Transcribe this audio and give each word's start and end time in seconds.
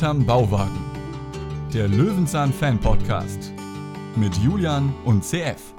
Hinterm 0.00 0.24
Bauwagen. 0.24 0.80
Der 1.74 1.86
Löwenzahn 1.86 2.54
Fan 2.54 2.78
Podcast 2.78 3.52
mit 4.16 4.34
Julian 4.38 4.94
und 5.04 5.22
CF. 5.22 5.74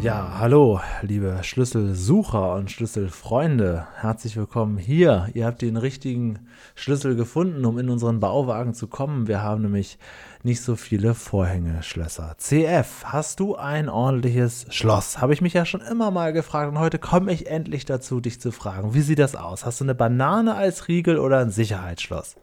Ja, 0.00 0.38
hallo, 0.38 0.80
liebe 1.02 1.40
Schlüsselsucher 1.42 2.54
und 2.54 2.70
Schlüsselfreunde. 2.70 3.86
Herzlich 3.96 4.34
willkommen 4.34 4.78
hier. 4.78 5.28
Ihr 5.34 5.44
habt 5.44 5.60
den 5.60 5.76
richtigen 5.76 6.38
Schlüssel 6.74 7.16
gefunden, 7.16 7.66
um 7.66 7.78
in 7.78 7.90
unseren 7.90 8.18
Bauwagen 8.18 8.72
zu 8.72 8.86
kommen. 8.86 9.28
Wir 9.28 9.42
haben 9.42 9.60
nämlich 9.60 9.98
nicht 10.42 10.62
so 10.62 10.74
viele 10.74 11.12
Vorhängeschlösser. 11.12 12.34
CF, 12.38 13.04
hast 13.04 13.40
du 13.40 13.56
ein 13.56 13.90
ordentliches 13.90 14.64
Schloss? 14.70 15.20
Habe 15.20 15.34
ich 15.34 15.42
mich 15.42 15.52
ja 15.52 15.66
schon 15.66 15.82
immer 15.82 16.10
mal 16.10 16.32
gefragt 16.32 16.72
und 16.72 16.78
heute 16.78 16.98
komme 16.98 17.30
ich 17.30 17.48
endlich 17.48 17.84
dazu, 17.84 18.20
dich 18.22 18.40
zu 18.40 18.52
fragen. 18.52 18.94
Wie 18.94 19.02
sieht 19.02 19.18
das 19.18 19.36
aus? 19.36 19.66
Hast 19.66 19.80
du 19.80 19.84
eine 19.84 19.94
Banane 19.94 20.54
als 20.54 20.88
Riegel 20.88 21.18
oder 21.18 21.40
ein 21.40 21.50
Sicherheitsschloss? 21.50 22.36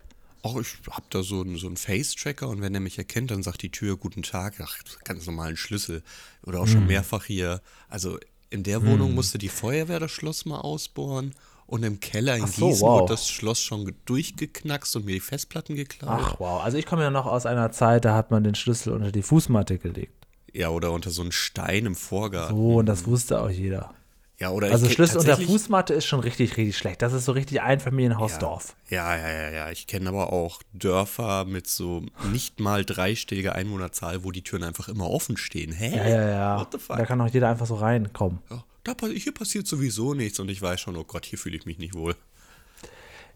Ach, 0.56 0.60
ich 0.60 0.78
habe 0.90 1.06
da 1.10 1.24
so 1.24 1.42
einen, 1.42 1.58
so 1.58 1.68
einen 1.68 1.78
Face-Tracker 1.78 2.48
und 2.48 2.62
wenn 2.62 2.74
er 2.74 2.80
mich 2.82 2.98
erkennt, 2.98 3.32
dann 3.32 3.44
sagt 3.44 3.62
die 3.62 3.72
Tür 3.72 3.98
Guten 3.98 4.24
Tag. 4.24 4.56
Ach, 4.62 4.78
ganz 5.04 5.26
normalen 5.26 5.58
Schlüssel. 5.58 6.04
Oder 6.44 6.60
auch 6.62 6.68
schon 6.68 6.82
Hm. 6.82 6.88
mehrfach 6.88 7.26
hier. 7.26 7.62
Also 7.90 8.18
in 8.50 8.64
der 8.64 8.86
Wohnung 8.86 9.14
musste 9.14 9.38
die 9.38 9.50
Feuerwehr 9.50 10.00
das 10.00 10.12
Schloss 10.12 10.46
mal 10.46 10.60
ausbohren. 10.60 11.34
Und 11.66 11.84
im 11.84 12.00
Keller 12.00 12.38
in 12.38 12.44
Ach 12.44 12.48
so, 12.48 12.70
Gießen 12.70 12.82
wow. 12.82 13.02
wurde 13.02 13.14
das 13.14 13.28
Schloss 13.30 13.60
schon 13.60 13.94
durchgeknackst 14.06 14.96
und 14.96 15.06
mir 15.06 15.16
die 15.16 15.20
Festplatten 15.20 15.76
geklaut. 15.76 16.22
Ach 16.24 16.40
wow, 16.40 16.64
also 16.64 16.78
ich 16.78 16.86
komme 16.86 17.02
ja 17.04 17.10
noch 17.10 17.26
aus 17.26 17.46
einer 17.46 17.72
Zeit, 17.74 18.06
da 18.06 18.16
hat 18.16 18.32
man 18.32 18.46
den 18.46 18.56
Schlüssel 18.56 18.94
unter 18.94 19.12
die 19.12 19.22
Fußmatte 19.22 19.78
gelegt. 19.78 20.14
Ja, 20.54 20.70
oder 20.70 20.94
unter 20.94 21.10
so 21.10 21.22
einen 21.24 21.34
Stein 21.34 21.86
im 21.86 21.96
Vorgarten. 21.96 22.56
So, 22.56 22.76
und 22.78 22.86
das 22.86 23.06
wusste 23.06 23.42
auch 23.42 23.50
jeder. 23.50 23.94
Ja, 24.40 24.52
oder 24.52 24.72
Also 24.72 24.88
Schlüssel 24.88 25.18
unter 25.18 25.36
Fußmatte 25.38 25.96
ist 25.96 26.06
schon 26.06 26.20
richtig, 26.20 26.58
richtig 26.58 26.78
schlecht. 26.78 27.02
Das 27.02 27.12
ist 27.12 27.26
so 27.26 27.32
richtig 27.32 27.62
Einfamilienhausdorf. 27.62 28.76
Ja, 28.90 29.18
ja, 29.18 29.30
ja, 29.30 29.50
ja. 29.50 29.72
Ich 29.72 29.88
kenne 29.88 30.10
aber 30.10 30.32
auch 30.32 30.62
Dörfer 30.74 31.46
mit 31.46 31.66
so 31.68 32.04
nicht 32.32 32.60
mal 32.60 32.86
dreistelliger 32.86 33.56
Einwohnerzahl, 33.56 34.24
wo 34.24 34.32
die 34.32 34.44
Türen 34.44 34.64
einfach 34.64 34.90
immer 34.90 35.10
offen 35.10 35.38
stehen. 35.38 35.72
Hä? 35.72 35.96
Ja, 35.98 36.08
ja, 36.08 36.30
ja. 36.30 36.60
What 36.60 36.72
the 36.72 36.78
fuck? 36.78 36.98
Da 36.98 37.06
kann 37.06 37.20
auch 37.20 37.30
jeder 37.30 37.50
einfach 37.50 37.66
so 37.66 37.76
reinkommen. 37.76 38.40
Ja, 38.52 38.64
da, 38.84 39.08
hier 39.08 39.34
passiert 39.34 39.66
sowieso 39.66 40.14
nichts 40.14 40.40
und 40.40 40.50
ich 40.50 40.62
weiß 40.62 40.80
schon, 40.82 40.96
oh 40.98 41.04
Gott, 41.04 41.26
hier 41.26 41.40
fühle 41.40 41.58
ich 41.58 41.66
mich 41.66 41.80
nicht 41.80 41.96
wohl. 41.96 42.16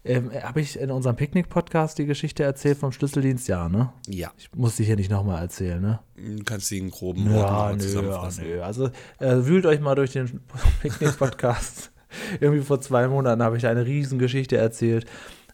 Ähm, 0.04 0.30
Habe 0.42 0.60
ich 0.60 0.78
in 0.80 0.90
unserem 0.90 1.14
Picknick-Podcast 1.14 1.96
die 1.98 2.06
Geschichte 2.06 2.42
erzählt 2.42 2.76
vom 2.78 2.90
Schlüsseldienst? 2.90 3.46
Ja, 3.46 3.68
ne? 3.68 3.92
Ja, 4.08 4.32
Ich 4.36 4.50
muss 4.54 4.74
die 4.76 4.84
hier 4.84 4.96
nicht 4.96 5.10
nochmal 5.10 5.42
erzählen, 5.42 5.80
ne? 5.80 6.00
du 6.16 6.42
kannst 6.44 6.70
den 6.72 6.90
groben 6.90 7.24
Worten 7.32 7.36
Ja, 7.36 7.66
nö, 7.68 7.72
ja, 7.74 7.78
zusammenfassen. 7.78 8.44
nö. 8.48 8.62
Also 8.62 8.86
äh, 9.20 9.36
wühlt 9.44 9.64
euch 9.66 9.80
mal 9.80 9.94
durch 9.94 10.12
den 10.12 10.40
Picknick-Podcast. 10.82 11.92
Irgendwie 12.40 12.62
vor 12.62 12.80
zwei 12.80 13.06
Monaten 13.08 13.42
habe 13.42 13.56
ich 13.56 13.66
eine 13.66 13.86
Riesengeschichte 13.86 14.56
erzählt, 14.56 15.06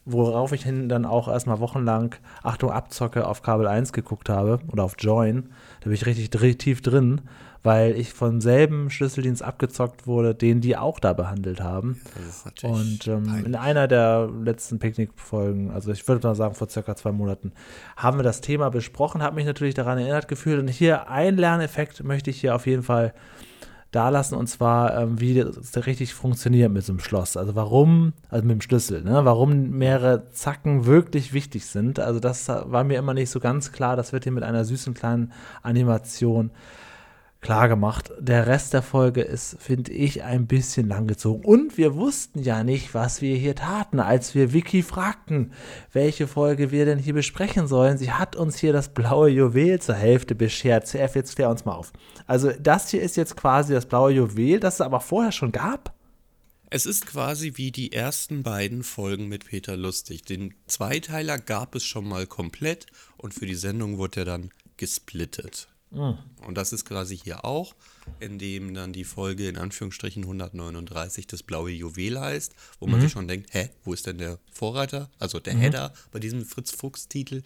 worauf 0.05 0.51
ich 0.51 0.63
hin 0.63 0.89
dann 0.89 1.05
auch 1.05 1.27
erstmal 1.27 1.59
wochenlang, 1.59 2.15
Achtung, 2.43 2.71
Abzocke 2.71 3.27
auf 3.27 3.41
Kabel 3.41 3.67
1 3.67 3.93
geguckt 3.93 4.29
habe 4.29 4.59
oder 4.71 4.83
auf 4.83 4.95
Join. 4.97 5.49
Da 5.81 5.85
bin 5.85 5.93
ich 5.93 6.05
richtig 6.05 6.29
dr 6.29 6.57
tief 6.57 6.81
drin, 6.81 7.21
weil 7.63 7.95
ich 7.95 8.13
vom 8.13 8.41
selben 8.41 8.89
Schlüsseldienst 8.89 9.43
abgezockt 9.43 10.07
wurde, 10.07 10.33
den 10.33 10.61
die 10.61 10.77
auch 10.77 10.99
da 10.99 11.13
behandelt 11.13 11.61
haben. 11.61 12.01
Und 12.63 13.07
ähm, 13.07 13.43
in 13.45 13.55
einer 13.55 13.87
der 13.87 14.29
letzten 14.43 14.79
Picknick-Folgen, 14.79 15.71
also 15.71 15.91
ich 15.91 16.07
würde 16.07 16.25
mal 16.27 16.35
sagen 16.35 16.55
vor 16.55 16.69
circa 16.69 16.95
zwei 16.95 17.11
Monaten, 17.11 17.51
haben 17.97 18.17
wir 18.17 18.23
das 18.23 18.41
Thema 18.41 18.69
besprochen, 18.69 19.21
habe 19.21 19.35
mich 19.35 19.45
natürlich 19.45 19.75
daran 19.75 19.97
erinnert 19.97 20.27
gefühlt. 20.27 20.59
Und 20.59 20.69
hier 20.69 21.09
ein 21.09 21.37
Lerneffekt 21.37 22.03
möchte 22.03 22.29
ich 22.29 22.39
hier 22.39 22.55
auf 22.55 22.65
jeden 22.65 22.83
Fall 22.83 23.13
da 23.13 23.19
lassen, 23.91 24.35
und 24.35 24.47
zwar, 24.47 24.97
ähm, 24.97 25.19
wie 25.19 25.33
das 25.33 25.85
richtig 25.85 26.13
funktioniert 26.13 26.71
mit 26.71 26.85
so 26.85 26.93
einem 26.93 26.99
Schloss. 26.99 27.37
Also 27.37 27.55
warum, 27.55 28.13
also 28.29 28.45
mit 28.45 28.53
dem 28.53 28.61
Schlüssel, 28.61 29.03
ne? 29.03 29.25
warum 29.25 29.71
mehrere 29.71 30.29
Zacken 30.31 30.85
wirklich 30.85 31.33
wichtig 31.33 31.65
sind. 31.65 31.99
Also 31.99 32.19
das 32.19 32.47
war 32.47 32.83
mir 32.83 32.99
immer 32.99 33.13
nicht 33.13 33.31
so 33.31 33.39
ganz 33.39 33.71
klar. 33.71 33.95
Das 33.95 34.13
wird 34.13 34.25
hier 34.25 34.33
mit 34.33 34.43
einer 34.43 34.63
süßen 34.63 34.93
kleinen 34.93 35.31
Animation 35.63 36.51
klar 37.41 37.69
gemacht. 37.69 38.11
Der 38.19 38.47
Rest 38.47 38.73
der 38.73 38.81
Folge 38.81 39.21
ist, 39.21 39.57
finde 39.59 39.91
ich, 39.91 40.23
ein 40.23 40.47
bisschen 40.47 40.87
langgezogen. 40.87 41.43
Und 41.43 41.77
wir 41.77 41.95
wussten 41.95 42.41
ja 42.41 42.63
nicht, 42.63 42.93
was 42.93 43.21
wir 43.21 43.35
hier 43.35 43.55
taten, 43.55 43.99
als 43.99 44.35
wir 44.35 44.53
Vicky 44.53 44.83
fragten, 44.83 45.53
welche 45.93 46.27
Folge 46.27 46.71
wir 46.71 46.85
denn 46.85 46.99
hier 46.99 47.13
besprechen 47.13 47.67
sollen. 47.67 47.97
Sie 47.97 48.11
hat 48.11 48.35
uns 48.35 48.57
hier 48.57 48.73
das 48.73 48.89
blaue 48.93 49.29
Juwel 49.29 49.79
zur 49.79 49.95
Hälfte 49.95 50.35
beschert. 50.35 50.87
CF, 50.87 51.15
jetzt 51.15 51.35
klär 51.35 51.49
uns 51.49 51.65
mal 51.65 51.73
auf. 51.73 51.93
Also 52.27 52.51
das 52.59 52.89
hier 52.89 53.01
ist 53.01 53.15
jetzt 53.15 53.37
quasi 53.37 53.73
das 53.73 53.85
blaue 53.85 54.11
Juwel, 54.11 54.59
das 54.59 54.75
es 54.75 54.81
aber 54.81 54.99
vorher 54.99 55.31
schon 55.31 55.51
gab. 55.51 55.95
Es 56.71 56.85
ist 56.85 57.07
quasi 57.07 57.53
wie 57.55 57.71
die 57.71 57.93
ersten 57.93 58.43
beiden 58.43 58.83
Folgen 58.83 59.27
mit 59.27 59.45
Peter 59.45 59.75
Lustig. 59.75 60.23
Den 60.25 60.53
Zweiteiler 60.67 61.39
gab 61.39 61.73
es 61.73 61.83
schon 61.83 62.07
mal 62.07 62.27
komplett 62.27 62.85
und 63.17 63.33
für 63.33 63.47
die 63.47 63.55
Sendung 63.55 63.97
wurde 63.97 64.21
er 64.21 64.25
dann 64.25 64.51
gesplittet. 64.77 65.68
Und 65.91 66.55
das 66.55 66.73
ist 66.73 66.85
quasi 66.85 67.17
hier 67.17 67.45
auch, 67.45 67.73
indem 68.19 68.73
dann 68.73 68.93
die 68.93 69.03
Folge 69.03 69.47
in 69.47 69.57
Anführungsstrichen 69.57 70.23
139 70.23 71.27
das 71.27 71.43
blaue 71.43 71.71
Juwel 71.71 72.19
heißt, 72.19 72.53
wo 72.79 72.87
man 72.87 73.01
sich 73.01 73.11
schon 73.11 73.27
denkt, 73.27 73.53
hä, 73.53 73.69
wo 73.83 73.93
ist 73.93 74.07
denn 74.07 74.17
der 74.17 74.39
Vorreiter? 74.51 75.09
Also 75.19 75.39
der 75.39 75.55
Header 75.55 75.93
bei 76.11 76.19
diesem 76.19 76.45
Fritz-Fuchs-Titel. 76.45 77.41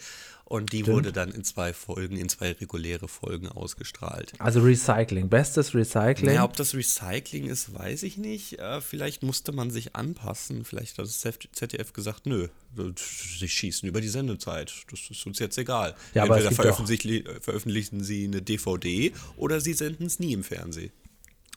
Und 0.45 0.71
die 0.73 0.85
wurde 0.85 1.11
dann 1.11 1.31
in 1.31 1.43
zwei 1.43 1.73
Folgen, 1.73 2.17
in 2.17 2.29
zwei 2.29 2.51
reguläre 2.51 3.07
Folgen 3.07 3.47
ausgestrahlt. 3.47 4.33
Also 4.39 4.59
Recycling, 4.59 5.29
bestes 5.29 5.73
Recycling. 5.73 6.27
Naja, 6.27 6.43
ob 6.43 6.55
das 6.55 6.75
Recycling 6.75 7.45
ist, 7.45 7.73
weiß 7.73 8.03
ich 8.03 8.17
nicht. 8.17 8.59
Äh, 8.59 8.81
vielleicht 8.81 9.23
musste 9.23 9.51
man 9.51 9.71
sich 9.71 9.95
anpassen. 9.95 10.65
Vielleicht 10.65 10.97
hat 10.97 11.05
das 11.05 11.21
ZDF 11.21 11.93
gesagt, 11.93 12.25
nö, 12.25 12.49
sie 12.95 13.49
schießen 13.49 13.87
über 13.87 14.01
die 14.01 14.09
Sendezeit. 14.09 14.73
Das 14.91 14.99
ist 15.09 15.25
uns 15.25 15.39
jetzt 15.39 15.57
egal. 15.57 15.95
Ja, 16.13 16.25
Entweder 16.25 16.51
veröffentlichen, 16.51 17.23
veröffentlichen 17.41 18.03
sie 18.03 18.25
eine 18.25 18.41
DVD 18.41 19.13
oder 19.37 19.61
sie 19.61 19.73
senden 19.73 20.05
es 20.07 20.19
nie 20.19 20.33
im 20.33 20.43
Fernsehen. 20.43 20.52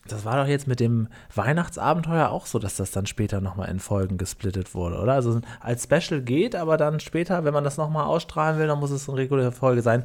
Das 0.08 0.24
war 0.24 0.36
doch 0.36 0.48
jetzt 0.48 0.68
mit 0.68 0.80
dem 0.80 1.08
Weihnachtsabenteuer 1.34 2.28
auch 2.30 2.46
so, 2.46 2.58
dass 2.58 2.76
das 2.76 2.90
dann 2.92 3.06
später 3.06 3.40
nochmal 3.40 3.68
in 3.70 3.80
Folgen 3.80 4.18
gesplittet 4.18 4.74
wurde, 4.74 4.98
oder? 4.98 5.14
Also 5.14 5.40
als 5.60 5.84
Special 5.84 6.22
geht, 6.22 6.54
aber 6.54 6.76
dann 6.76 7.00
später, 7.00 7.44
wenn 7.44 7.54
man 7.54 7.64
das 7.64 7.76
nochmal 7.76 8.04
ausstrahlen 8.04 8.58
will, 8.58 8.66
dann 8.66 8.78
muss 8.78 8.90
es 8.90 9.08
eine 9.08 9.18
reguläre 9.18 9.52
Folge 9.52 9.82
sein. 9.82 10.04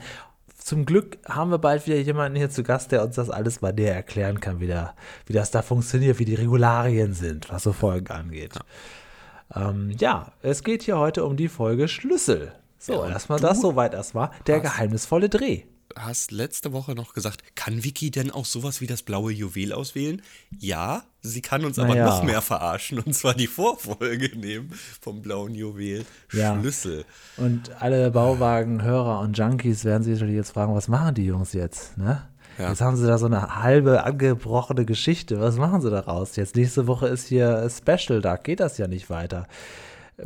Zum 0.58 0.86
Glück 0.86 1.18
haben 1.28 1.50
wir 1.50 1.58
bald 1.58 1.88
wieder 1.88 1.98
jemanden 1.98 2.38
hier 2.38 2.50
zu 2.50 2.64
Gast, 2.64 2.92
der 2.92 3.04
uns 3.04 3.16
das 3.16 3.30
alles 3.30 3.62
mal 3.62 3.74
näher 3.74 3.96
erklären 3.96 4.40
kann, 4.40 4.60
wie, 4.60 4.68
der, 4.68 4.94
wie 5.26 5.34
das 5.34 5.52
da 5.52 5.62
funktioniert, 5.62 6.20
wie 6.20 6.26
die 6.26 6.36
Regularien 6.36 7.14
sind, 7.14 7.50
was 7.52 7.64
so 7.64 7.74
Folgen 7.74 8.12
angeht. 8.12 8.54
Ja, 9.56 9.70
ähm, 9.70 9.92
ja 9.98 10.32
es 10.42 10.64
geht 10.64 10.84
hier 10.84 10.98
heute 10.98 11.26
um 11.26 11.36
die 11.36 11.48
Folge 11.48 11.88
Schlüssel. 11.88 12.54
So, 12.78 12.94
Ja, 12.94 13.10
erstmal 13.10 13.40
das 13.40 13.62
soweit 13.62 13.94
erstmal. 13.94 14.32
Der 14.48 14.60
geheimnisvolle 14.60 15.30
Dreh. 15.30 15.64
Hast 15.96 16.32
letzte 16.32 16.74
Woche 16.74 16.94
noch 16.96 17.14
gesagt, 17.14 17.56
kann 17.56 17.84
Vicky 17.84 18.12
denn 18.12 18.32
auch 18.32 18.46
sowas 18.46 18.82
wie 18.82 18.88
das 18.88 19.04
blaue 19.04 19.32
Juwel 19.32 19.74
auswählen? 19.74 20.22
Ja, 20.60 21.04
sie 21.22 21.42
kann 21.42 21.66
uns 21.66 21.80
aber 21.80 21.90
Naja. 21.90 22.06
noch 22.06 22.24
mehr 22.24 22.42
verarschen 22.42 23.00
und 23.00 23.14
zwar 23.14 23.34
die 23.34 23.48
Vorfolge 23.48 24.38
nehmen 24.38 24.72
vom 25.02 25.22
blauen 25.22 25.54
Juwel. 25.54 26.06
Ja. 26.34 26.60
Schlüssel. 26.60 27.06
Und 27.38 27.72
alle 27.82 28.12
Bauwagenhörer 28.12 29.20
und 29.20 29.38
Junkies 29.38 29.86
werden 29.86 30.04
sich 30.04 30.14
natürlich 30.14 30.36
jetzt 30.36 30.52
fragen, 30.52 30.74
was 30.76 30.88
machen 30.88 31.16
die 31.16 31.26
Jungs 31.26 31.54
jetzt? 31.54 31.98
Ne? 31.98 32.28
Ja. 32.58 32.70
Jetzt 32.70 32.82
haben 32.82 32.98
sie 32.98 33.08
da 33.08 33.18
so 33.18 33.26
eine 33.28 33.62
halbe 33.64 34.04
angebrochene 34.04 34.86
Geschichte. 34.86 35.40
Was 35.40 35.56
machen 35.58 35.82
sie 35.82 35.90
daraus? 35.90 36.36
Jetzt 36.36 36.56
nächste 36.56 36.86
Woche 36.88 37.08
ist 37.08 37.28
hier 37.28 37.70
Special, 37.70 38.22
da 38.22 38.36
geht 38.38 38.60
das 38.60 38.78
ja 38.78 38.88
nicht 38.88 39.10
weiter. 39.10 39.48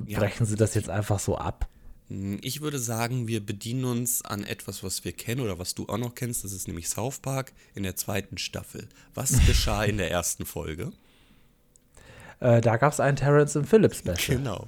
Ja. 0.05 0.19
Brechen 0.19 0.45
sie 0.45 0.55
das 0.55 0.73
jetzt 0.73 0.89
einfach 0.89 1.19
so 1.19 1.37
ab? 1.37 1.67
Ich 2.07 2.61
würde 2.61 2.77
sagen, 2.77 3.27
wir 3.27 3.43
bedienen 3.43 3.85
uns 3.85 4.23
an 4.23 4.43
etwas, 4.43 4.83
was 4.83 5.03
wir 5.03 5.11
kennen 5.11 5.41
oder 5.41 5.57
was 5.57 5.74
du 5.74 5.88
auch 5.88 5.97
noch 5.97 6.13
kennst. 6.13 6.44
Das 6.44 6.51
ist 6.51 6.68
nämlich 6.68 6.88
South 6.88 7.19
Park 7.19 7.53
in 7.74 7.83
der 7.83 7.95
zweiten 7.95 8.38
Staffel. 8.38 8.88
Was 9.15 9.31
geschah 9.47 9.83
in 9.83 9.97
der 9.97 10.12
ersten 10.12 10.45
Folge? 10.45 10.91
Äh, 12.39 12.62
da 12.62 12.77
gab 12.77 12.94
es 12.94 13.00
einen 13.00 13.18
Terrence 13.18 13.56
und 13.56 13.65
Phillips 13.65 14.00
Special. 14.00 14.38
Genau. 14.38 14.68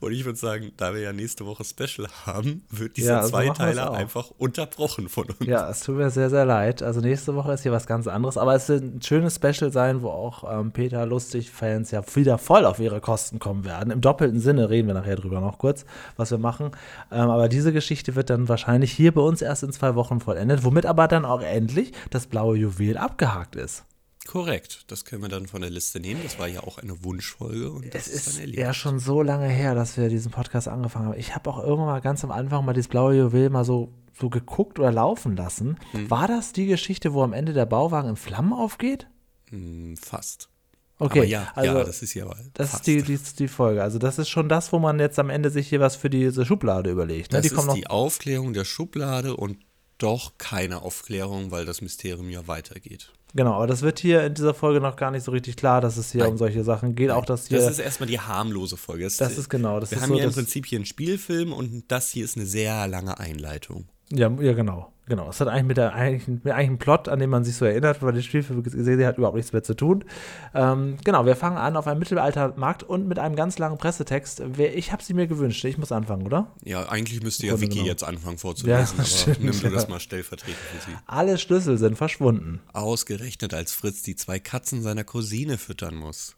Und 0.00 0.12
ich 0.12 0.24
würde 0.24 0.38
sagen, 0.38 0.72
da 0.76 0.94
wir 0.94 1.00
ja 1.00 1.12
nächste 1.12 1.46
Woche 1.46 1.64
Special 1.64 2.08
haben, 2.26 2.64
wird 2.70 2.96
Ja, 2.98 3.02
dieser 3.02 3.20
also 3.20 3.32
machen 3.32 3.48
wir's 3.48 3.56
Zweiteiler 3.56 3.92
einfach 3.92 4.30
unterbrochen 4.38 5.08
von 5.08 5.26
uns. 5.26 5.46
Ja, 5.48 5.68
es 5.70 5.80
tut 5.80 5.96
mir 5.96 6.10
sehr, 6.10 6.30
sehr 6.30 6.44
leid. 6.44 6.82
Also 6.82 7.00
nächste 7.00 7.34
Woche 7.34 7.52
ist 7.52 7.62
hier 7.62 7.72
was 7.72 7.86
ganz 7.86 8.06
anderes, 8.06 8.36
aber 8.36 8.54
es 8.54 8.68
wird 8.68 8.82
ein 8.82 9.02
schönes 9.02 9.36
Special 9.36 9.70
sein, 9.72 10.02
wo 10.02 10.08
auch 10.08 10.60
ähm, 10.60 10.72
Peter 10.72 11.06
Lustig-Fans 11.06 11.90
ja 11.90 12.02
wieder 12.14 12.38
voll 12.38 12.64
auf 12.64 12.78
ihre 12.78 13.00
Kosten 13.00 13.38
kommen 13.38 13.64
werden. 13.64 13.90
Im 13.90 14.00
doppelten 14.00 14.40
Sinne 14.40 14.70
reden 14.70 14.88
wir 14.88 14.94
nachher 14.94 15.16
drüber 15.16 15.40
noch 15.40 15.58
kurz, 15.58 15.84
was 16.16 16.30
wir 16.30 16.38
machen. 16.38 16.70
Ähm, 17.10 17.30
aber 17.30 17.48
diese 17.48 17.72
Geschichte 17.72 18.14
wird 18.14 18.30
dann 18.30 18.48
wahrscheinlich 18.48 18.92
hier 18.92 19.12
bei 19.12 19.20
uns 19.20 19.42
erst 19.42 19.62
in 19.62 19.72
zwei 19.72 19.94
Wochen 19.94 20.20
vollendet, 20.20 20.64
womit 20.64 20.86
aber 20.86 21.08
dann 21.08 21.24
auch 21.24 21.42
endlich 21.42 21.92
das 22.10 22.26
blaue 22.26 22.56
Juwel 22.56 22.96
abgehakt 22.96 23.56
ist. 23.56 23.84
Korrekt. 24.26 24.84
Das 24.88 25.04
können 25.04 25.22
wir 25.22 25.28
dann 25.28 25.46
von 25.46 25.62
der 25.62 25.70
Liste 25.70 25.98
nehmen. 25.98 26.20
Das 26.22 26.38
war 26.38 26.46
ja 26.46 26.60
auch 26.62 26.78
eine 26.78 27.02
Wunschfolge. 27.04 27.70
Und 27.70 27.94
das 27.94 28.06
Es 28.06 28.12
ist 28.14 28.28
dann 28.34 28.40
erledigt. 28.42 28.58
ja 28.62 28.74
schon 28.74 28.98
so 28.98 29.22
lange 29.22 29.48
her, 29.48 29.74
dass 29.74 29.96
wir 29.96 30.08
diesen 30.08 30.30
Podcast 30.30 30.68
angefangen 30.68 31.06
haben. 31.08 31.18
Ich 31.18 31.34
habe 31.34 31.48
auch 31.50 31.58
irgendwann 31.58 31.86
mal 31.86 32.00
ganz 32.00 32.22
am 32.22 32.30
Anfang 32.30 32.64
mal 32.64 32.72
dieses 32.74 32.88
blaue 32.88 33.16
Juwel 33.16 33.48
mal 33.50 33.64
so, 33.64 33.92
so 34.18 34.28
geguckt 34.28 34.78
oder 34.78 34.92
laufen 34.92 35.36
lassen. 35.36 35.78
Hm. 35.92 36.10
War 36.10 36.28
das 36.28 36.52
die 36.52 36.66
Geschichte, 36.66 37.14
wo 37.14 37.22
am 37.22 37.32
Ende 37.32 37.52
der 37.54 37.66
Bauwagen 37.66 38.10
in 38.10 38.16
Flammen 38.16 38.52
aufgeht? 38.52 39.08
Hm, 39.48 39.96
fast. 39.96 40.48
Okay, 40.98 41.20
aber 41.20 41.26
ja, 41.26 41.48
also 41.54 41.78
ja, 41.78 41.84
das 41.84 42.02
ist 42.02 42.12
ja 42.12 42.26
das 42.52 42.72
fast. 42.72 42.86
ist 42.86 42.86
die, 42.86 43.02
die, 43.02 43.18
die 43.38 43.48
Folge. 43.48 43.82
Also 43.82 43.98
das 43.98 44.18
ist 44.18 44.28
schon 44.28 44.50
das, 44.50 44.70
wo 44.70 44.78
man 44.78 45.00
jetzt 45.00 45.18
am 45.18 45.30
Ende 45.30 45.48
sich 45.48 45.66
hier 45.66 45.80
was 45.80 45.96
für 45.96 46.10
diese 46.10 46.44
Schublade 46.44 46.90
überlegt. 46.90 47.32
Ne? 47.32 47.38
Das 47.40 47.48
die 47.50 47.56
ist 47.56 47.64
noch, 47.66 47.74
die 47.74 47.86
Aufklärung 47.86 48.52
der 48.52 48.66
Schublade 48.66 49.34
und 49.34 49.56
doch 50.02 50.32
keine 50.38 50.82
Aufklärung, 50.82 51.50
weil 51.50 51.64
das 51.66 51.80
Mysterium 51.80 52.28
ja 52.30 52.46
weitergeht. 52.48 53.12
genau, 53.34 53.52
aber 53.54 53.66
das 53.66 53.82
wird 53.82 53.98
hier 54.00 54.24
in 54.24 54.34
dieser 54.34 54.54
Folge 54.54 54.80
noch 54.80 54.96
gar 54.96 55.10
nicht 55.12 55.22
so 55.24 55.30
richtig 55.30 55.56
klar, 55.56 55.80
dass 55.80 55.96
es 55.96 56.10
hier 56.12 56.22
Nein. 56.22 56.32
um 56.32 56.36
solche 56.38 56.64
Sachen 56.64 56.94
geht. 56.96 57.10
Auch 57.10 57.24
dass 57.24 57.46
hier, 57.46 57.58
Das 57.58 57.70
ist 57.70 57.78
erstmal 57.78 58.08
die 58.08 58.18
harmlose 58.18 58.76
Folge. 58.76 59.04
das 59.04 59.20
ist 59.38 59.48
genau, 59.48 59.78
das 59.80 59.90
wir 59.92 59.96
ist 59.98 60.02
haben 60.02 60.10
so 60.10 60.16
ja 60.16 60.24
im 60.24 60.28
das- 60.30 60.36
Prinzip 60.36 60.66
hier 60.66 60.78
einen 60.78 60.86
Spielfilm 60.86 61.52
und 61.52 61.84
das 61.88 62.10
hier 62.10 62.24
ist 62.24 62.36
eine 62.36 62.46
sehr 62.46 62.86
lange 62.88 63.18
Einleitung. 63.20 63.86
Ja, 64.12 64.30
ja, 64.40 64.52
genau. 64.52 64.92
Genau. 65.10 65.28
Es 65.28 65.40
hat 65.40 65.48
eigentlich 65.48 65.64
mit 65.64 65.76
der 65.76 65.92
eigentlichen, 65.92 66.40
mit 66.44 66.52
eigentlich 66.52 66.68
einem 66.68 66.78
Plot, 66.78 67.08
an 67.08 67.18
den 67.18 67.30
man 67.30 67.42
sich 67.42 67.56
so 67.56 67.64
erinnert, 67.64 68.00
wenn 68.00 68.06
man 68.06 68.14
den 68.14 68.22
Spielfilm 68.22 68.62
gesehen 68.62 69.04
hat, 69.04 69.18
überhaupt 69.18 69.36
nichts 69.36 69.52
mehr 69.52 69.64
zu 69.64 69.74
tun. 69.74 70.04
Ähm, 70.54 70.98
genau, 71.02 71.26
wir 71.26 71.34
fangen 71.34 71.56
an 71.56 71.76
auf 71.76 71.88
einem 71.88 71.98
Mittelaltermarkt 71.98 72.84
und 72.84 73.08
mit 73.08 73.18
einem 73.18 73.34
ganz 73.34 73.58
langen 73.58 73.76
Pressetext. 73.76 74.40
Ich 74.56 74.92
habe 74.92 75.02
sie 75.02 75.14
mir 75.14 75.26
gewünscht. 75.26 75.64
Ich 75.64 75.78
muss 75.78 75.90
anfangen, 75.90 76.24
oder? 76.26 76.52
Ja, 76.62 76.88
eigentlich 76.88 77.24
müsste 77.24 77.48
ja 77.48 77.54
Vicky 77.60 77.70
genommen. 77.70 77.88
jetzt 77.88 78.04
anfangen 78.04 78.36
Ja, 78.36 78.40
vorzulesen, 78.40 78.98
das 78.98 79.26
aber 79.26 79.32
stimmt, 79.34 79.44
nimm 79.44 79.60
du 79.60 79.70
das 79.70 79.82
ja. 79.82 79.88
mal 79.88 79.98
stellvertretend 79.98 80.56
für 80.56 80.90
sie. 80.90 80.96
Alle 81.06 81.38
Schlüssel 81.38 81.76
sind 81.76 81.96
verschwunden. 81.96 82.60
Ausgerechnet 82.72 83.52
als 83.52 83.72
Fritz 83.72 84.02
die 84.02 84.14
zwei 84.14 84.38
Katzen 84.38 84.80
seiner 84.80 85.02
Cousine 85.02 85.58
füttern 85.58 85.96
muss. 85.96 86.36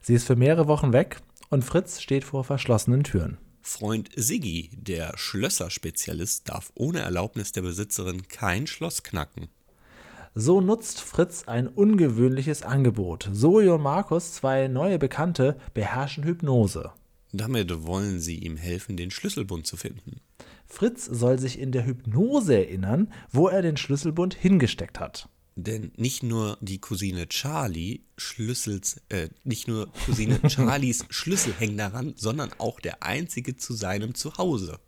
Sie 0.00 0.14
ist 0.14 0.26
für 0.26 0.34
mehrere 0.34 0.66
Wochen 0.66 0.92
weg 0.92 1.18
und 1.50 1.64
Fritz 1.64 2.00
steht 2.00 2.24
vor 2.24 2.42
verschlossenen 2.42 3.04
Türen. 3.04 3.38
Freund 3.62 4.10
Siggi, 4.16 4.70
der 4.74 5.12
Schlösserspezialist, 5.16 6.48
darf 6.48 6.72
ohne 6.74 7.00
Erlaubnis 7.00 7.52
der 7.52 7.62
Besitzerin 7.62 8.28
kein 8.28 8.66
Schloss 8.66 9.02
knacken. 9.02 9.48
So 10.34 10.60
nutzt 10.60 11.00
Fritz 11.00 11.44
ein 11.46 11.68
ungewöhnliches 11.68 12.62
Angebot. 12.62 13.30
Zoe 13.32 13.72
und 13.72 13.82
Markus, 13.82 14.34
zwei 14.34 14.66
neue 14.66 14.98
Bekannte, 14.98 15.58
beherrschen 15.74 16.24
Hypnose. 16.24 16.90
Damit 17.32 17.84
wollen 17.86 18.18
sie 18.18 18.36
ihm 18.38 18.56
helfen, 18.56 18.96
den 18.96 19.10
Schlüsselbund 19.10 19.66
zu 19.66 19.76
finden. 19.76 20.20
Fritz 20.66 21.04
soll 21.04 21.38
sich 21.38 21.58
in 21.58 21.70
der 21.70 21.86
Hypnose 21.86 22.56
erinnern, 22.56 23.12
wo 23.30 23.48
er 23.48 23.62
den 23.62 23.76
Schlüsselbund 23.76 24.34
hingesteckt 24.34 25.00
hat. 25.00 25.28
Denn 25.54 25.92
nicht 25.96 26.22
nur 26.22 26.56
die 26.60 26.80
Cousine 26.80 27.28
Charlie 27.28 28.00
Schlüssels, 28.16 29.00
äh, 29.10 29.28
nicht 29.44 29.68
nur 29.68 29.92
Cousine 30.06 30.40
Charlies 30.48 31.04
Schlüssel 31.10 31.52
hängen 31.58 31.76
daran, 31.76 32.14
sondern 32.16 32.50
auch 32.58 32.80
der 32.80 33.02
einzige 33.02 33.56
zu 33.56 33.74
seinem 33.74 34.14
Zuhause. 34.14 34.78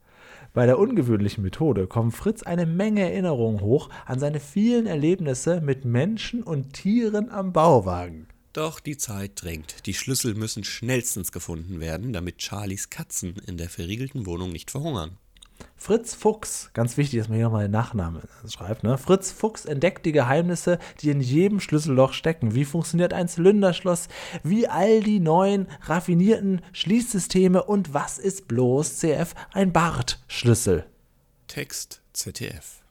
Bei 0.54 0.66
der 0.66 0.78
ungewöhnlichen 0.78 1.42
Methode 1.42 1.86
kommen 1.86 2.12
Fritz 2.12 2.42
eine 2.42 2.64
Menge 2.64 3.02
Erinnerungen 3.02 3.60
hoch 3.60 3.90
an 4.06 4.18
seine 4.18 4.40
vielen 4.40 4.86
Erlebnisse 4.86 5.60
mit 5.60 5.84
Menschen 5.84 6.42
und 6.42 6.72
Tieren 6.72 7.28
am 7.28 7.52
Bauwagen. 7.52 8.28
Doch 8.52 8.78
die 8.78 8.96
Zeit 8.96 9.42
drängt. 9.42 9.84
Die 9.86 9.94
Schlüssel 9.94 10.34
müssen 10.34 10.62
schnellstens 10.62 11.32
gefunden 11.32 11.80
werden, 11.80 12.12
damit 12.12 12.40
Charlies 12.40 12.88
Katzen 12.88 13.34
in 13.46 13.56
der 13.56 13.68
verriegelten 13.68 14.26
Wohnung 14.26 14.52
nicht 14.52 14.70
verhungern. 14.70 15.18
Fritz 15.76 16.14
Fuchs, 16.14 16.70
ganz 16.72 16.96
wichtig, 16.96 17.18
dass 17.18 17.28
man 17.28 17.36
hier 17.36 17.46
nochmal 17.46 17.64
den 17.64 17.72
Nachnamen 17.72 18.22
schreibt, 18.48 18.84
ne? 18.84 18.96
Fritz 18.96 19.32
Fuchs 19.32 19.64
entdeckt 19.64 20.06
die 20.06 20.12
Geheimnisse, 20.12 20.78
die 21.00 21.10
in 21.10 21.20
jedem 21.20 21.60
Schlüsselloch 21.60 22.12
stecken. 22.12 22.54
Wie 22.54 22.64
funktioniert 22.64 23.12
ein 23.12 23.28
Zylinderschloss? 23.28 24.08
Wie 24.42 24.68
all 24.68 25.00
die 25.00 25.20
neuen, 25.20 25.68
raffinierten 25.82 26.62
Schließsysteme 26.72 27.62
und 27.62 27.92
was 27.92 28.18
ist 28.18 28.48
bloß 28.48 28.98
CF 28.98 29.34
ein 29.52 29.72
Bartschlüssel? 29.72 30.86
Text 31.48 32.02
ZDF. 32.12 32.82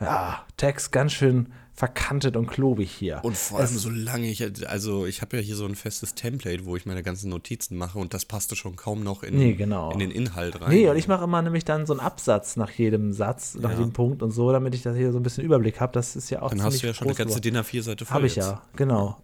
Ja, 0.00 0.46
Text 0.56 0.92
ganz 0.92 1.12
schön 1.12 1.52
verkantet 1.78 2.36
und 2.36 2.48
klobig 2.48 2.90
hier. 2.90 3.20
Und 3.22 3.36
vor 3.36 3.60
allem 3.60 3.68
so 3.68 3.88
lange 3.88 4.28
ich, 4.28 4.42
also 4.68 5.06
ich 5.06 5.22
habe 5.22 5.36
ja 5.36 5.42
hier 5.42 5.54
so 5.54 5.64
ein 5.64 5.76
festes 5.76 6.16
Template, 6.16 6.64
wo 6.66 6.74
ich 6.74 6.86
meine 6.86 7.04
ganzen 7.04 7.30
Notizen 7.30 7.76
mache 7.76 8.00
und 8.00 8.14
das 8.14 8.24
passte 8.24 8.56
schon 8.56 8.74
kaum 8.74 9.04
noch 9.04 9.22
in, 9.22 9.36
Nee, 9.38 9.52
genau. 9.52 9.92
in 9.92 10.00
den 10.00 10.10
Inhalt 10.10 10.60
rein. 10.60 10.70
Nee, 10.70 10.88
und 10.90 10.96
ich 10.96 11.06
mache 11.06 11.22
immer 11.22 11.40
nämlich 11.40 11.64
dann 11.64 11.86
so 11.86 11.92
einen 11.92 12.00
Absatz 12.00 12.56
nach 12.56 12.70
jedem 12.72 13.12
Satz, 13.12 13.54
nach 13.54 13.70
Ja. 13.70 13.76
jedem 13.78 13.92
Punkt 13.92 14.24
und 14.24 14.32
so, 14.32 14.50
damit 14.50 14.74
ich 14.74 14.82
das 14.82 14.96
hier 14.96 15.12
so 15.12 15.20
ein 15.20 15.22
bisschen 15.22 15.44
Überblick 15.44 15.78
habe. 15.78 15.92
Das 15.92 16.16
ist 16.16 16.30
ja 16.30 16.42
auch 16.42 16.50
Dann 16.50 16.64
hast 16.64 16.82
du 16.82 16.86
ja 16.88 16.94
schon 16.94 17.06
eine 17.06 17.16
ganze 17.16 17.40
DIN 17.40 17.56
A4-Seite 17.56 18.04
voll. 18.04 18.14
Habe 18.14 18.26
ich 18.26 18.34
ja, 18.34 18.60
genau. 18.74 19.16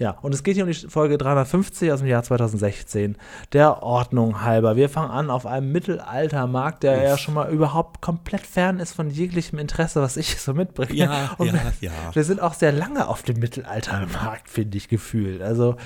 Ja, 0.00 0.16
und 0.22 0.34
es 0.34 0.42
geht 0.42 0.54
hier 0.54 0.64
um 0.64 0.70
die 0.70 0.88
Folge 0.88 1.18
350 1.18 1.92
aus 1.92 1.98
dem 1.98 2.08
Jahr 2.08 2.22
2016. 2.22 3.16
Der 3.52 3.82
Ordnung 3.82 4.40
halber. 4.40 4.74
Wir 4.74 4.88
fangen 4.88 5.10
an 5.10 5.28
auf 5.28 5.44
einem 5.44 5.72
Mittelaltermarkt, 5.72 6.84
der 6.84 7.02
ja 7.02 7.18
schon 7.18 7.34
mal 7.34 7.50
überhaupt 7.52 8.00
komplett 8.00 8.46
fern 8.46 8.80
ist 8.80 8.94
von 8.94 9.10
jeglichem 9.10 9.58
Interesse, 9.58 10.00
was 10.00 10.16
ich 10.16 10.40
so 10.40 10.54
mitbringe. 10.54 10.94
Ja, 10.94 11.34
und 11.36 11.48
ja, 11.48 11.52
wir, 11.52 11.90
ja. 11.90 12.14
wir 12.14 12.24
sind 12.24 12.40
auch 12.40 12.54
sehr 12.54 12.72
lange 12.72 13.08
auf 13.08 13.22
dem 13.24 13.40
Mittelaltermarkt, 13.40 14.48
finde 14.48 14.78
ich 14.78 14.88
gefühlt. 14.88 15.42
Also 15.42 15.76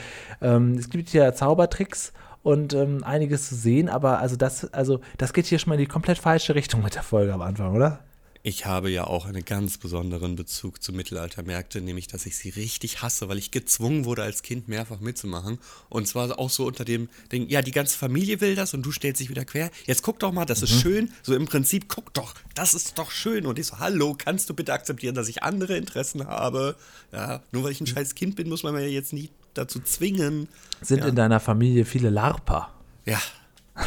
ähm, 0.40 0.74
es 0.78 0.90
gibt 0.90 1.08
hier 1.08 1.34
Zaubertricks 1.34 2.12
und 2.44 2.72
ähm, 2.72 3.02
einiges 3.02 3.48
zu 3.48 3.56
sehen, 3.56 3.88
aber 3.88 4.20
also 4.20 4.36
das, 4.36 4.72
also 4.72 5.00
das 5.18 5.32
geht 5.32 5.46
hier 5.46 5.58
schon 5.58 5.70
mal 5.70 5.74
in 5.74 5.80
die 5.80 5.86
komplett 5.86 6.18
falsche 6.18 6.54
Richtung 6.54 6.84
mit 6.84 6.94
der 6.94 7.02
Folge 7.02 7.34
am 7.34 7.42
Anfang, 7.42 7.74
oder? 7.74 7.98
Ich 8.46 8.66
habe 8.66 8.90
ja 8.90 9.04
auch 9.06 9.24
einen 9.24 9.46
ganz 9.46 9.78
besonderen 9.78 10.36
Bezug 10.36 10.82
zu 10.82 10.92
Mittelaltermärkte, 10.92 11.80
nämlich 11.80 12.08
dass 12.08 12.26
ich 12.26 12.36
sie 12.36 12.50
richtig 12.50 13.00
hasse, 13.00 13.26
weil 13.30 13.38
ich 13.38 13.52
gezwungen 13.52 14.04
wurde 14.04 14.22
als 14.22 14.42
Kind 14.42 14.68
mehrfach 14.68 15.00
mitzumachen. 15.00 15.58
Und 15.88 16.06
zwar 16.06 16.38
auch 16.38 16.50
so 16.50 16.66
unter 16.66 16.84
dem 16.84 17.08
Ding, 17.32 17.48
ja, 17.48 17.62
die 17.62 17.70
ganze 17.70 17.96
Familie 17.96 18.42
will 18.42 18.54
das 18.54 18.74
und 18.74 18.82
du 18.82 18.92
stellst 18.92 19.22
dich 19.22 19.30
wieder 19.30 19.46
quer. 19.46 19.70
Jetzt 19.86 20.02
guck 20.02 20.18
doch 20.18 20.30
mal, 20.30 20.44
das 20.44 20.60
ist 20.60 20.78
schön. 20.78 21.10
So 21.22 21.34
im 21.34 21.46
Prinzip, 21.46 21.88
guck 21.88 22.12
doch, 22.12 22.34
das 22.54 22.74
ist 22.74 22.98
doch 22.98 23.10
schön. 23.10 23.46
Und 23.46 23.58
ich 23.58 23.66
so, 23.68 23.78
hallo, 23.78 24.14
kannst 24.14 24.50
du 24.50 24.54
bitte 24.54 24.74
akzeptieren, 24.74 25.14
dass 25.14 25.28
ich 25.28 25.42
andere 25.42 25.78
Interessen 25.78 26.26
habe? 26.26 26.76
Ja, 27.12 27.42
nur 27.50 27.64
weil 27.64 27.72
ich 27.72 27.80
ein 27.80 27.86
scheiß 27.86 28.14
Kind 28.14 28.36
bin, 28.36 28.50
muss 28.50 28.62
man 28.62 28.74
mir 28.74 28.82
ja 28.82 28.88
jetzt 28.88 29.14
nicht 29.14 29.32
dazu 29.54 29.80
zwingen. 29.80 30.48
Sind 30.82 30.98
Ja. 30.98 31.06
in 31.06 31.16
deiner 31.16 31.40
Familie 31.40 31.86
viele 31.86 32.10
Larper? 32.10 32.74
Ja, 33.06 33.22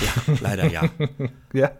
ja, 0.01 0.33
leider 0.42 0.65
ja. 0.71 0.89
Ja. 1.54 1.71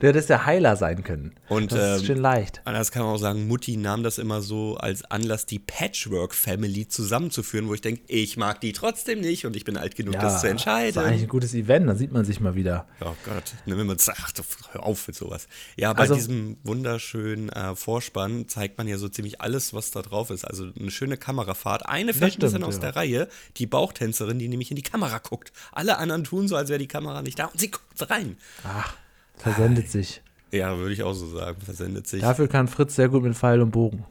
Du 0.00 0.06
hättest 0.06 0.28
ja 0.28 0.44
Heiler 0.46 0.76
sein 0.76 1.02
können. 1.02 1.34
Und, 1.48 1.72
das 1.72 1.96
ist 1.96 2.00
ähm, 2.02 2.06
schön 2.06 2.18
leicht. 2.18 2.60
Anders 2.64 2.90
kann 2.90 3.02
man 3.04 3.14
auch 3.14 3.18
sagen, 3.18 3.46
Mutti 3.48 3.76
nahm 3.76 4.02
das 4.02 4.18
immer 4.18 4.40
so 4.40 4.76
als 4.76 5.04
Anlass, 5.10 5.46
die 5.46 5.58
Patchwork-Family 5.58 6.88
zusammenzuführen, 6.88 7.68
wo 7.68 7.74
ich 7.74 7.80
denke, 7.80 8.02
ich 8.06 8.36
mag 8.36 8.60
die 8.60 8.72
trotzdem 8.72 9.20
nicht 9.20 9.46
und 9.46 9.56
ich 9.56 9.64
bin 9.64 9.76
alt 9.76 9.96
genug, 9.96 10.14
das 10.14 10.22
zu 10.22 10.26
Das 10.26 10.36
ist 10.36 10.44
eigentlich 10.66 10.66
ein 10.98 11.04
entscheiden. 11.04 11.28
gutes 11.28 11.54
Event, 11.54 11.88
dann 11.88 11.96
sieht 11.96 12.12
man 12.12 12.24
sich 12.24 12.40
mal 12.40 12.54
wieder. 12.54 12.86
Oh 13.00 13.14
Gott, 13.24 13.54
nimm 13.66 13.78
immer, 13.80 13.96
ach, 14.08 14.32
hör 14.72 14.82
auf 14.84 15.06
mit 15.06 15.16
sowas. 15.16 15.48
Ja, 15.76 15.92
bei 15.92 16.02
Also- 16.02 16.14
diesem 16.14 16.56
wunderschönen 16.64 17.48
äh, 17.50 17.74
Vorspann 17.74 18.48
zeigt 18.48 18.78
man 18.78 18.88
ja 18.88 18.98
so 18.98 19.08
ziemlich 19.08 19.40
alles, 19.40 19.74
was 19.74 19.90
da 19.90 20.02
drauf 20.02 20.30
ist. 20.30 20.44
Also 20.44 20.68
eine 20.78 20.90
schöne 20.90 21.16
Kamerafahrt. 21.16 21.86
Eine 21.88 22.14
fällt 22.14 22.34
stimmt, 22.34 22.54
dann 22.54 22.64
aus 22.64 22.74
ja. 22.76 22.80
der 22.82 22.96
Reihe, 22.96 23.28
die 23.56 23.66
Bauchtänzerin, 23.66 24.38
die 24.38 24.48
nämlich 24.48 24.70
in 24.70 24.76
die 24.76 24.82
Kamera 24.82 25.18
guckt. 25.18 25.52
Alle 25.72 25.98
anderen 25.98 26.24
tun 26.24 26.48
so, 26.48 26.56
als 26.56 26.68
wäre 26.68 26.78
die 26.78 26.88
Kamera 26.88 27.22
nicht 27.22 27.38
da 27.38 27.46
und 27.46 27.58
sie 27.60 27.70
guckt 27.70 28.10
rein. 28.10 28.36
Ach, 28.64 28.94
versendet 29.36 29.90
sich. 29.90 30.22
Ja, 30.52 30.78
würde 30.78 30.94
ich 30.94 31.02
auch 31.02 31.12
so 31.12 31.26
sagen, 31.26 31.60
versendet 31.60 32.06
sich. 32.06 32.22
Dafür 32.22 32.46
kann 32.46 32.68
Fritz 32.68 32.94
sehr 32.94 33.08
gut 33.08 33.24
mit 33.24 33.36
Pfeil 33.36 33.60
und 33.60 33.72
Bogen. 33.72 34.06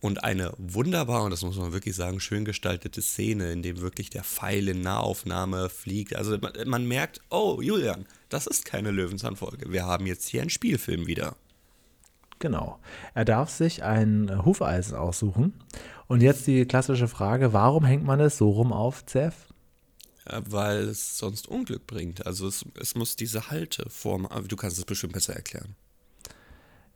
Und 0.00 0.24
eine 0.24 0.52
wunderbar, 0.56 1.24
und 1.24 1.30
das 1.30 1.42
muss 1.42 1.56
man 1.56 1.72
wirklich 1.72 1.96
sagen, 1.96 2.18
schön 2.18 2.44
gestaltete 2.44 3.02
Szene, 3.02 3.52
in 3.52 3.62
dem 3.62 3.80
wirklich 3.80 4.08
der 4.08 4.22
Pfeil 4.22 4.68
in 4.68 4.80
Nahaufnahme 4.80 5.68
fliegt. 5.68 6.16
Also 6.16 6.38
man, 6.38 6.52
man 6.66 6.86
merkt, 6.86 7.20
oh 7.30 7.60
Julian, 7.60 8.06
das 8.28 8.46
ist 8.46 8.64
keine 8.64 8.92
Löwenzahnfolge. 8.92 9.72
Wir 9.72 9.84
haben 9.84 10.06
jetzt 10.06 10.28
hier 10.28 10.40
einen 10.40 10.50
Spielfilm 10.50 11.06
wieder. 11.06 11.36
Genau. 12.40 12.80
Er 13.14 13.24
darf 13.24 13.50
sich 13.50 13.84
ein 13.84 14.44
Hufeisen 14.44 14.96
aussuchen. 14.96 15.52
Und 16.08 16.20
jetzt 16.20 16.48
die 16.48 16.64
klassische 16.64 17.06
Frage: 17.06 17.52
Warum 17.52 17.84
hängt 17.84 18.04
man 18.04 18.18
es 18.18 18.38
so 18.38 18.50
rum 18.50 18.72
auf, 18.72 19.06
Zef? 19.06 19.51
Äh, 20.26 20.40
Weil 20.46 20.88
es 20.88 21.18
sonst 21.18 21.48
Unglück 21.48 21.86
bringt. 21.86 22.26
Also 22.26 22.46
es, 22.46 22.64
es 22.80 22.94
muss 22.94 23.16
diese 23.16 23.50
Halteform, 23.50 24.26
aber 24.26 24.46
du 24.48 24.56
kannst 24.56 24.78
es 24.78 24.84
bestimmt 24.84 25.12
besser 25.12 25.34
erklären. 25.34 25.74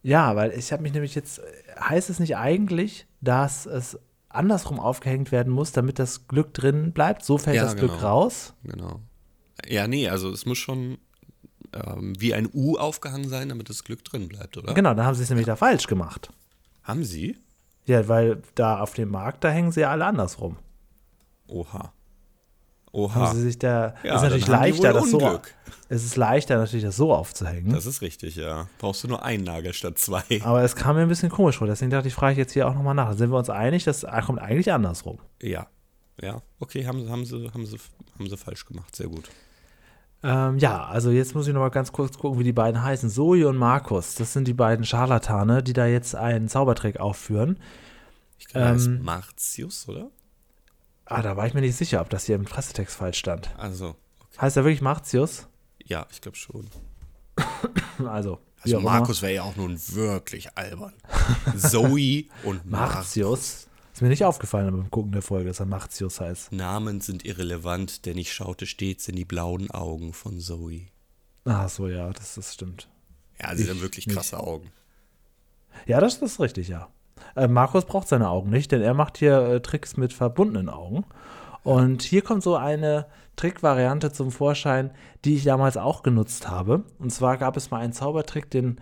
Ja, 0.03 0.37
weil 0.37 0.53
ich 0.53 0.73
habe 0.73 0.83
mich 0.83 0.93
nämlich 0.93 1.15
jetzt. 1.15 1.41
Heißt 1.81 2.11
es 2.11 2.21
nicht 2.21 2.37
eigentlich, 2.37 3.07
dass 3.21 3.67
es 3.67 3.99
andersrum 4.29 4.79
aufgehängt 4.79 5.33
werden 5.33 5.53
muss, 5.53 5.73
damit 5.73 5.99
das 5.99 6.29
Glück 6.29 6.55
drin 6.55 6.93
bleibt? 6.93 7.25
So 7.25 7.39
fällt 7.39 7.57
Ja, 7.57 7.65
das 7.65 7.77
Glück 7.77 7.93
genau. 7.93 8.03
raus? 8.03 8.55
Genau. 8.63 9.01
Ja, 9.69 9.89
nee, 9.89 10.09
also 10.09 10.31
es 10.31 10.47
muss 10.47 10.59
schon 10.59 10.99
ähm, 11.73 12.15
wie 12.19 12.35
ein 12.35 12.49
U 12.53 12.77
aufgehangen 12.77 13.29
sein, 13.29 13.49
damit 13.49 13.69
das 13.69 13.83
Glück 13.83 14.05
drin 14.05 14.29
bleibt, 14.29 14.57
oder? 14.57 14.75
Genau, 14.75 14.95
dann 14.95 15.07
haben 15.07 15.15
sie 15.15 15.23
es 15.23 15.31
nämlich 15.31 15.47
da 15.47 15.57
falsch 15.57 15.87
gemacht. 15.87 16.31
Haben 16.83 17.05
sie? 17.05 17.37
Ja, 17.87 18.07
weil 18.09 18.43
da 18.55 18.81
auf 18.81 18.95
dem 18.95 19.11
Markt, 19.11 19.43
da 19.45 19.49
hängen 19.51 19.73
sie 19.73 19.81
ja 19.81 19.91
alle 19.91 20.05
andersrum. 20.05 20.57
Oha. 21.49 21.93
Haben 22.97 23.23
Oha. 23.23 23.35
sie 23.35 23.43
sich 23.43 23.59
da, 23.59 23.95
Ja, 24.03 24.17
ist 24.17 24.23
natürlich 24.23 24.45
haben 24.49 24.53
leichter, 24.53 24.93
das 24.93 25.11
so, 25.11 25.41
es 25.89 26.05
ist 26.05 26.17
leichter 26.17 26.57
natürlich, 26.59 26.85
das 26.85 26.97
so 26.97 27.13
aufzuhängen. 27.15 27.73
Das 27.73 27.87
ist 27.87 28.01
richtig, 28.03 28.37
ja. 28.37 28.69
Brauchst 28.79 29.05
du 29.05 29.09
nur 29.09 29.23
einen 29.25 29.45
Nagel 29.45 29.73
statt 29.73 29.99
zwei. 29.99 30.23
aber 30.43 30.63
es 30.63 30.75
kam 30.77 30.97
mir 30.97 31.03
ein 31.03 31.09
bisschen 31.09 31.31
komisch 31.31 31.59
vor, 31.59 31.67
deswegen 31.67 31.91
dachte 31.91 32.09
ich, 32.09 32.15
frage 32.15 32.33
ich 32.33 32.39
jetzt 32.39 32.53
hier 32.53 32.67
auch 32.69 32.75
nochmal 32.75 32.95
nach. 32.95 33.13
Sind 33.15 33.31
wir 33.31 33.39
uns 33.39 33.51
einig, 33.51 33.85
das 33.85 34.07
kommt 34.25 34.39
eigentlich 34.41 34.73
andersrum? 34.73 35.19
Ja. 35.43 35.67
Ja, 36.23 36.41
okay, 36.61 36.87
haben, 36.87 37.05
sie- 37.05 37.11
haben, 37.11 37.25
sie, 37.27 37.51
haben, 37.53 37.67
sie, 37.67 37.77
haben 38.19 38.29
sie 38.31 38.37
falsch 38.39 38.65
gemacht. 38.65 38.97
Sehr 38.97 39.09
gut. 39.09 39.29
Ähm, 40.23 40.57
ja, 40.59 40.83
also 40.87 41.11
jetzt 41.11 41.35
muss 41.35 41.47
ich 41.47 41.53
nochmal 41.53 41.71
ganz 41.71 41.93
kurz 41.93 42.17
gucken, 42.17 42.39
wie 42.41 42.45
die 42.45 42.55
beiden 42.55 42.83
heißen. 42.83 43.11
Zoe 43.11 43.47
und 43.47 43.59
Markus, 43.59 44.15
das 44.15 44.33
sind 44.33 44.49
die 44.49 44.55
beiden 44.55 44.85
Scharlatane, 44.87 45.63
die 45.63 45.75
da 45.75 45.85
jetzt 45.87 46.15
einen 46.17 46.49
Zaubertrick 46.49 46.99
aufführen. 46.99 47.59
Ich 48.39 48.47
glaube, 48.47 48.81
Ähm, 48.83 49.03
Martius, 49.03 49.87
oder? 49.89 50.09
Ah, 51.07 51.23
da 51.23 51.37
war 51.37 51.47
ich 51.47 51.55
mir 51.55 51.61
nicht 51.61 51.77
sicher, 51.77 52.01
ob 52.01 52.11
das 52.11 52.27
hier 52.27 52.35
im 52.37 52.45
Pressetext 52.45 52.97
falsch 52.97 53.19
stand. 53.19 53.55
Also, 53.57 53.97
Heißt 54.41 54.57
er 54.57 54.65
wirklich 54.65 54.83
Martius? 54.83 55.47
ja, 55.85 56.07
ich 56.11 56.21
glaube 56.21 56.37
schon. 56.37 56.67
Also, 58.07 58.41
Also. 58.63 58.81
Markus 58.81 59.23
wäre 59.23 59.35
ja 59.35 59.43
auch 59.43 59.57
nun 59.57 59.79
wirklich 59.95 60.57
albern. 60.57 60.93
Zoe 61.57 62.25
und 62.45 62.67
Martius. 62.67 62.71
Martius. 62.71 63.67
Ist 63.95 64.03
mir 64.03 64.09
nicht 64.09 64.25
aufgefallen 64.25 64.71
beim 64.77 64.91
Gucken 64.91 65.13
der 65.13 65.23
Folge, 65.23 65.49
dass 65.49 65.61
er 65.61 65.67
Martius 65.67 66.21
heißt. 66.21 66.53
Namen 66.53 67.01
sind 67.01 67.25
irrelevant, 67.25 68.05
denn 68.05 68.19
ich 68.19 68.33
schaute 68.35 68.67
stets 68.67 69.09
in 69.09 69.17
die 69.17 69.25
blauen 69.25 69.71
Augen 69.71 70.13
von 70.13 70.39
Zoe. 70.41 70.89
Ach 71.47 71.69
so, 71.71 71.89
ja, 71.89 72.11
das, 72.11 72.35
das 72.35 72.53
stimmt. 72.53 72.89
Ja, 73.41 73.55
sie 73.57 73.63
Ich 73.65 73.71
haben 73.71 73.81
wirklich 73.81 74.07
nicht. 74.07 74.15
krasse 74.17 74.39
Augen. 74.39 74.71
Ja, 75.87 76.01
das 76.01 76.17
ist 76.17 76.41
richtig, 76.41 76.69
ja. 76.69 76.89
Äh, 77.35 77.49
Markus 77.49 77.85
braucht 77.85 78.09
seine 78.09 78.29
Augen 78.29 78.51
nicht, 78.51 78.73
denn 78.73 78.83
er 78.83 78.95
macht 78.95 79.19
hier 79.19 79.39
äh, 79.39 79.61
Tricks 79.61 79.97
mit 79.97 80.13
verbundenen 80.13 80.69
Augen. 80.69 81.05
Und 81.63 82.03
hier 82.03 82.23
kommt 82.23 82.43
so 82.43 82.57
eine 82.57 83.07
Trickvariante 83.35 84.13
zum 84.13 84.31
Vorschein, 84.31 84.91
die 85.25 85.35
ich 85.35 85.45
damals 85.45 85.77
auch 85.77 86.03
genutzt 86.03 86.49
habe. 86.49 86.85
Und 86.99 87.11
zwar 87.11 87.37
gab 87.37 87.57
es 87.57 87.71
mal 87.71 87.81
einen 87.81 87.93
Zaubertrick, 87.93 88.51
den, 88.51 88.81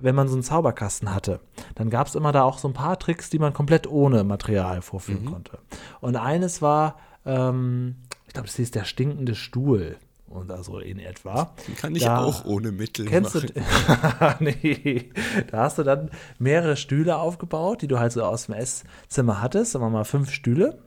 wenn 0.00 0.14
man 0.14 0.28
so 0.28 0.34
einen 0.34 0.42
Zauberkasten 0.42 1.14
hatte, 1.14 1.40
dann 1.74 1.90
gab 1.90 2.06
es 2.06 2.14
immer 2.14 2.32
da 2.32 2.42
auch 2.42 2.58
so 2.58 2.68
ein 2.68 2.74
paar 2.74 2.98
Tricks, 2.98 3.30
die 3.30 3.38
man 3.38 3.52
komplett 3.52 3.86
ohne 3.86 4.24
Material 4.24 4.82
vorführen 4.82 5.26
konnte. 5.26 5.58
Und 6.00 6.16
eines 6.16 6.62
war, 6.62 6.96
ähm, 7.24 7.96
ich 8.26 8.32
glaube, 8.32 8.48
das 8.48 8.56
hieß 8.56 8.70
der 8.70 8.84
stinkende 8.84 9.34
Stuhl. 9.34 9.96
Und 10.32 10.50
also 10.50 10.78
in 10.78 10.98
etwa. 10.98 11.52
Kann 11.76 11.94
ich 11.94 12.04
Da- 12.04 12.18
auch 12.24 12.44
ohne 12.46 12.72
Mittel 12.72 13.04
Kennst 13.06 13.34
machen. 13.34 13.50
du? 13.54 14.34
nee. 14.44 15.10
Da 15.50 15.58
hast 15.64 15.76
du 15.78 15.82
dann 15.82 16.10
mehrere 16.38 16.76
Stühle 16.76 17.16
aufgebaut, 17.18 17.82
die 17.82 17.86
du 17.88 17.98
halt 17.98 18.12
so 18.12 18.22
aus 18.24 18.46
dem 18.46 18.54
Esszimmer 18.54 19.42
hattest. 19.42 19.72
Sagen 19.72 19.84
wir 19.84 19.90
mal 19.90 20.04
fünf 20.04 20.30
Stühle. 20.32 20.78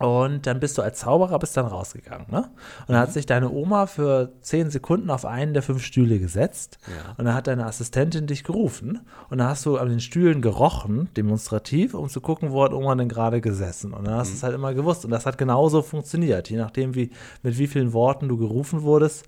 Und 0.00 0.46
dann 0.46 0.60
bist 0.60 0.78
du 0.78 0.82
als 0.82 1.00
Zauberer 1.00 1.38
bist 1.38 1.58
dann 1.58 1.66
rausgegangen, 1.66 2.26
ne? 2.30 2.48
Und 2.86 2.88
dann 2.88 3.00
hat 3.00 3.12
sich 3.12 3.26
deine 3.26 3.50
Oma 3.50 3.84
für 3.84 4.32
zehn 4.40 4.70
Sekunden 4.70 5.10
auf 5.10 5.26
einen 5.26 5.52
der 5.52 5.62
fünf 5.62 5.84
Stühle 5.84 6.18
gesetzt. 6.18 6.78
Ja. 6.86 7.12
Und 7.18 7.26
dann 7.26 7.34
hat 7.34 7.48
deine 7.48 7.66
Assistentin 7.66 8.26
dich 8.26 8.42
gerufen. 8.42 9.00
Und 9.28 9.36
dann 9.36 9.48
hast 9.48 9.66
du 9.66 9.76
an 9.76 9.90
den 9.90 10.00
Stühlen 10.00 10.40
gerochen, 10.40 11.10
demonstrativ, 11.18 11.92
um 11.92 12.08
zu 12.08 12.22
gucken, 12.22 12.50
wo 12.50 12.64
hat 12.64 12.72
Oma 12.72 12.94
denn 12.94 13.10
gerade 13.10 13.42
gesessen. 13.42 13.92
Und 13.92 14.06
dann 14.06 14.14
hast 14.14 14.30
du 14.30 14.36
es 14.36 14.42
halt 14.42 14.54
immer 14.54 14.72
gewusst. 14.72 15.04
Und 15.04 15.10
das 15.10 15.26
hat 15.26 15.36
genauso 15.36 15.82
funktioniert. 15.82 16.48
Je 16.48 16.56
nachdem, 16.56 16.94
wie, 16.94 17.10
mit 17.42 17.58
wie 17.58 17.66
vielen 17.66 17.92
Worten 17.92 18.26
du 18.26 18.38
gerufen 18.38 18.80
wurdest, 18.80 19.26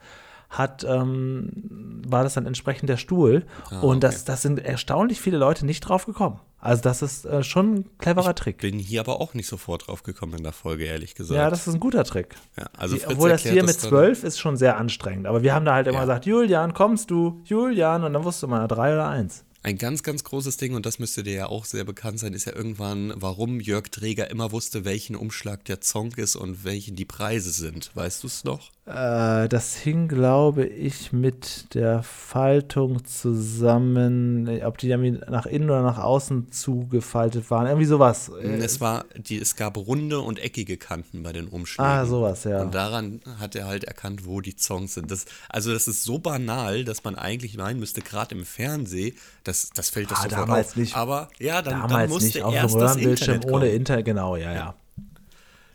hat, 0.52 0.84
ähm, 0.84 1.50
war 2.06 2.22
das 2.22 2.34
dann 2.34 2.46
entsprechend 2.46 2.88
der 2.88 2.96
Stuhl. 2.98 3.44
und 3.82 4.04
das, 4.04 4.24
das 4.24 4.42
sind 4.42 4.58
erstaunlich 4.64 5.20
viele 5.20 5.38
Leute 5.38 5.66
nicht 5.66 5.80
drauf 5.80 6.06
gekommen. 6.06 6.38
Also 6.60 6.80
das 6.82 7.02
ist 7.02 7.24
äh, 7.24 7.42
schon 7.42 7.74
ein 7.74 7.84
cleverer 7.98 8.36
Trick. 8.36 8.58
Bin 8.58 8.78
hier 8.78 9.00
aber 9.00 9.20
auch 9.20 9.34
nicht 9.34 9.48
sofort 9.48 9.88
drauf 9.88 10.04
gekommen 10.04 10.34
in 10.34 10.44
der 10.44 10.52
Folge, 10.52 10.84
ehrlich 10.84 11.16
gesagt. 11.16 11.36
Ja, 11.36 11.50
das 11.50 11.66
ist 11.66 11.74
ein 11.74 11.80
guter 11.80 12.04
Trick. 12.04 12.36
Ja, 12.56 12.66
also 12.78 12.94
Die- 12.96 13.04
Obwohl 13.06 13.30
das 13.30 13.42
hier 13.42 13.64
mit 13.64 13.70
dann- 13.82 13.90
zwölf 13.90 14.22
ist 14.22 14.38
schon 14.38 14.56
sehr 14.56 14.76
anstrengend. 14.78 15.26
Aber 15.26 15.42
wir 15.42 15.54
haben 15.54 15.64
da 15.64 15.74
halt 15.74 15.88
immer 15.88 15.96
Ja. 15.96 16.02
gesagt, 16.04 16.26
Julian, 16.26 16.72
kommst 16.72 17.10
du? 17.10 17.40
Julian. 17.44 18.04
Und 18.04 18.12
dann 18.12 18.22
wusste 18.22 18.46
man, 18.46 18.68
drei 18.68 18.92
oder 18.94 19.08
eins. 19.08 19.44
Ein 19.64 19.78
ganz, 19.78 20.02
ganz 20.02 20.24
großes 20.24 20.56
Ding, 20.56 20.74
und 20.74 20.86
das 20.86 20.98
müsste 20.98 21.22
dir 21.22 21.34
ja 21.34 21.46
auch 21.46 21.64
sehr 21.64 21.84
bekannt 21.84 22.18
sein, 22.18 22.32
ist 22.32 22.46
ja 22.46 22.54
irgendwann, 22.54 23.12
warum 23.14 23.60
Jörg 23.60 23.88
Träger 23.90 24.28
immer 24.28 24.50
wusste, 24.50 24.84
welchen 24.84 25.14
Umschlag 25.14 25.64
der 25.66 25.80
Zonk 25.80 26.18
ist 26.18 26.34
und 26.34 26.64
welchen 26.64 26.96
die 26.96 27.04
Preise 27.04 27.52
sind. 27.52 27.92
Weißt 27.94 28.24
du 28.24 28.26
es 28.26 28.42
noch? 28.42 28.70
Äh, 28.84 29.48
das 29.48 29.76
hing, 29.76 30.08
glaube 30.08 30.66
ich, 30.66 31.12
mit 31.12 31.72
der 31.74 32.02
Faltung 32.02 33.04
zusammen, 33.04 34.48
ob 34.64 34.78
die 34.78 34.88
irgendwie 34.88 35.20
nach 35.30 35.46
innen 35.46 35.70
oder 35.70 35.82
nach 35.82 35.98
außen 35.98 36.50
zugefaltet 36.50 37.48
waren. 37.52 37.68
Irgendwie 37.68 37.86
sowas. 37.86 38.28
Äh, 38.42 38.56
es 38.56 38.80
war, 38.80 39.04
die, 39.16 39.38
es 39.38 39.54
gab 39.54 39.76
runde 39.76 40.18
und 40.18 40.40
eckige 40.40 40.76
Kanten 40.76 41.22
bei 41.22 41.32
den 41.32 41.46
Umschlägen. 41.46 41.92
ah, 41.92 42.04
sowas, 42.04 42.42
ja. 42.42 42.60
Und 42.60 42.74
daran 42.74 43.20
hat 43.38 43.54
er 43.54 43.66
halt 43.66 43.84
erkannt, 43.84 44.26
wo 44.26 44.40
die 44.40 44.56
Songs 44.58 44.94
sind. 44.94 45.12
Das, 45.12 45.26
also 45.48 45.72
das 45.72 45.86
ist 45.86 46.02
so 46.02 46.18
banal, 46.18 46.84
dass 46.84 47.04
man 47.04 47.14
eigentlich 47.14 47.56
meinen 47.56 47.78
müsste, 47.78 48.00
gerade 48.00 48.34
im 48.34 48.44
Fernsehen, 48.44 49.14
das, 49.52 49.70
das 49.70 49.90
fällt 49.90 50.10
das 50.10 50.18
Ah, 50.20 50.22
sofort 50.24 50.48
damals 50.48 50.68
auf. 50.68 50.76
nicht. 50.76 50.96
Aber 50.96 51.28
ja, 51.38 51.60
dann, 51.62 51.80
dann 51.80 51.88
Damals 51.90 52.10
musste 52.10 52.26
nicht 52.38 52.42
auf 52.42 52.54
erst 52.54 52.74
dem 52.74 52.80
das 52.80 52.90
Röhrenbildschirm 52.92 53.34
Internet 53.36 53.54
ohne. 53.54 53.68
Internet, 53.70 54.04
genau, 54.06 54.36
ja, 54.36 54.52
ja. 54.52 54.74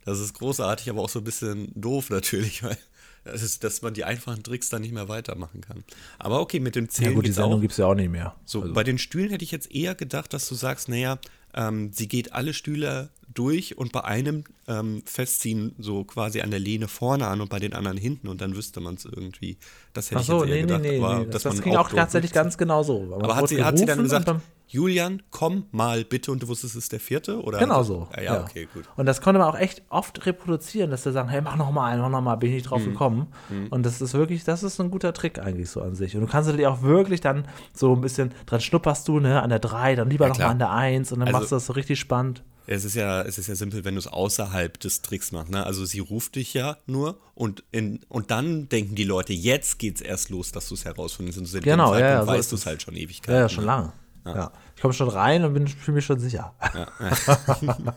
Das 0.06 0.20
ist 0.20 0.34
großartig, 0.36 0.90
aber 0.90 1.02
auch 1.02 1.10
so 1.10 1.20
ein 1.20 1.24
bisschen 1.26 1.72
doof 1.76 2.10
natürlich, 2.10 2.64
weil 2.64 2.78
das 3.24 3.42
ist, 3.44 3.64
dass 3.64 3.82
man 3.82 3.94
die 3.94 4.06
einfachen 4.06 4.42
Tricks 4.42 4.70
dann 4.70 4.82
nicht 4.82 4.94
mehr 4.94 5.10
weitermachen 5.10 5.60
kann. 5.62 5.84
Aber 6.18 6.40
okay, 6.40 6.60
mit 6.62 6.76
dem 6.76 6.86
Ja 6.86 6.90
Zählen 6.92 7.16
gut, 7.16 7.26
die 7.26 7.32
Sendung 7.32 7.60
gibt 7.60 7.72
es 7.74 7.78
ja 7.78 7.86
auch 7.86 7.96
nicht 7.96 8.10
mehr. 8.10 8.36
So, 8.46 8.62
Also, 8.62 8.74
bei 8.74 8.84
den 8.84 8.98
Stühlen 8.98 9.30
hätte 9.32 9.44
ich 9.44 9.52
jetzt 9.52 9.70
eher 9.72 9.96
gedacht, 9.96 10.34
dass 10.34 10.48
du 10.48 10.56
sagst, 10.56 10.88
naja, 10.88 11.20
ähm, 11.58 11.92
sie 11.92 12.08
geht 12.08 12.34
alle 12.34 12.54
Stühle 12.54 13.10
durch 13.34 13.78
und 13.78 13.92
bei 13.92 14.04
einem 14.04 14.46
ähm, 14.68 15.02
festziehen 15.06 15.76
so 15.78 16.04
quasi 16.04 16.42
an 16.42 16.52
der 16.52 16.60
Lehne 16.60 16.88
vorne 16.88 17.28
an 17.28 17.42
und 17.42 17.50
bei 17.50 17.60
den 17.60 17.74
anderen 17.74 17.98
hinten 17.98 18.28
und 18.28 18.42
dann 18.42 18.56
wüsste 18.56 18.80
man 18.80 18.96
es 18.96 19.06
irgendwie. 19.06 19.58
Das 19.94 20.12
hätte 20.12 20.18
Ach 20.18 20.22
ich 20.22 20.28
so, 20.28 20.44
jetzt 20.46 20.56
eher 20.56 20.66
nee, 20.66 20.78
nee, 20.80 20.98
gedacht. 20.98 21.18
nee, 21.18 21.26
nee. 21.26 21.32
Das, 21.32 21.44
das 21.44 21.62
ging 21.62 21.76
auch 21.76 21.90
tatsächlich 21.90 22.32
ganz 22.32 22.58
genau 22.58 22.84
so. 22.84 23.18
Aber 23.20 23.36
hat 23.36 23.50
sie, 23.50 23.64
hat 23.64 23.78
sie 23.78 23.86
dann 23.86 24.02
gesagt, 24.02 24.32
Julian, 24.70 25.24
komm 25.32 25.66
mal 25.72 26.04
bitte 26.04 26.32
und 26.32 26.44
du 26.44 26.48
wusstest, 26.50 26.76
es 26.76 26.84
ist 26.86 26.92
der 26.92 27.00
vierte? 27.00 27.42
Oder 27.42 27.60
Genau 27.60 27.84
so. 27.84 28.08
Ja, 28.16 28.22
ja, 28.22 28.42
okay, 28.44 28.68
gut. 28.74 28.84
Und 28.98 29.06
das 29.06 29.22
konnte 29.22 29.40
man 29.40 29.48
auch 29.48 29.58
echt 29.58 29.82
oft 29.90 30.26
reproduzieren, 30.26 30.92
dass 30.92 31.04
sie 31.04 31.12
sagen, 31.14 31.30
hey, 31.30 31.42
mach 31.42 31.56
noch 31.56 31.72
mal 31.72 31.86
einen, 31.90 32.02
mach 32.02 32.10
noch 32.10 32.22
mal, 32.22 32.36
bin 32.36 32.50
ich 32.50 32.56
nicht 32.56 32.66
Mhm. 32.66 32.70
drauf 32.70 32.84
gekommen. 32.84 33.28
Und 33.70 33.86
das 33.86 34.02
ist 34.02 34.14
wirklich, 34.14 34.44
das 34.44 34.64
ist 34.64 34.80
ein 34.82 34.92
guter 34.92 35.14
Trick 35.14 35.40
eigentlich 35.40 35.70
so 35.70 35.82
an 35.82 35.96
sich. 35.96 36.16
Und 36.16 36.22
du 36.22 36.28
kannst 36.28 36.48
natürlich 36.48 36.68
auch 36.68 36.82
wirklich 36.82 37.22
dann 37.22 37.48
so 37.74 37.94
ein 37.96 38.02
bisschen 38.02 38.34
dran 38.46 38.60
schnupperst 38.62 39.08
du, 39.08 39.20
ne, 39.20 39.42
an 39.42 39.50
der 39.50 39.60
3, 39.60 39.96
dann 39.96 40.10
lieber 40.10 40.26
Ja, 40.26 40.30
noch 40.30 40.38
mal 40.40 40.48
an 40.48 40.60
der 40.60 40.72
1 40.72 41.12
und 41.14 41.20
dann 41.20 41.28
Also- 41.30 41.40
machst 41.40 41.52
du 41.52 41.56
das 41.56 41.66
so 41.66 41.74
richtig 41.74 42.00
spannend. 42.00 42.44
Es 42.70 42.84
ist 42.84 42.96
ja, 42.96 43.22
es 43.22 43.38
ist 43.38 43.48
ja 43.48 43.56
simpel, 43.56 43.86
wenn 43.86 43.96
du 43.96 44.00
es 44.00 44.08
außerhalb 44.08 44.78
des 44.82 45.02
Tricks 45.02 45.32
machst. 45.32 45.50
Ne? 45.50 45.66
Also 45.66 45.86
sie 45.86 46.00
ruft 46.00 46.36
dich 46.36 46.54
ja 46.54 46.76
nur 46.86 47.18
und, 47.34 47.64
in, 47.72 48.02
und 48.10 48.30
dann 48.30 48.68
denken 48.68 48.96
die 48.96 49.06
Leute, 49.06 49.32
jetzt 49.32 49.80
geht's 49.80 50.02
erst 50.02 50.30
los, 50.30 50.52
dass 50.52 50.68
du 50.68 50.74
es 50.76 50.84
herausfindest. 50.84 51.38
Und 51.38 51.46
zu 51.46 51.54
dem 51.54 51.64
Genau, 51.64 51.94
ja, 51.94 52.00
Zeitpunkt 52.02 52.10
ja, 52.12 52.22
so 52.26 52.28
weißt 52.28 52.52
du 52.52 52.56
es 52.58 52.62
es. 52.64 52.66
halt 52.68 52.82
schon 52.82 52.96
Ewigkeiten. 52.98 53.34
Ja, 53.36 53.40
ja, 53.44 53.48
schon 53.50 53.64
ne? 53.64 53.68
lange. 53.68 53.94
Ja. 54.36 54.52
Ich 54.76 54.82
komme 54.82 54.94
schon 54.94 55.10
rein 55.10 55.44
und 55.44 55.54
bin 55.54 55.68
fühle 55.68 55.96
mich 55.96 56.06
schon 56.06 56.20
sicher. 56.20 56.54
Ja, 56.74 56.88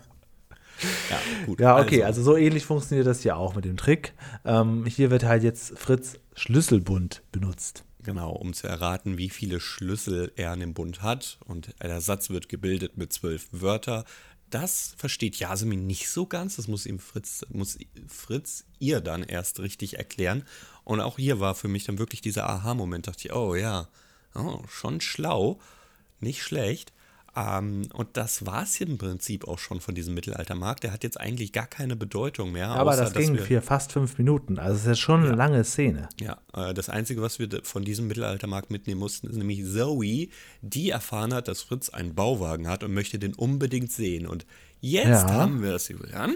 gut. 1.47 1.61
Ja, 1.61 1.79
okay, 1.79 2.05
also. 2.05 2.23
so 2.23 2.37
ähnlich 2.37 2.65
funktioniert 2.65 3.07
das 3.07 3.21
hier 3.21 3.37
auch 3.37 3.55
mit 3.55 3.65
dem 3.65 3.77
Trick. 3.77 4.15
Ähm, 4.45 4.87
hier 4.87 5.11
wird 5.11 5.25
halt 5.25 5.43
jetzt 5.43 5.79
Fritz 5.79 6.19
Schlüsselbund 6.35 7.23
benutzt. 7.33 7.85
Genau, 8.03 8.33
um 8.33 8.55
zu 8.55 8.67
erraten, 8.67 9.19
wie 9.19 9.29
viele 9.29 9.61
Schlüssel 9.61 10.33
er 10.37 10.53
an 10.53 10.61
dem 10.61 10.73
Bund 10.73 11.03
hat. 11.03 11.39
Und 11.45 11.75
der 11.83 12.01
Satz 12.01 12.31
wird 12.31 12.49
gebildet 12.49 12.97
mit 12.97 13.13
zwölf 13.13 13.49
Wörter. 13.53 14.05
Das 14.49 14.95
versteht 14.97 15.37
Jasmin 15.37 15.87
nicht 15.87 16.09
so 16.09 16.27
ganz. 16.27 16.57
Das 16.57 16.67
muss 16.67 16.87
ihm 16.87 16.99
Fritz, 16.99 17.45
muss 17.51 17.79
Fritz 18.09 18.65
ihr 18.79 19.01
dann 19.01 19.23
erst 19.23 19.61
richtig 19.61 19.99
erklären. 19.99 20.45
Und 20.85 21.01
auch 21.01 21.19
hier 21.19 21.41
war 21.41 21.55
für 21.55 21.69
mich 21.69 21.85
dann 21.85 21.99
wirklich 21.99 22.21
dieser 22.23 22.49
Aha-Moment. 22.49 23.07
Dachte 23.07 23.29
ich, 23.29 23.35
oh 23.35 23.55
ja, 23.55 23.89
oh, 24.35 24.63
schon 24.67 25.01
schlau, 25.01 25.61
nicht 26.23 26.43
schlecht. 26.43 26.93
Ähm, 27.37 27.83
und 27.93 28.17
das 28.17 28.45
war 28.45 28.65
es 28.65 28.81
im 28.81 28.99
Prinzip 28.99 29.47
auch 29.47 29.61
schon 29.61 29.81
von 29.81 29.95
diesem 29.95 30.15
Mittelaltermarkt. 30.15 30.83
Der 30.83 30.93
hat 30.93 31.05
jetzt 31.05 31.19
eigentlich 31.21 31.53
gar 31.53 31.67
keine 31.69 31.95
Bedeutung 31.95 32.51
mehr. 32.51 32.71
Aber 32.71 32.91
außer, 32.91 33.05
das 33.05 33.13
ging 33.15 33.39
für 33.39 33.63
fast 33.63 33.93
fünf 33.93 34.19
Minuten. 34.19 34.59
Also 34.59 34.79
es 34.79 34.87
ist 34.87 34.99
schon 34.99 35.25
eine 35.25 35.37
lange 35.37 35.63
Szene. 35.63 36.09
Ja, 36.21 36.39
äh, 36.55 36.75
das 36.75 36.89
Einzige, 36.89 37.23
was 37.23 37.39
wir 37.39 37.49
von 37.63 37.85
diesem 37.85 38.09
Mittelaltermarkt 38.09 38.73
mitnehmen 38.73 38.99
mussten, 38.99 39.29
ist 39.29 39.37
nämlich 39.37 39.65
Zoe, 39.65 40.29
die 40.63 40.91
erfahren 40.91 41.33
hat, 41.33 41.47
dass 41.47 41.63
Fritz 41.63 41.89
einen 41.91 42.17
Bauwagen 42.17 42.67
hat 42.67 42.83
und 42.83 42.93
möchte 42.95 43.21
den 43.21 43.35
unbedingt 43.35 43.93
sehen. 43.93 44.27
Und 44.27 44.45
jetzt 44.81 45.07
Ja. 45.29 45.31
haben 45.33 45.63
wir 45.63 45.75
es, 45.77 45.89
Julian. 45.89 46.35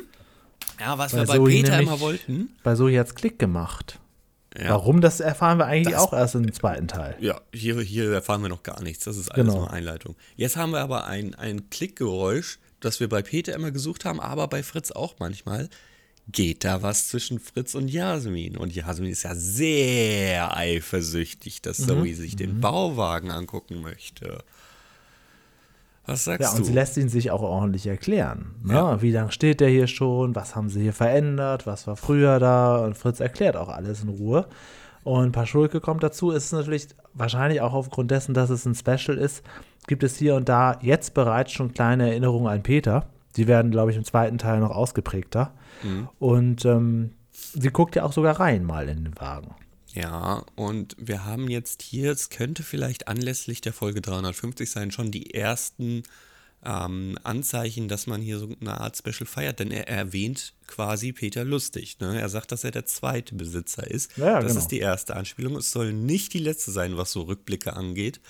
Ja, 0.79 0.97
was 0.97 1.12
wir 1.12 1.25
bei 1.26 1.37
Zoe 1.37 1.49
Peter 1.49 1.71
nämlich- 1.73 1.88
immer 1.88 1.99
wollten. 2.00 2.50
Bei 2.62 2.76
so 2.76 2.87
jetzt 2.87 3.17
Klick 3.17 3.41
gemacht. 3.41 3.99
Ja. 4.56 4.70
Warum, 4.70 5.00
das 5.00 5.20
erfahren 5.20 5.58
wir 5.58 5.66
eigentlich 5.66 5.94
Das- 5.94 6.02
auch 6.02 6.12
erst 6.12 6.34
im 6.37 6.52
zweiten 6.52 6.87
Teil. 6.88 7.16
Ja, 7.20 7.40
hier, 7.52 7.80
hier 7.80 8.12
erfahren 8.12 8.40
wir 8.42 8.49
noch 8.49 8.62
gar 8.62 8.80
nichts. 8.82 9.04
Das 9.04 9.16
ist 9.16 9.28
alles 9.30 9.46
Genau. 9.46 9.61
nur 9.61 9.73
Einleitung. 9.73 10.14
Jetzt 10.37 10.56
haben 10.56 10.70
wir 10.73 10.80
aber 10.80 11.06
ein, 11.06 11.34
ein 11.34 11.70
Klickgeräusch, 11.70 12.58
das 12.80 13.00
wir 13.00 13.08
bei 13.08 13.23
Peter 13.23 13.54
immer 13.54 13.70
gesucht 13.73 14.04
haben, 14.04 14.20
aber 14.20 14.46
bei 14.49 14.62
Fritz 14.62 14.90
auch 14.92 15.16
manchmal. 15.18 15.68
Geht 16.30 16.64
da 16.64 16.80
was 16.82 17.08
zwischen 17.08 17.38
Fritz 17.38 17.75
und 17.75 17.88
Jasmin? 17.88 18.56
Und 18.56 18.75
Jasmin 18.75 19.11
ist 19.11 19.25
ja 19.25 19.34
sehr 19.34 20.56
eifersüchtig, 20.56 21.61
dass 21.61 21.80
Mhm. 21.80 21.87
Zoe 21.88 22.14
sich 22.14 22.37
den 22.37 22.61
Bauwagen 22.61 23.30
angucken 23.30 23.82
möchte. 23.82 24.42
Was 26.06 26.25
sagst 26.25 26.40
Ja, 26.42 26.50
und 26.50 26.61
du? 26.61 26.64
sie 26.64 26.73
lässt 26.73 26.96
ihn 26.96 27.08
sich 27.08 27.30
auch 27.30 27.42
ordentlich 27.42 27.87
erklären. 27.87 28.54
Ne? 28.62 28.75
Ja. 28.75 29.00
Wie 29.02 29.11
lange 29.11 29.32
steht 29.32 29.61
der 29.61 29.68
hier 29.68 29.87
schon? 29.87 30.34
Was 30.34 30.54
haben 30.54 30.68
sie 30.68 30.82
hier 30.82 30.92
verändert? 30.92 31.66
Was 31.66 31.87
war 31.87 31.96
früher 31.96 32.38
da? 32.38 32.76
Und 32.84 32.96
Fritz 32.96 33.20
erklärt 33.20 33.56
auch 33.56 33.68
alles 33.68 34.02
in 34.02 34.11
Ruhe. 34.11 34.46
Und 35.02 35.32
Paschulke 35.32 35.80
kommt 35.80 36.02
dazu. 36.02 36.30
Es 36.32 36.46
ist 36.46 36.52
natürlich 36.52 36.88
wahrscheinlich 37.14 37.61
auch 37.61 37.73
aufgrund 37.75 38.11
dessen, 38.11 38.34
dass 38.34 38.50
es 38.50 38.64
ein 38.66 38.75
Special 38.75 39.16
ist, 39.18 39.42
gibt 39.87 40.02
es 40.02 40.16
hier 40.16 40.34
und 40.34 40.49
da 40.49 40.78
jetzt 40.82 41.14
bereits 41.14 41.52
schon 41.52 41.73
kleine 41.75 42.08
Erinnerungen 42.08 42.49
an 42.49 42.62
Peter. 42.62 43.06
Die 43.37 43.46
werden, 43.49 43.70
glaube 43.70 43.90
ich, 43.90 43.96
im 43.96 44.04
zweiten 44.04 44.38
Teil 44.38 44.61
noch 44.61 44.70
ausgeprägter. 44.70 45.52
Mhm. 45.82 46.08
Und 46.18 46.64
ähm, 46.64 47.11
sie 47.32 47.70
guckt 47.70 47.96
ja 47.96 48.04
auch 48.04 48.12
sogar 48.12 48.38
rein 48.40 48.64
mal 48.64 48.88
in 48.88 49.04
den 49.04 49.20
Wagen. 49.20 49.54
Ja, 49.95 50.45
und 50.57 50.97
wir 50.99 51.25
haben 51.25 51.49
jetzt 51.49 51.83
hier, 51.83 52.11
es 52.11 52.29
könnte 52.29 52.65
vielleicht 52.65 53.07
anlässlich 53.07 53.61
der 53.61 53.73
Folge 53.73 54.01
350 54.01 54.69
sein, 54.69 54.91
schon 54.91 55.13
die 55.13 55.35
ersten 55.35 56.03
ähm, 56.65 57.17
Anzeichen, 57.23 57.89
dass 57.89 58.09
man 58.09 58.21
hier 58.21 58.39
so 58.39 58.49
eine 58.61 58.81
Art 58.81 58.97
Special 58.97 59.27
feiert, 59.27 59.61
denn 59.61 59.71
er 59.71 59.89
erwähnt 59.89 60.55
quasi 60.67 61.13
Peter 61.13 61.45
Lustig. 61.45 62.01
Ne? 62.01 62.21
Er 62.21 62.29
sagt, 62.29 62.51
dass 62.51 62.65
er 62.65 62.73
der 62.73 62.87
zweite 62.87 63.37
Besitzer 63.37 63.89
ist. 63.89 64.17
Ja, 64.17 64.41
das 64.41 64.53
genau. 64.53 64.61
ist 64.61 64.69
die 64.69 64.81
erste 64.81 65.15
Anspielung. 65.15 65.57
Es 65.57 65.71
soll 65.71 65.93
nicht 65.93 66.33
die 66.33 66.39
letzte 66.39 66.73
sein, 66.73 66.97
was 66.97 67.13
so 67.13 67.23
Rückblicke 67.23 67.75
angeht. 67.75 68.21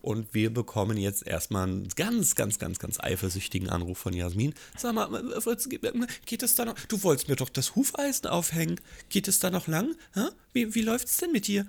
Und 0.00 0.32
wir 0.32 0.52
bekommen 0.54 0.96
jetzt 0.96 1.26
erstmal 1.26 1.64
einen 1.68 1.88
ganz, 1.88 2.36
ganz, 2.36 2.58
ganz, 2.60 2.78
ganz 2.78 3.00
eifersüchtigen 3.00 3.68
Anruf 3.68 3.98
von 3.98 4.12
Jasmin. 4.12 4.54
Sag 4.76 4.94
mal, 4.94 5.32
äh, 5.32 5.40
Fritz, 5.40 5.68
geht- 5.68 5.82
geht 6.24 6.42
es 6.44 6.54
da 6.54 6.64
noch? 6.64 6.74
Du 6.86 7.02
wolltest 7.02 7.28
mir 7.28 7.34
doch 7.36 7.48
das 7.48 7.74
Hufeisen 7.74 8.26
aufhängen. 8.28 8.80
Geht 9.08 9.26
es 9.26 9.40
da 9.40 9.50
noch 9.50 9.66
lang? 9.66 9.96
Hä? 10.14 10.28
Wie, 10.52 10.74
wie 10.74 10.82
läuft's 10.82 11.16
denn 11.16 11.32
mit 11.32 11.48
dir? 11.48 11.66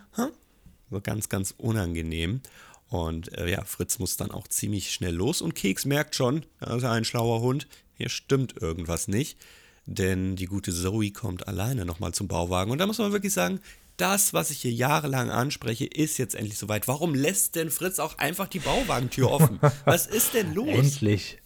So 0.91 1.01
ganz, 1.01 1.29
ganz 1.29 1.53
unangenehm. 1.57 2.41
Und 2.87 3.35
äh, 3.37 3.49
ja, 3.49 3.63
Fritz 3.63 3.97
muss 3.99 4.17
dann 4.17 4.31
auch 4.31 4.47
ziemlich 4.47 4.91
schnell 4.91 5.13
los 5.13 5.41
und 5.41 5.53
Keks 5.55 5.85
merkt 5.85 6.15
schon, 6.15 6.45
er 6.59 6.75
ist 6.77 6.83
ein 6.83 7.05
schlauer 7.05 7.41
Hund, 7.41 7.67
hier 7.93 8.09
stimmt 8.09 8.59
irgendwas 8.61 9.07
nicht. 9.07 9.37
Denn 9.85 10.35
die 10.35 10.45
gute 10.45 10.71
Zoe 10.71 11.09
kommt 11.11 11.47
alleine 11.47 11.83
nochmal 11.83 12.13
zum 12.13 12.27
Bauwagen. 12.27 12.71
Und 12.71 12.77
da 12.77 12.85
muss 12.85 12.99
man 12.99 13.11
wirklich 13.11 13.33
sagen, 13.33 13.59
das, 14.01 14.33
was 14.33 14.49
ich 14.51 14.61
hier 14.61 14.71
jahrelang 14.71 15.29
anspreche, 15.29 15.85
ist 15.85 16.17
jetzt 16.17 16.35
endlich 16.35 16.57
soweit. 16.57 16.87
Warum 16.87 17.15
lässt 17.15 17.55
denn 17.55 17.69
Fritz 17.69 17.99
auch 17.99 18.17
einfach 18.17 18.47
die 18.47 18.59
Bauwagentür 18.59 19.31
offen? 19.31 19.59
Was 19.85 20.07
ist 20.07 20.33
denn 20.33 20.53
los? 20.53 20.67
Endlich. 20.69 21.39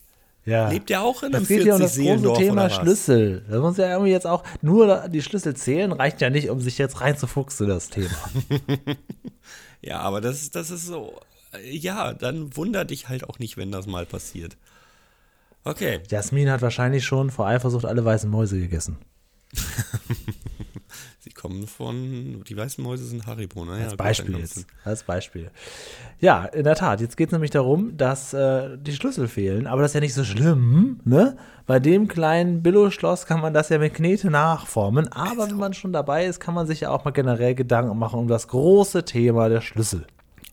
Ja. 0.46 0.70
Lebt 0.70 0.92
er 0.92 1.02
auch 1.02 1.24
in 1.24 1.32
das 1.32 1.40
einem 1.40 1.48
geht 1.48 1.66
ja 1.66 1.76
um 1.76 1.82
das 1.82 1.96
40 1.96 2.24
große 2.26 2.42
Thema? 2.42 2.70
Schlüssel. 2.70 3.46
Das 3.50 3.62
muss 3.62 3.78
ja 3.78 3.90
irgendwie 3.92 4.12
jetzt 4.12 4.28
auch, 4.28 4.44
nur 4.62 5.08
die 5.08 5.22
Schlüssel 5.22 5.56
zählen 5.56 5.92
reicht 5.94 6.20
ja 6.20 6.30
nicht, 6.30 6.50
um 6.50 6.60
sich 6.60 6.78
jetzt 6.78 7.00
reinzufuchsen, 7.00 7.68
das 7.68 7.90
Thema. 7.90 8.10
Ja, 9.84 10.00
aber 10.00 10.22
das, 10.22 10.50
das 10.50 10.72
ist 10.72 10.88
so. 10.88 11.20
Ja, 11.62 12.14
dann 12.14 12.56
wunder 12.56 12.86
dich 12.86 13.10
halt 13.10 13.26
auch 13.30 13.38
nicht, 13.38 13.58
wenn 13.58 13.72
das 13.72 13.86
mal 13.86 14.06
passiert. 14.06 14.58
Okay. 15.66 16.00
Jasmin 16.10 16.50
hat 16.50 16.62
wahrscheinlich 16.62 17.06
schon 17.06 17.30
vor 17.30 17.48
Eifersucht 17.48 17.86
alle 17.86 18.04
weißen 18.04 18.30
Mäuse 18.30 18.60
gegessen. 18.60 18.98
Sie 21.24 21.30
kommen 21.30 21.68
von. 21.68 22.44
Die 22.50 22.58
weißen 22.58 22.84
Mäuse 22.84 23.06
sind 23.06 23.26
Haribo, 23.26 23.64
ne? 23.64 23.78
Ja, 23.78 23.84
Als 23.84 23.92
gut, 23.92 23.98
Beispiel 23.98 24.38
jetzt. 24.40 24.66
Als 24.84 25.04
Beispiel. 25.04 25.52
Ja, 26.20 26.44
in 26.46 26.66
der 26.66 26.76
Tat. 26.76 27.00
Jetzt 27.00 27.16
geht 27.16 27.30
es 27.30 27.32
nämlich 27.32 27.52
darum, 27.52 27.96
dass 27.96 28.34
äh, 28.34 28.78
die 28.78 28.92
Schlüssel 28.92 29.30
fehlen. 29.30 29.66
Aber 29.66 29.82
das 29.82 29.92
ist 29.92 29.96
ja 29.96 30.02
nicht 30.02 30.14
so 30.16 30.26
schlimm, 30.26 31.00
ne? 31.06 31.38
Bei 31.66 31.80
dem 31.80 32.10
kleinen 32.10 32.62
Billo-Schloss 32.62 33.26
kann 33.26 33.40
man 33.40 33.54
das 33.54 33.70
ja 33.70 33.78
mit 33.78 33.94
Knete 33.94 34.30
nachformen. 34.30 35.08
Aber 35.14 35.50
wenn 35.50 35.56
man 35.56 35.74
schon 35.74 35.94
dabei 35.94 36.26
ist, 36.26 36.42
kann 36.42 36.54
man 36.56 36.68
sich 36.68 36.82
ja 36.82 36.90
auch 36.90 37.06
mal 37.06 37.12
generell 37.12 37.56
Gedanken 37.56 37.98
machen 37.98 38.20
um 38.20 38.28
das 38.28 38.50
große 38.50 39.06
Thema 39.06 39.48
der 39.48 39.62
Schlüssel. 39.62 40.06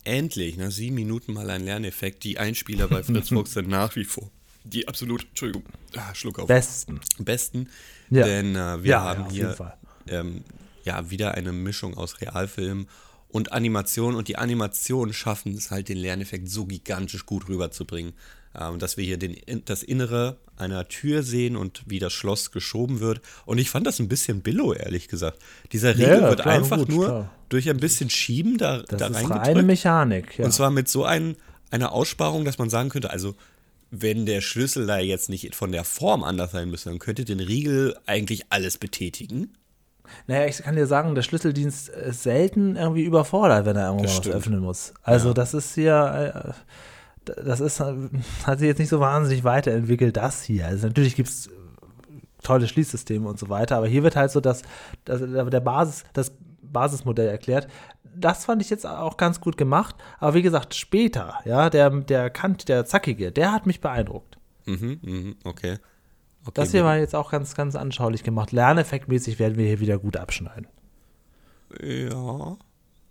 Endlich, 0.05 0.55
nach 0.57 0.71
sieben 0.71 0.95
Minuten 0.95 1.33
mal 1.33 1.49
ein 1.49 1.65
Lerneffekt. 1.65 2.23
Die 2.23 2.37
Einspieler 2.39 2.87
bei 2.87 3.03
Fritz 3.03 3.27
Fuchs 3.33 3.51
sind 3.53 3.67
nach 3.67 3.93
wie 3.97 4.05
vor 4.05 4.29
die 4.63 4.87
absolut, 4.87 5.23
Entschuldigung, 5.29 5.63
ah, 5.95 6.13
Schluck 6.13 6.37
auf, 6.39 6.45
Besten. 6.47 6.99
besten. 7.17 7.67
Ja. 8.11 8.25
Denn 8.25 8.55
äh, 8.55 8.83
wir 8.83 8.91
Ja, 8.91 9.01
haben 9.03 9.19
ja, 9.21 9.25
auf 9.25 9.31
jeden 9.31 9.47
hier 9.47 9.55
Fall. 9.55 9.73
ähm, 10.07 10.43
ja 10.83 11.09
wieder 11.09 11.33
eine 11.35 11.51
Mischung 11.51 11.97
aus 11.97 12.21
Realfilm 12.21 12.87
und 13.27 13.51
Animation. 13.51 14.15
Und 14.15 14.27
die 14.27 14.37
Animationen 14.37 15.13
schaffen 15.13 15.53
es 15.53 15.71
halt, 15.71 15.89
den 15.89 15.97
Lerneffekt 15.97 16.49
so 16.49 16.65
gigantisch 16.65 17.25
gut 17.25 17.47
rüberzubringen. 17.49 18.13
Ähm, 18.53 18.79
dass 18.79 18.97
wir 18.97 19.05
hier 19.05 19.17
den, 19.17 19.37
das 19.63 19.81
Innere 19.81 20.37
einer 20.57 20.87
Tür 20.89 21.23
sehen 21.23 21.55
und 21.55 21.83
wie 21.85 21.99
das 21.99 22.11
Schloss 22.11 22.51
geschoben 22.51 22.99
wird. 22.99 23.21
Und 23.45 23.59
ich 23.59 23.69
fand 23.69 23.87
das 23.87 23.99
ein 23.99 24.09
bisschen 24.09 24.41
billow, 24.41 24.73
ehrlich 24.73 25.07
gesagt. 25.07 25.39
Dieser 25.71 25.95
Riegel 25.97 26.19
ja, 26.21 26.29
wird 26.29 26.41
klar, 26.41 26.55
einfach 26.55 26.77
gut, 26.79 26.89
nur 26.89 27.05
klar. 27.05 27.35
durch 27.47 27.69
ein 27.69 27.77
bisschen 27.77 28.09
Schieben 28.09 28.57
da, 28.57 28.79
Das 28.79 28.99
da 28.99 29.07
ist 29.07 29.15
reingedrückt. 29.15 29.47
reine 29.47 29.63
Mechanik. 29.63 30.37
Ja. 30.37 30.43
Und 30.45 30.51
zwar 30.51 30.69
mit 30.69 30.89
so 30.89 31.05
ein, 31.05 31.37
einer 31.69 31.93
Aussparung, 31.93 32.43
dass 32.43 32.57
man 32.57 32.69
sagen 32.69 32.89
könnte, 32.89 33.09
also 33.09 33.35
wenn 33.89 34.25
der 34.25 34.41
Schlüssel 34.41 34.85
da 34.85 34.99
jetzt 34.99 35.29
nicht 35.29 35.55
von 35.55 35.71
der 35.71 35.85
Form 35.85 36.23
anders 36.23 36.51
sein 36.51 36.69
müsste, 36.69 36.89
dann 36.89 36.99
könnte 36.99 37.23
den 37.23 37.39
Riegel 37.39 37.97
eigentlich 38.05 38.45
alles 38.49 38.77
betätigen. 38.77 39.53
Naja, 40.27 40.45
ich 40.47 40.57
kann 40.63 40.75
dir 40.75 40.87
sagen, 40.87 41.15
der 41.15 41.21
Schlüsseldienst 41.21 41.89
ist 41.89 42.23
selten 42.23 42.75
irgendwie 42.75 43.03
überfordert, 43.03 43.65
wenn 43.65 43.75
er 43.75 43.87
irgendwo 43.87 44.03
Das 44.03 44.11
mal 44.13 44.17
was 44.17 44.25
stimmt. 44.25 44.35
öffnen 44.35 44.59
muss. 44.59 44.93
Also 45.03 45.33
das 45.33 45.53
ist 45.53 45.75
hier, 45.75 46.53
äh, 47.25 47.31
das 47.43 47.59
ist, 47.59 47.79
äh, 47.79 47.93
hat 48.45 48.59
sich 48.59 48.67
jetzt 48.67 48.79
nicht 48.79 48.89
so 48.89 48.99
wahnsinnig 48.99 49.43
weiterentwickelt, 49.43 50.17
das 50.17 50.41
hier. 50.43 50.65
Also 50.67 50.87
natürlich 50.87 51.15
gibt 51.15 51.29
es 51.29 51.49
tolle 52.43 52.67
Schließsysteme 52.67 53.27
und 53.27 53.37
so 53.39 53.49
weiter, 53.49 53.77
aber 53.77 53.87
hier 53.87 54.03
wird 54.03 54.15
halt 54.15 54.31
so 54.31 54.41
das, 54.41 54.63
das 55.05 55.21
der 55.21 55.59
Basis, 55.59 56.03
das 56.13 56.31
Basismodell 56.61 57.27
erklärt. 57.27 57.67
Das 58.15 58.45
fand 58.45 58.61
ich 58.61 58.69
jetzt 58.69 58.85
auch 58.85 59.15
ganz 59.15 59.39
gut 59.39 59.57
gemacht, 59.57 59.95
aber 60.19 60.33
wie 60.33 60.41
gesagt, 60.41 60.73
später, 60.75 61.35
ja, 61.45 61.69
der, 61.69 61.89
der 61.89 62.29
Kant, 62.29 62.67
der 62.67 62.85
Zackige, 62.85 63.31
der 63.31 63.51
hat 63.53 63.65
mich 63.65 63.79
beeindruckt. 63.79 64.37
Mhm, 64.65 64.99
mhm, 65.01 65.35
okay. 65.43 65.77
Okay. 66.41 66.51
Das 66.53 66.71
hier 66.71 66.83
war 66.83 66.97
jetzt 66.97 67.15
auch 67.15 67.31
ganz, 67.31 67.55
ganz 67.55 67.75
anschaulich 67.75 68.23
gemacht. 68.23 68.51
Lerneffektmäßig 68.51 69.39
werden 69.39 69.57
wir 69.57 69.67
hier 69.67 69.79
wieder 69.79 69.97
gut 69.97 70.17
abschneiden. 70.17 70.67
Ja. 71.81 72.57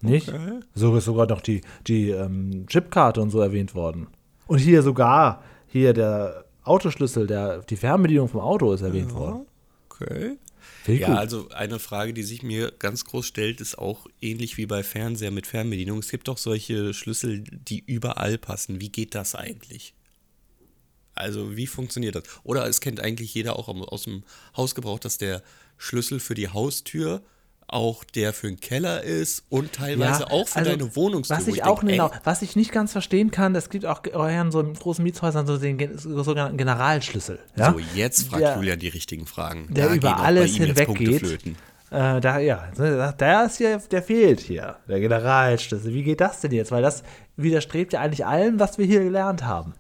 Nicht? 0.03 0.29
Okay. 0.29 0.61
So 0.75 0.97
ist 0.97 1.05
sogar 1.05 1.27
noch 1.27 1.40
die, 1.40 1.61
die 1.87 2.11
ähm, 2.11 2.66
Chipkarte 2.66 3.21
und 3.21 3.31
so 3.31 3.40
erwähnt 3.40 3.75
worden. 3.75 4.09
Und 4.47 4.59
hier 4.59 4.83
sogar, 4.83 5.43
hier 5.66 5.93
der 5.93 6.45
Autoschlüssel, 6.64 7.27
der, 7.27 7.59
die 7.62 7.77
Fernbedienung 7.77 8.29
vom 8.29 8.40
Auto 8.40 8.73
ist 8.73 8.83
erwähnt 8.83 9.14
worden. 9.14 9.47
Okay. 9.88 10.38
Ja, 10.87 11.09
gut. 11.09 11.16
also 11.16 11.49
eine 11.51 11.79
Frage, 11.79 12.14
die 12.14 12.23
sich 12.23 12.43
mir 12.43 12.73
ganz 12.79 13.05
groß 13.05 13.27
stellt, 13.27 13.61
ist 13.61 13.79
auch 13.79 14.07
ähnlich 14.21 14.57
wie 14.57 14.66
bei 14.66 14.83
Fernseher 14.83 15.31
mit 15.31 15.47
Fernbedienung. 15.47 15.99
Es 15.99 16.11
gibt 16.11 16.29
doch 16.29 16.38
solche 16.38 16.95
Schlüssel, 16.95 17.45
die 17.45 17.81
überall 17.81 18.38
passen. 18.38 18.81
Wie 18.81 18.90
geht 18.90 19.14
das 19.14 19.35
eigentlich? 19.35 19.95
Also 21.14 21.57
wie 21.57 21.66
funktioniert 21.66 22.14
das? 22.14 22.23
Oder 22.44 22.66
es 22.66 22.81
kennt 22.81 23.01
eigentlich 23.01 23.35
jeder 23.35 23.59
auch 23.59 23.68
aus 23.68 24.05
dem 24.05 24.25
Hausgebrauch, 24.57 24.99
dass 24.99 25.18
der 25.18 25.42
Schlüssel 25.77 26.20
für 26.20 26.35
die 26.35 26.49
Haustür 26.49 27.23
auch 27.73 28.03
der 28.03 28.33
für 28.33 28.49
den 28.49 28.59
Keller 28.59 29.03
ist 29.03 29.44
und 29.49 29.73
teilweise 29.73 30.31
auch 30.31 30.49
für 30.49 30.57
also, 30.59 30.70
deine 30.73 30.96
Wohnungstür. 30.96 31.37
Was 31.37 31.46
wo 31.46 31.51
ich 31.55 31.62
auch 31.62 31.81
denk, 31.81 31.92
genau, 31.92 32.11
was 32.25 32.42
ich 32.42 32.57
nicht 32.57 32.73
ganz 32.73 32.90
verstehen 32.92 33.31
kann, 33.31 33.55
es 33.55 33.70
gibt 33.70 33.87
auch 33.87 34.03
äh, 34.05 34.40
in 34.40 34.51
so 34.51 34.61
großen 34.62 35.05
Mietshäusern 35.05 35.46
so 35.46 35.57
den 35.57 35.79
gen- 35.79 35.96
sogenannten 35.96 36.57
Generalschlüssel. 36.59 37.38
Ja? 37.57 37.73
So, 37.73 37.79
jetzt 37.94 38.29
fragt 38.29 38.42
Der- 38.42 38.57
Julian 38.57 38.79
die 38.81 38.88
richtigen 38.88 39.27
Fragen. 39.27 39.68
der 39.73 39.88
Da 39.88 39.94
über 39.94 40.18
alles 40.18 40.57
hinweggeht. 40.57 41.23
Äh, 41.92 42.20
da, 42.20 42.38
ja, 42.38 42.70
der 42.77 43.46
ist 43.46 43.59
hier, 43.59 43.79
der 43.79 44.03
fehlt 44.03 44.40
hier, 44.40 44.77
der 44.88 45.01
Generalschlüssel. 45.01 45.92
Wie 45.92 46.05
geht 46.05 46.20
das 46.20 46.40
denn 46.40 46.53
jetzt? 46.53 46.70
Weil 46.70 46.83
das 46.83 47.03
widerstrebt 47.37 47.92
ja 47.92 48.01
eigentlich 48.01 48.25
allem, 48.25 48.61
was 48.61 48.79
wir 48.79 48.87
hier 48.87 49.03
gelernt 49.03 49.44
haben. 49.44 49.75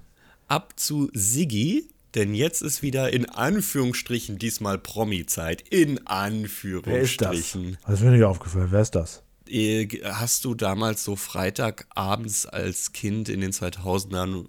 Ab 0.50 0.74
zu 0.76 1.10
Siggi, 1.14 1.88
denn 2.14 2.34
jetzt 2.34 2.60
ist 2.60 2.82
wieder 2.82 3.12
in 3.12 3.28
Anführungsstrichen 3.28 4.38
diesmal 4.38 4.78
Promi-Zeit. 4.78 5.62
In 5.70 6.06
Anführungsstrichen. 6.06 7.78
Das 7.86 8.00
ist 8.00 8.04
mir 8.04 8.10
nicht 8.10 8.24
aufgefallen. 8.24 8.68
Wer 8.70 8.80
ist 8.80 8.94
das? 8.94 9.22
Äh, 9.48 9.86
Hast 10.04 10.44
du 10.44 10.54
damals 10.54 11.04
so 11.04 11.16
Freitagabends 11.16 12.46
als 12.46 12.92
Kind 12.92 13.28
in 13.28 13.40
den 13.40 13.52
2000ern 13.52 14.46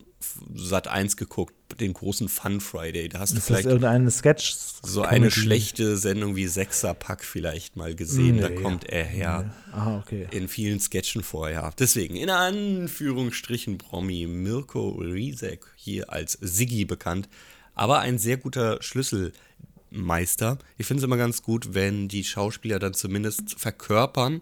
Sat 0.55 0.87
1 0.87 1.17
geguckt, 1.17 1.53
den 1.79 1.93
großen 1.93 2.29
Fun 2.29 2.59
Friday? 2.61 3.09
Da 3.09 3.19
hast 3.19 3.33
du 3.33 3.37
Ist 3.37 3.41
das 3.43 3.47
vielleicht 3.47 3.65
irgendeine 3.67 4.11
Sketch? 4.11 4.55
so 4.83 5.01
eine 5.03 5.31
schlechte 5.31 5.97
Sendung 5.97 6.35
wie 6.35 6.47
Sechserpack 6.47 7.23
vielleicht 7.23 7.75
mal 7.77 7.95
gesehen. 7.95 8.39
da 8.41 8.49
Nee. 8.49 8.55
kommt 8.55 8.85
er 8.85 9.03
her. 9.05 9.53
Ah, 9.71 9.97
okay. 9.97 10.27
In 10.31 10.47
vielen 10.47 10.79
Sketchen 10.79 11.23
vorher. 11.23 11.73
Deswegen, 11.79 12.15
in 12.15 12.29
Anführungsstrichen 12.29 13.77
Promi, 13.77 14.27
Mirko 14.27 14.89
Rizek, 14.99 15.65
hier 15.75 16.11
als 16.11 16.37
Siggi 16.41 16.85
bekannt, 16.85 17.29
aber 17.73 17.99
ein 17.99 18.17
sehr 18.17 18.37
guter 18.37 18.79
Schlüsselmeister. 18.81 20.57
Ich 20.77 20.85
finde 20.87 20.99
es 21.01 21.05
immer 21.05 21.17
ganz 21.17 21.41
gut, 21.41 21.73
wenn 21.73 22.07
die 22.07 22.23
Schauspieler 22.23 22.79
dann 22.79 22.93
zumindest 22.93 23.59
verkörpern, 23.59 24.41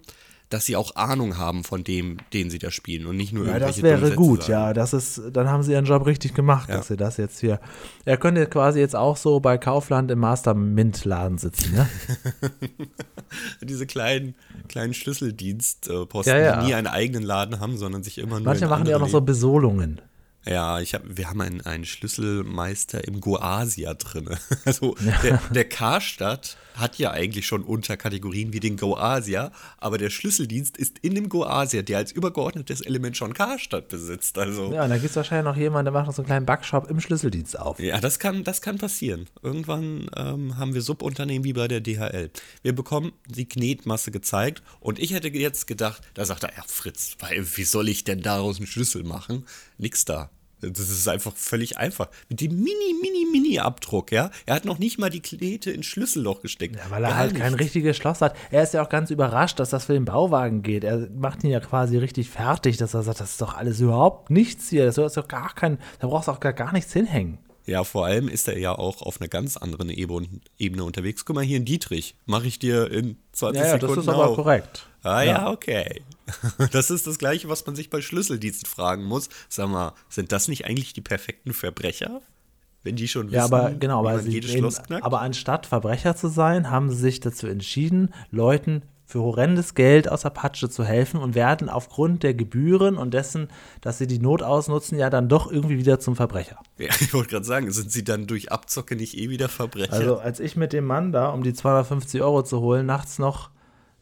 dass 0.49 0.65
sie 0.65 0.75
auch 0.75 0.95
Ahnung 0.95 1.37
haben 1.37 1.63
von 1.63 1.83
dem, 1.83 2.17
den 2.33 2.49
sie 2.49 2.57
da 2.57 2.71
spielen 2.71 3.05
und 3.05 3.17
nicht 3.17 3.33
nur 3.33 3.45
Ja, 3.45 3.51
irgendwelche 3.53 3.81
das 3.81 3.83
wäre 3.83 4.01
Sätze 4.05 4.15
gut, 4.15 4.41
sagen. 4.41 4.51
ja. 4.51 4.73
Das 4.73 4.93
ist, 4.93 5.21
dann 5.31 5.47
haben 5.47 5.61
sie 5.61 5.73
ihren 5.73 5.85
Job 5.85 6.05
richtig 6.07 6.33
gemacht, 6.33 6.69
Ja. 6.69 6.77
dass 6.77 6.87
sie 6.87 6.97
das 6.97 7.17
jetzt 7.17 7.39
hier. 7.39 7.59
Er 8.05 8.17
könnte 8.17 8.47
quasi 8.47 8.79
jetzt 8.79 8.95
auch 8.95 9.15
so 9.15 9.39
bei 9.39 9.57
Kaufland 9.59 10.09
im 10.09 10.17
Master 10.19 10.55
Mint-Laden 10.55 11.37
sitzen, 11.37 11.75
ne? 11.75 11.87
Diese 13.61 13.85
kleinen, 13.85 14.33
kleinen 14.67 14.93
Schlüsseldienstposten, 14.95 16.33
Ja, 16.33 16.39
ja. 16.41 16.59
die 16.61 16.67
nie 16.67 16.73
einen 16.73 16.87
eigenen 16.87 17.23
Laden 17.23 17.59
haben, 17.59 17.77
sondern 17.77 18.01
sich 18.03 18.17
immer 18.17 18.37
nur 18.37 18.41
Manche 18.45 18.67
machen 18.67 18.87
ja 18.87 18.95
auch 18.95 19.01
noch 19.01 19.09
so 19.09 19.21
Besolungen. 19.21 20.01
Ja, 20.45 20.79
ich 20.79 20.93
hab, 20.93 21.03
wir 21.05 21.29
haben 21.29 21.41
einen, 21.41 21.61
einen 21.61 21.85
Schlüsselmeister 21.85 23.05
im 23.07 23.19
Goasia 23.21 23.93
drin. 23.93 24.29
Also 24.65 24.95
der, 25.23 25.41
der 25.51 25.67
Karstadt 25.67 26.57
hat 26.75 26.97
ja 26.97 27.11
eigentlich 27.11 27.45
schon 27.45 27.63
Unterkategorien 27.63 28.53
wie 28.53 28.59
den 28.59 28.77
Goasia, 28.77 29.51
aber 29.77 29.97
der 29.97 30.09
Schlüsseldienst 30.09 30.77
ist 30.77 30.99
in 30.99 31.15
dem 31.15 31.29
Goasia, 31.29 31.81
der 31.81 31.97
als 31.97 32.11
übergeordnetes 32.11 32.81
Element 32.81 33.17
schon 33.17 33.33
Karstadt 33.33 33.87
besitzt. 33.87 34.37
Also 34.37 34.71
Ja, 34.73 34.83
und 34.83 34.89
da 34.89 34.97
gibt 34.97 35.09
es 35.09 35.15
wahrscheinlich 35.15 35.45
noch 35.45 35.57
jemanden, 35.57 35.85
der 35.85 35.93
macht 35.93 36.07
noch 36.07 36.13
so 36.13 36.21
einen 36.21 36.27
kleinen 36.27 36.45
Backshop 36.45 36.89
im 36.89 36.99
Schlüsseldienst 36.99 37.59
auf. 37.59 37.79
ja, 37.79 37.99
das 37.99 38.19
kann, 38.19 38.43
das 38.43 38.61
kann 38.61 38.77
passieren. 38.77 39.27
Irgendwann 39.41 40.09
ähm, 40.15 40.57
haben 40.57 40.73
wir 40.73 40.81
Subunternehmen 40.81 41.43
wie 41.43 41.53
bei 41.53 41.67
der 41.67 41.81
DHL. 41.81 42.29
Wir 42.61 42.73
bekommen 42.73 43.13
die 43.27 43.47
Knetmasse 43.47 44.11
gezeigt 44.11 44.61
und 44.79 44.99
ich 44.99 45.13
hätte 45.13 45.29
jetzt 45.29 45.67
gedacht, 45.67 46.01
da 46.13 46.25
sagt 46.25 46.43
er, 46.43 46.55
ja 46.55 46.63
Fritz, 46.67 47.15
weil, 47.19 47.45
wie 47.57 47.63
soll 47.63 47.89
ich 47.89 48.03
denn 48.03 48.21
daraus 48.21 48.57
einen 48.57 48.67
Schlüssel 48.67 49.03
machen? 49.03 49.45
Nix 49.79 50.05
da. 50.05 50.29
Das 50.61 50.89
ist 50.89 51.07
einfach 51.07 51.33
völlig 51.35 51.77
einfach. 51.77 52.09
Mit 52.27 52.41
dem 52.41 52.51
mini, 52.51 52.93
mini, 53.01 53.25
mini 53.31 53.59
Abdruck, 53.59 54.11
ja. 54.11 54.29
Er 54.45 54.55
hat 54.55 54.65
noch 54.65 54.77
nicht 54.77 54.99
mal 54.99 55.09
die 55.09 55.21
Klete 55.21 55.71
ins 55.71 55.85
Schlüsselloch 55.85 56.41
gesteckt. 56.41 56.75
Ja, 56.75 56.81
weil 56.89 57.03
er 57.03 57.11
Gar 57.11 57.17
halt 57.17 57.33
nicht. 57.33 57.41
kein 57.41 57.53
richtiges 57.53 57.95
Schloss 57.95 58.19
hat. 58.19 58.35
Er 58.51 58.63
ist 58.63 58.73
ja 58.73 58.83
auch 58.83 58.89
ganz 58.89 59.09
überrascht, 59.09 59.59
dass 59.59 59.69
das 59.69 59.85
für 59.85 59.93
den 59.93 60.03
Bauwagen 60.05 60.61
geht. 60.61 60.83
Er 60.83 61.07
macht 61.15 61.43
ihn 61.45 61.49
ja 61.49 61.61
quasi 61.61 61.97
richtig 61.97 62.29
fertig, 62.29 62.75
dass 62.75 62.93
er 62.93 63.03
sagt, 63.03 63.21
das 63.21 63.31
ist 63.31 63.41
doch 63.41 63.55
alles 63.55 63.79
überhaupt 63.79 64.31
nichts 64.31 64.69
hier. 64.69 64.85
Das 64.85 64.97
ist 64.97 65.15
doch 65.15 65.27
gar 65.29 65.55
kein, 65.55 65.77
da 65.99 66.07
brauchst 66.07 66.27
du 66.27 66.33
auch 66.33 66.41
gar, 66.41 66.53
gar 66.53 66.73
nichts 66.73 66.91
hinhängen. 66.91 67.37
Ja, 67.65 67.83
vor 67.83 68.05
allem 68.05 68.27
ist 68.27 68.47
er 68.47 68.57
ja 68.57 68.73
auch 68.77 69.01
auf 69.03 69.21
einer 69.21 69.27
ganz 69.29 69.55
anderen 69.55 69.89
Ebene, 69.89 70.83
unterwegs. 70.83 71.23
Guck 71.23 71.35
mal 71.35 71.45
hier 71.45 71.57
in 71.57 71.65
Dietrich. 71.65 72.15
Mache 72.25 72.47
ich 72.47 72.59
dir 72.59 72.91
in 72.91 73.17
20 73.31 73.61
Ja, 73.61 73.67
ja, 73.67 73.77
das 73.77 73.81
Sekunden 73.81 74.01
ist 74.01 74.09
aber 74.09 74.35
korrekt. 74.35 74.88
Ah 75.03 75.21
ja, 75.23 75.49
okay. 75.51 76.01
Das 76.71 76.91
ist 76.91 77.07
das 77.07 77.17
Gleiche, 77.17 77.49
was 77.49 77.65
man 77.65 77.75
sich 77.75 77.89
bei 77.89 78.01
Schlüsseldiensten 78.01 78.69
fragen 78.69 79.03
muss. 79.03 79.29
Sag 79.47 79.69
mal, 79.69 79.93
sind 80.09 80.31
das 80.31 80.47
nicht 80.47 80.65
eigentlich 80.65 80.93
die 80.93 81.01
perfekten 81.01 81.53
Verbrecher? 81.53 82.21
Wenn 82.83 82.95
die 82.95 83.07
schon 83.07 83.27
wissen, 83.27 83.35
Ja, 83.35 83.45
aber 83.45 83.71
genau, 83.71 84.03
wie 84.03 84.09
aber, 84.09 84.19
sie 84.19 84.31
jedes 84.31 84.51
Schloss 84.51 84.81
knackt? 84.83 85.03
aber 85.03 85.21
anstatt 85.21 85.65
Verbrecher 85.65 86.15
zu 86.15 86.27
sein, 86.27 86.69
haben 86.69 86.89
sie 86.89 86.97
sich 86.97 87.19
dazu 87.19 87.47
entschieden, 87.47 88.13
Leuten 88.31 88.83
für 89.05 89.21
horrendes 89.21 89.73
Geld 89.73 90.07
aus 90.07 90.21
der 90.21 90.29
Patsche 90.29 90.69
zu 90.69 90.83
helfen 90.85 91.19
und 91.19 91.33
werden 91.33 91.67
aufgrund 91.67 92.21
der 92.21 92.35
Gebühren 92.35 92.95
und 92.95 93.11
dessen, 93.15 93.47
dass 93.81 93.97
sie 93.97 94.05
die 94.05 94.19
Not 94.19 94.43
ausnutzen, 94.43 94.99
ja 94.99 95.09
dann 95.09 95.27
doch 95.27 95.51
irgendwie 95.51 95.79
wieder 95.79 95.99
zum 95.99 96.15
Verbrecher. 96.15 96.59
ja, 96.77 96.89
ich 96.99 97.11
wollte 97.11 97.31
gerade 97.31 97.45
sagen, 97.45 97.71
sind 97.71 97.91
sie 97.91 98.03
dann 98.03 98.27
durch 98.27 98.51
Abzocke 98.51 98.95
nicht 98.95 99.17
eh 99.17 99.29
wieder 99.31 99.49
Verbrecher? 99.49 99.93
Also 99.93 100.19
als 100.19 100.39
ich 100.39 100.55
mit 100.55 100.73
dem 100.73 100.85
Mann 100.85 101.11
da, 101.11 101.29
um 101.29 101.41
die 101.41 101.53
250 101.53 102.21
Euro 102.21 102.43
zu 102.43 102.59
holen, 102.59 102.85
nachts 102.85 103.17
noch, 103.17 103.49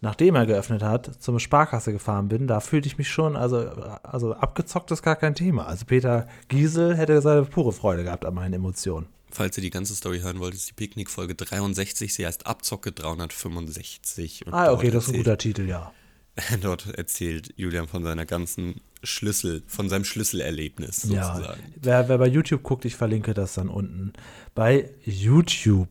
nachdem 0.01 0.35
er 0.35 0.45
geöffnet 0.45 0.83
hat, 0.83 1.21
zum 1.21 1.39
Sparkasse 1.39 1.91
gefahren 1.91 2.27
bin, 2.27 2.47
da 2.47 2.59
fühlte 2.59 2.87
ich 2.87 2.97
mich 2.97 3.09
schon, 3.09 3.35
also, 3.35 3.57
also 4.03 4.33
abgezockt 4.33 4.91
ist 4.91 5.01
gar 5.03 5.15
kein 5.15 5.35
Thema. 5.35 5.65
Also 5.67 5.85
Peter 5.85 6.27
Giesel 6.47 6.95
hätte 6.95 7.21
seine 7.21 7.43
pure 7.45 7.71
Freude 7.73 8.03
gehabt 8.03 8.25
an 8.25 8.33
meinen 8.33 8.53
Emotionen. 8.53 9.07
Falls 9.29 9.57
ihr 9.57 9.61
die 9.61 9.69
ganze 9.69 9.93
Story 9.95 10.19
hören 10.21 10.39
wollt, 10.39 10.53
ist 10.53 10.69
die 10.69 10.73
Picknick-Folge 10.73 11.35
63. 11.35 12.13
Sie 12.13 12.25
heißt 12.25 12.47
Abzocke 12.47 12.91
365. 12.93 14.45
Und 14.47 14.53
Ah, 14.53 14.71
okay, 14.71 14.89
das 14.89 15.05
ist 15.07 15.13
ein 15.13 15.17
guter 15.17 15.37
Titel, 15.37 15.67
ja. 15.67 15.91
Dort 16.61 16.87
erzählt 16.97 17.53
Julian 17.57 17.87
von 17.87 18.03
seiner 18.03 18.25
ganzen 18.25 18.79
Schlüssel, 19.03 19.63
von 19.67 19.89
seinem 19.89 20.05
Schlüsselerlebnis 20.05 21.03
Ja, 21.09 21.33
sozusagen. 21.35 21.61
wer, 21.81 22.07
wer 22.09 22.17
bei 22.17 22.27
YouTube 22.27 22.63
guckt, 22.63 22.85
ich 22.85 22.95
verlinke 22.95 23.33
das 23.33 23.55
dann 23.55 23.69
unten. 23.69 24.13
Bei 24.55 24.91
YouTube. 25.03 25.89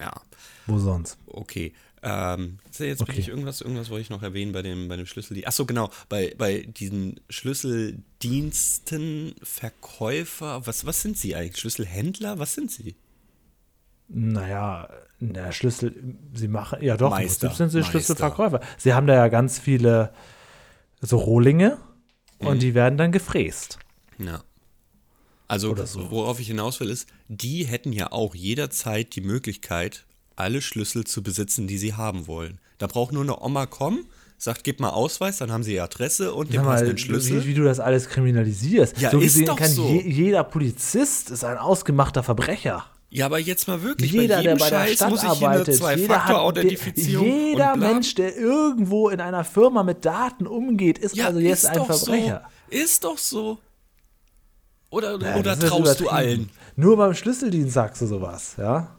Ja, 0.00 0.12
Wo 0.66 0.78
sonst? 0.78 1.18
okay. 1.26 1.72
Ähm, 2.04 2.58
ist 2.68 2.80
ja 2.80 2.86
jetzt 2.86 3.00
Okay. 3.02 3.12
wirklich 3.12 3.28
irgendwas, 3.28 3.60
irgendwas 3.60 3.88
wollte 3.90 4.02
ich 4.02 4.10
noch 4.10 4.22
erwähnen 4.24 4.50
bei 4.52 4.62
dem, 4.62 4.88
bei 4.88 4.96
dem 4.96 5.06
Schlüssel. 5.06 5.40
Achso, 5.46 5.66
genau, 5.66 5.88
bei, 6.08 6.34
bei 6.36 6.62
diesen 6.62 7.20
Schlüsseldiensten, 7.30 9.34
Verkäufer, 9.42 10.66
was, 10.66 10.84
was 10.86 11.02
sind 11.02 11.16
sie 11.16 11.34
eigentlich? 11.36 11.60
Schlüsselhändler? 11.60 12.38
Was 12.38 12.54
sind 12.54 12.70
sie? 12.70 12.96
Naja, 14.08 14.88
der 15.20 15.52
Schlüssel, 15.52 15.94
sie 16.34 16.48
machen, 16.48 16.82
ja 16.82 16.96
doch, 16.96 17.10
Meister, 17.10 17.50
sind 17.50 17.70
sie 17.70 17.78
Meister. 17.78 17.90
Schlüsselverkäufer. 17.92 18.60
Sie 18.78 18.92
haben 18.94 19.06
da 19.06 19.14
ja 19.14 19.28
ganz 19.28 19.58
viele 19.58 20.12
so 21.00 21.18
Rohlinge 21.18 21.78
Mhm. 22.40 22.46
und 22.48 22.62
die 22.62 22.74
werden 22.74 22.98
dann 22.98 23.12
gefräst. 23.12 23.78
Ja. 24.18 24.42
Also, 25.48 25.74
so. 25.86 26.10
worauf 26.10 26.40
ich 26.40 26.48
hinaus 26.48 26.80
will, 26.80 26.90
ist, 26.90 27.08
die 27.28 27.64
hätten 27.64 27.92
ja 27.92 28.10
auch 28.10 28.34
jederzeit 28.34 29.14
die 29.14 29.20
Möglichkeit, 29.20 30.04
alle 30.36 30.62
Schlüssel 30.62 31.04
zu 31.04 31.22
besitzen, 31.22 31.66
die 31.66 31.78
sie 31.78 31.94
haben 31.94 32.26
wollen. 32.26 32.58
Da 32.78 32.86
braucht 32.86 33.12
nur 33.12 33.22
eine 33.22 33.40
Oma 33.40 33.66
kommen, 33.66 34.06
sagt, 34.38 34.64
gib 34.64 34.80
mal 34.80 34.90
Ausweis, 34.90 35.38
dann 35.38 35.52
haben 35.52 35.62
sie 35.62 35.72
die 35.72 35.80
Adresse 35.80 36.34
und 36.34 36.52
den 36.52 36.62
passenden 36.62 36.98
Schlüssel. 36.98 37.44
Wie, 37.44 37.48
wie 37.48 37.54
du 37.54 37.62
das 37.64 37.80
alles 37.80 38.08
kriminalisierst. 38.08 39.00
Ja, 39.00 39.10
so 39.10 39.18
ist 39.18 39.34
gesehen 39.34 39.46
doch 39.46 39.56
kann 39.56 39.70
so. 39.70 39.88
je, 39.88 40.00
jeder 40.02 40.44
Polizist 40.44 41.30
ist 41.30 41.44
ein 41.44 41.58
ausgemachter 41.58 42.22
Verbrecher. 42.22 42.86
Ja, 43.10 43.26
aber 43.26 43.38
jetzt 43.38 43.68
mal 43.68 43.82
wirklich, 43.82 44.10
Jeder, 44.10 44.36
bei 44.36 44.42
der 44.42 44.52
jedem 44.52 44.58
bei 44.58 44.70
der 44.70 44.76
Scheiß 44.78 44.94
Stadt 44.94 45.10
muss 45.10 45.22
ich 45.22 45.32
hier 45.32 45.48
eine 45.48 45.60
arbeitet, 45.60 45.74
jeder, 45.74 45.88
hat, 45.88 45.98
der, 45.98 46.06
Zwei-Faktor-Authentifizierung 46.06 47.26
jeder. 47.26 47.76
Mensch, 47.76 48.14
der 48.14 48.36
irgendwo 48.36 49.10
in 49.10 49.20
einer 49.20 49.44
Firma 49.44 49.82
mit 49.82 50.04
Daten 50.04 50.46
umgeht, 50.46 50.98
ist 50.98 51.14
ja, 51.14 51.26
also 51.26 51.38
jetzt 51.38 51.64
ist 51.64 51.70
ein 51.70 51.84
Verbrecher. 51.84 52.42
So. 52.70 52.78
Ist 52.78 53.04
doch 53.04 53.18
so. 53.18 53.58
Oder, 54.88 55.20
Ja, 55.20 55.36
oder 55.36 55.58
traust 55.58 56.00
du 56.00 56.08
allen? 56.08 56.48
Nur 56.74 56.96
beim 56.96 57.14
Schlüsseldienst 57.14 57.74
sagst 57.74 58.00
du 58.00 58.06
sowas, 58.06 58.54
ja? 58.58 58.96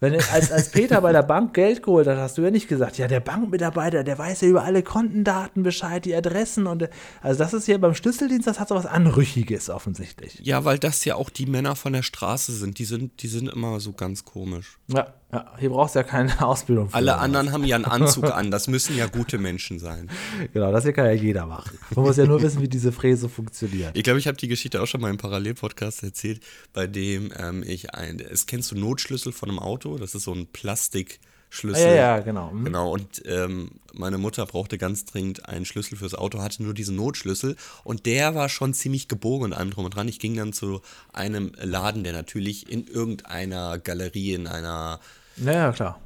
Wenn 0.00 0.14
als, 0.14 0.52
als 0.52 0.70
Peter 0.70 1.00
bei 1.00 1.12
der 1.12 1.22
Bank 1.22 1.54
Geld 1.54 1.82
geholt 1.82 2.06
hat, 2.06 2.18
hast 2.18 2.38
du 2.38 2.42
ja 2.42 2.50
nicht 2.50 2.68
gesagt, 2.68 2.98
ja, 2.98 3.08
der 3.08 3.20
Bankmitarbeiter, 3.20 4.04
der 4.04 4.18
weiß 4.18 4.42
ja 4.42 4.48
über 4.48 4.64
alle 4.64 4.82
Kontendaten 4.82 5.62
Bescheid, 5.62 6.04
die 6.04 6.14
Adressen 6.14 6.66
und 6.66 6.88
also 7.22 7.38
das 7.38 7.54
ist 7.54 7.66
hier 7.66 7.80
beim 7.80 7.94
Schlüsseldienst, 7.94 8.46
das 8.46 8.60
hat 8.60 8.68
so 8.68 8.74
was 8.74 8.86
Anrüchiges 8.86 9.70
offensichtlich. 9.70 10.40
Ja, 10.42 10.64
weil 10.64 10.78
das 10.78 11.04
ja 11.04 11.14
auch 11.14 11.30
die 11.30 11.46
Männer 11.46 11.76
von 11.76 11.92
der 11.92 12.02
Straße 12.02 12.52
sind. 12.52 12.78
Die 12.78 12.84
sind, 12.84 13.22
die 13.22 13.28
sind 13.28 13.48
immer 13.48 13.80
so 13.80 13.92
ganz 13.92 14.24
komisch. 14.24 14.78
Ja, 14.88 15.14
ja 15.34 15.52
hier 15.58 15.70
brauchst 15.70 15.94
du 15.94 16.00
ja 16.00 16.02
keine 16.02 16.40
Ausbildung 16.46 16.90
für. 16.90 16.94
Alle 16.94 17.18
anderen 17.18 17.52
haben 17.52 17.64
ja 17.64 17.76
einen 17.76 17.84
Anzug 17.84 18.24
an. 18.24 18.50
Das 18.50 18.68
müssen 18.68 18.96
ja 18.96 19.06
gute 19.06 19.38
Menschen 19.38 19.78
sein. 19.78 20.10
Genau, 20.52 20.70
das 20.72 20.84
hier 20.84 20.92
kann 20.92 21.06
ja 21.06 21.12
jeder 21.12 21.46
machen. 21.46 21.78
Man 21.94 22.04
muss 22.04 22.16
ja 22.16 22.26
nur 22.26 22.42
wissen, 22.42 22.60
wie 22.60 22.68
diese 22.68 22.92
Fräse 22.92 23.28
funktioniert. 23.28 23.96
Ich 23.96 24.04
glaube, 24.04 24.18
ich 24.18 24.26
habe 24.26 24.36
die 24.36 24.48
Geschichte 24.48 24.80
auch 24.80 24.86
schon 24.86 25.00
mal 25.00 25.10
im 25.10 25.16
Parallelpodcast 25.16 26.02
erzählt, 26.02 26.40
bei 26.72 26.86
dem 26.86 27.32
ähm, 27.36 27.64
ich 27.66 27.94
ein. 27.94 28.20
Es 28.20 28.46
kennst 28.46 28.70
du 28.70 28.76
Notschlüssel 28.76 29.32
von 29.32 29.48
einem 29.48 29.58
Auto? 29.58 29.96
Das 29.96 30.14
ist 30.14 30.24
so 30.24 30.32
ein 30.32 30.46
Plastikschlüssel. 30.46 31.86
Ja, 31.86 31.94
ja, 31.94 32.20
genau. 32.20 32.50
Hm. 32.50 32.64
Genau, 32.64 32.92
und 32.92 33.22
ähm, 33.26 33.70
meine 33.92 34.18
Mutter 34.18 34.44
brauchte 34.46 34.78
ganz 34.78 35.04
dringend 35.04 35.48
einen 35.48 35.64
Schlüssel 35.64 35.96
fürs 35.96 36.14
Auto, 36.14 36.40
hatte 36.40 36.62
nur 36.62 36.74
diesen 36.74 36.96
Notschlüssel 36.96 37.56
und 37.84 38.06
der 38.06 38.34
war 38.34 38.48
schon 38.48 38.74
ziemlich 38.74 39.08
gebogen 39.08 39.46
und 39.46 39.52
allem 39.52 39.70
drum 39.70 39.84
und 39.84 39.94
dran. 39.94 40.08
Ich 40.08 40.18
ging 40.18 40.36
dann 40.36 40.52
zu 40.52 40.82
einem 41.12 41.52
Laden, 41.60 42.04
der 42.04 42.12
natürlich 42.12 42.70
in 42.70 42.86
irgendeiner 42.86 43.78
Galerie, 43.78 44.34
in 44.34 44.46
einer, 44.46 45.00
Naja, 45.36 45.72
klar. 45.72 46.00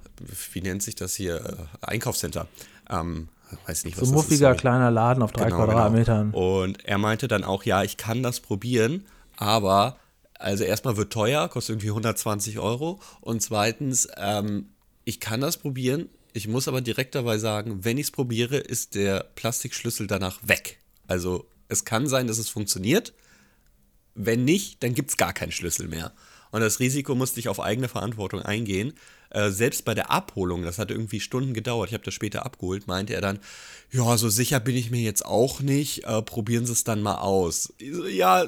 wie 0.53 0.61
nennt 0.63 0.83
sich 0.83 0.95
das 0.95 1.15
hier, 1.15 1.69
Einkaufscenter, 1.81 2.49
ähm, 2.91 3.29
weiß 3.67 3.85
nicht, 3.85 3.97
So 3.97 4.03
was 4.03 4.09
ein 4.09 4.15
das 4.15 4.21
ist. 4.25 4.31
muffiger 4.31 4.49
sorry. 4.49 4.57
kleiner 4.59 4.91
Laden 4.91 5.23
auf 5.23 5.33
drei 5.33 5.45
Genau, 5.45 5.57
Quadratmetern. 5.65 6.33
Genau. 6.33 6.63
Und 6.63 6.85
er 6.85 6.99
meinte 6.99 7.29
dann 7.29 7.45
auch, 7.45 7.63
ja, 7.65 7.83
ich 7.83 7.97
kann 7.97 8.23
das 8.23 8.41
probieren, 8.41 9.05
aber 9.37 9.97
also 10.35 10.65
erstmal 10.65 10.97
wird 10.97 11.13
teuer, 11.13 11.49
kostet 11.49 11.75
irgendwie 11.75 11.89
120 11.89 12.59
Euro. 12.59 13.01
Und 13.21 13.43
zweitens, 13.43 14.09
ähm, 14.17 14.69
ich 15.05 15.19
kann 15.21 15.41
das 15.41 15.57
probieren. 15.57 16.09
Ich 16.33 16.47
muss 16.47 16.69
aber 16.69 16.81
direkt 16.81 17.15
dabei 17.17 17.39
sagen, 17.39 17.85
wenn 17.85 17.99
ich 17.99 18.05
es 18.07 18.11
probiere, 18.13 18.57
ist 18.59 18.95
der 18.95 19.25
Plastikschlüssel 19.35 20.07
danach 20.07 20.39
weg. 20.43 20.79
Also 21.09 21.49
es 21.69 21.85
kann 21.85 22.07
sein, 22.07 22.27
dass 22.29 22.39
es 22.39 22.49
funktioniert. 22.49 23.15
Wenn 24.15 24.45
nicht, 24.45 24.83
dann 24.83 24.95
gibt 24.95 25.11
es 25.11 25.17
gar 25.17 25.33
keinen 25.33 25.53
Schlüssel 25.53 25.89
mehr. 25.89 26.13
Und 26.51 26.61
das 26.61 26.79
Risiko 26.81 27.15
musste 27.15 27.41
ich 27.41 27.49
auf 27.49 27.61
eigene 27.61 27.89
Verantwortung 27.89 28.43
eingehen. 28.43 28.93
Äh, 29.31 29.51
selbst 29.51 29.85
bei 29.85 29.95
der 29.95 30.11
Abholung, 30.11 30.63
das 30.63 30.79
hat 30.79 30.91
irgendwie 30.91 31.21
Stunden 31.21 31.53
gedauert, 31.53 31.91
ich 31.91 31.95
habe 31.95 32.05
das 32.05 32.15
später 32.15 32.47
abgeholt, 32.47 32.87
meinte 32.87 33.15
er 33.15 33.21
dann, 33.21 33.39
ja, 33.91 34.17
so 34.17 34.29
sicher 34.29 34.59
bin 34.61 34.77
ich 34.77 34.91
mir 34.91 35.03
jetzt 35.03 35.25
auch 35.25 35.61
nicht, 35.61 36.05
äh, 36.05 36.23
probieren 36.23 36.65
Sie 36.65 36.73
es 36.73 36.85
dann 36.85 37.03
mal 37.03 37.17
aus. 37.17 37.75
So, 37.79 38.07
ja, 38.07 38.47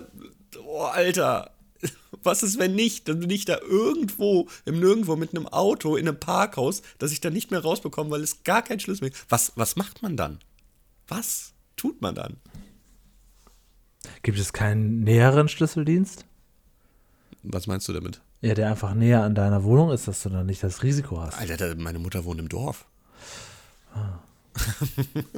oh, 0.64 0.84
Alter, 0.84 1.52
was 2.22 2.42
ist, 2.42 2.58
wenn 2.58 2.74
nicht? 2.74 3.08
Dann 3.08 3.20
bin 3.20 3.30
ich 3.30 3.44
da 3.44 3.58
irgendwo, 3.58 4.48
im 4.64 4.80
Nirgendwo 4.80 5.16
mit 5.16 5.34
einem 5.34 5.46
Auto 5.46 5.96
in 5.96 6.08
einem 6.08 6.18
Parkhaus, 6.18 6.82
das 6.98 7.12
ich 7.12 7.20
dann 7.20 7.32
nicht 7.32 7.50
mehr 7.50 7.60
rausbekomme, 7.60 8.10
weil 8.10 8.22
es 8.22 8.42
gar 8.44 8.62
keinen 8.62 8.80
Schlüssel 8.80 9.04
mehr 9.04 9.12
Was, 9.28 9.52
was 9.56 9.76
macht 9.76 10.02
man 10.02 10.16
dann? 10.16 10.38
Was 11.08 11.52
tut 11.76 12.00
man 12.00 12.14
dann? 12.14 12.36
Gibt 14.22 14.38
es 14.38 14.52
keinen 14.52 15.00
näheren 15.00 15.48
Schlüsseldienst? 15.48 16.24
Was 17.42 17.66
meinst 17.66 17.88
du 17.88 17.92
damit? 17.92 18.20
Ja, 18.42 18.54
der 18.54 18.70
einfach 18.70 18.94
näher 18.94 19.22
an 19.22 19.34
deiner 19.34 19.64
Wohnung 19.64 19.90
ist, 19.90 20.08
dass 20.08 20.22
du 20.22 20.30
dann 20.30 20.46
nicht 20.46 20.62
das 20.62 20.82
Risiko 20.82 21.20
hast. 21.20 21.38
Alter, 21.38 21.74
meine 21.76 21.98
Mutter 21.98 22.24
wohnt 22.24 22.40
im 22.40 22.48
Dorf. 22.48 22.86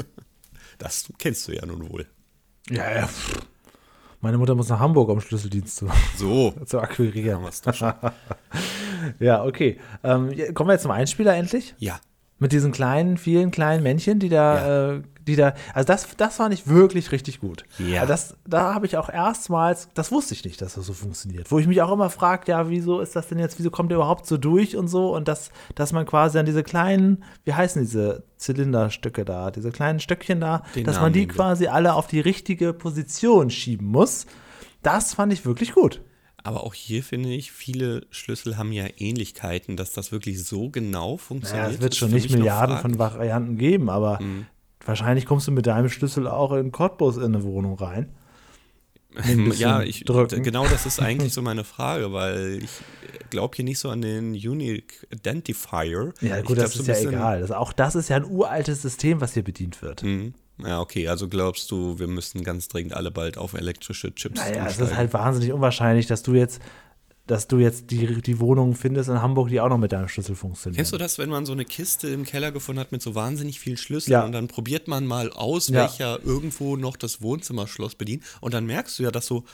Das 0.79 1.12
kennst 1.19 1.47
du 1.47 1.53
ja 1.53 1.65
nun 1.65 1.88
wohl. 1.91 2.07
Ja, 2.69 2.91
ja. 2.91 3.09
Meine 4.21 4.37
Mutter 4.38 4.55
muss 4.57 4.69
nach 4.69 4.81
Hamburg, 4.81 5.09
um 5.11 5.21
Schlüsseldienst 5.21 5.77
zu, 5.77 5.88
So, 6.17 6.53
zu 6.67 6.81
akquirieren. 6.81 7.49
schon. 7.73 7.93
Ja, 9.21 9.45
okay. 9.45 9.79
Ähm, 10.05 10.33
ja, 10.33 10.53
kommen 10.53 10.69
wir 10.69 10.75
jetzt 10.75 10.83
zum 10.83 10.91
Einspieler 10.93 11.35
endlich? 11.35 11.75
Ja, 11.79 12.01
Mit 12.43 12.51
diesen 12.51 12.73
kleinen, 12.73 13.19
vielen 13.19 13.53
kleinen 13.53 13.85
Männchen, 13.85 14.19
die 14.19 14.29
da, 14.29 14.95
äh, 14.95 15.03
die 15.27 15.37
da, 15.37 15.55
also 15.75 15.87
das, 15.87 16.09
das 16.17 16.37
fand 16.37 16.53
ich 16.53 16.67
wirklich 16.67 17.13
richtig 17.13 17.39
gut. 17.39 17.63
Ja. 17.79 18.01
Also 18.01 18.13
Das, 18.13 18.37
da 18.45 18.75
habe 18.75 18.85
ich 18.87 18.97
auch 18.97 19.09
erstmals, 19.09 19.89
das 19.95 20.11
wusste 20.11 20.35
ich 20.35 20.45
nicht, 20.45 20.61
dass 20.61 20.75
das 20.75 20.87
so 20.87 20.93
funktioniert. 20.93 21.53
Wo 21.53 21.61
ich 21.61 21.69
mich 21.69 21.81
auch 21.83 21.93
immer 21.93 22.11
frage, 22.11 22.51
ja, 22.51 22.69
wieso 22.69 22.99
ist 23.01 23.15
das 23.15 23.29
denn 23.29 23.39
jetzt, 23.39 23.61
wieso 23.61 23.71
kommt 23.71 23.93
der 23.93 23.99
überhaupt 23.99 24.27
so 24.27 24.39
durch 24.39 24.77
und 24.77 24.89
so 24.89 25.15
und 25.15 25.29
das, 25.29 25.53
dass 25.77 25.93
man 25.93 26.05
quasi 26.05 26.37
an 26.41 26.47
diese 26.47 26.65
kleinen, 26.65 27.23
wie 27.45 27.55
heißen 27.55 27.81
diese 27.81 28.25
Zylinderstücke 28.39 29.25
da, 29.25 29.53
diese 29.53 29.71
kleinen 29.71 30.01
Stöckchen 30.01 30.41
da, 30.41 30.65
Den 30.75 30.85
dass 30.85 31.01
man 31.01 31.13
die 31.13 31.29
quasi 31.29 31.69
alle 31.69 31.95
auf 31.95 32.09
die 32.09 32.21
richtige 32.21 32.73
Position 32.73 33.51
schieben 33.51 33.87
muss. 33.87 34.27
Das 34.83 35.15
fand 35.15 35.33
ich 35.33 35.47
wirklich 35.47 35.75
gut. 35.75 36.01
Aber 36.45 36.65
auch 36.65 36.75
hier 36.75 37.03
finde 37.03 37.31
ich, 37.31 37.53
viele 37.53 38.07
Schlüssel 38.11 38.57
haben 38.57 38.73
ja 38.73 38.87
Ähnlichkeiten, 38.99 39.77
dass 39.77 39.93
das 39.93 40.13
wirklich 40.13 40.43
so 40.45 40.69
genau 40.71 41.17
funktioniert. 41.17 41.65
Naja, 41.67 41.75
es 41.77 41.81
wird 41.83 41.95
schon 41.97 42.11
nicht 42.11 42.31
Milliarden 42.31 42.79
von 42.79 42.99
Varianten 42.99 43.57
geben, 43.59 43.89
aber 43.91 44.21
Mhm. 44.21 44.47
wahrscheinlich 44.85 45.27
kommst 45.27 45.47
du 45.47 45.53
mit 45.53 45.67
deinem 45.67 45.89
Schlüssel 45.89 46.27
auch 46.27 46.53
in 46.53 46.73
Cottbus 46.73 47.17
in 47.17 47.25
eine 47.25 47.43
Wohnung 47.45 47.77
rein. 47.79 48.09
ja, 49.59 49.83
ich, 49.83 50.05
drücken. 50.05 50.43
genau 50.43 50.67
das 50.67 50.87
ist 50.87 50.99
eigentlich 51.01 51.33
so 51.35 51.43
meine 51.43 51.65
Frage, 51.65 52.13
weil 52.13 52.61
ich 52.63 52.71
glaube 53.31 53.55
hier 53.57 53.65
nicht 53.65 53.79
so 53.79 53.91
an 53.91 54.01
den 54.01 54.33
Unique 54.33 55.07
Identifier. 55.11 56.13
Ja, 56.23 56.37
gut, 56.41 56.57
glaub, 56.57 56.59
das 56.59 56.77
ist 56.77 56.87
ja 56.87 56.97
egal. 56.99 57.41
Das, 57.41 57.51
auch 57.51 57.73
das 57.75 57.95
ist 57.95 58.09
ja 58.09 58.17
ein 58.17 58.25
uraltes 58.25 58.81
System, 58.83 59.21
was 59.21 59.35
hier 59.35 59.45
bedient 59.45 59.83
wird. 59.83 60.03
Mhm. 60.03 60.33
Ja, 60.59 60.81
okay, 60.81 61.09
also 61.09 61.29
glaubst 61.29 61.71
du, 61.71 61.99
wir 61.99 62.07
müssen 62.07 62.45
ganz 62.45 62.69
dringend 62.69 62.95
alle 62.95 63.11
bald 63.11 63.38
auf 63.38 63.55
elektrische 63.55 64.15
Chips 64.15 64.41
Naja, 64.41 64.67
es 64.67 64.79
ist 64.79 64.95
halt 64.95 65.12
wahnsinnig 65.12 65.53
unwahrscheinlich, 65.53 66.07
dass 66.07 66.23
du 66.23 66.35
jetzt 66.35 66.61
dass 67.27 67.47
du 67.47 67.59
jetzt 67.59 67.91
die, 67.91 68.21
die 68.21 68.41
Wohnungen 68.41 68.75
findest 68.75 69.09
in 69.09 69.23
Hamburg, 69.23 69.49
die 69.49 69.61
auch 69.61 69.69
noch 69.69 69.79
mit 69.79 69.93
deinem 69.93 70.09
Schlüssel 70.09 70.35
funktionieren. 70.35 70.77
Kennst 70.77 70.93
du 70.93 70.99
das, 70.99 71.19
wenn 71.19 71.31
man 71.31 71.47
so 71.47 71.53
eine 71.53 71.65
Kiste 71.65 72.09
im 72.09 72.25
Keller 72.25 72.51
gefunden 72.51 72.81
hat 72.81 72.91
mit 72.91 73.01
so 73.01 73.15
wahnsinnig 73.15 73.61
vielen 73.61 73.77
Schlüsseln 73.77 74.12
ja. 74.12 74.25
und 74.25 74.33
dann 74.33 74.49
probiert 74.49 74.88
man 74.88 75.07
mal 75.07 75.31
aus, 75.31 75.69
ja. 75.69 75.83
welcher 75.83 76.23
irgendwo 76.25 76.77
noch 76.77 76.97
das 76.97 77.23
Wohnzimmerschloss 77.23 77.95
bedient 77.95 78.25
und 78.41 78.55
dann 78.55 78.67
merkst 78.67 78.99
du 78.99 79.05
ja, 79.05 79.12
dass 79.12 79.27
so 79.27 79.45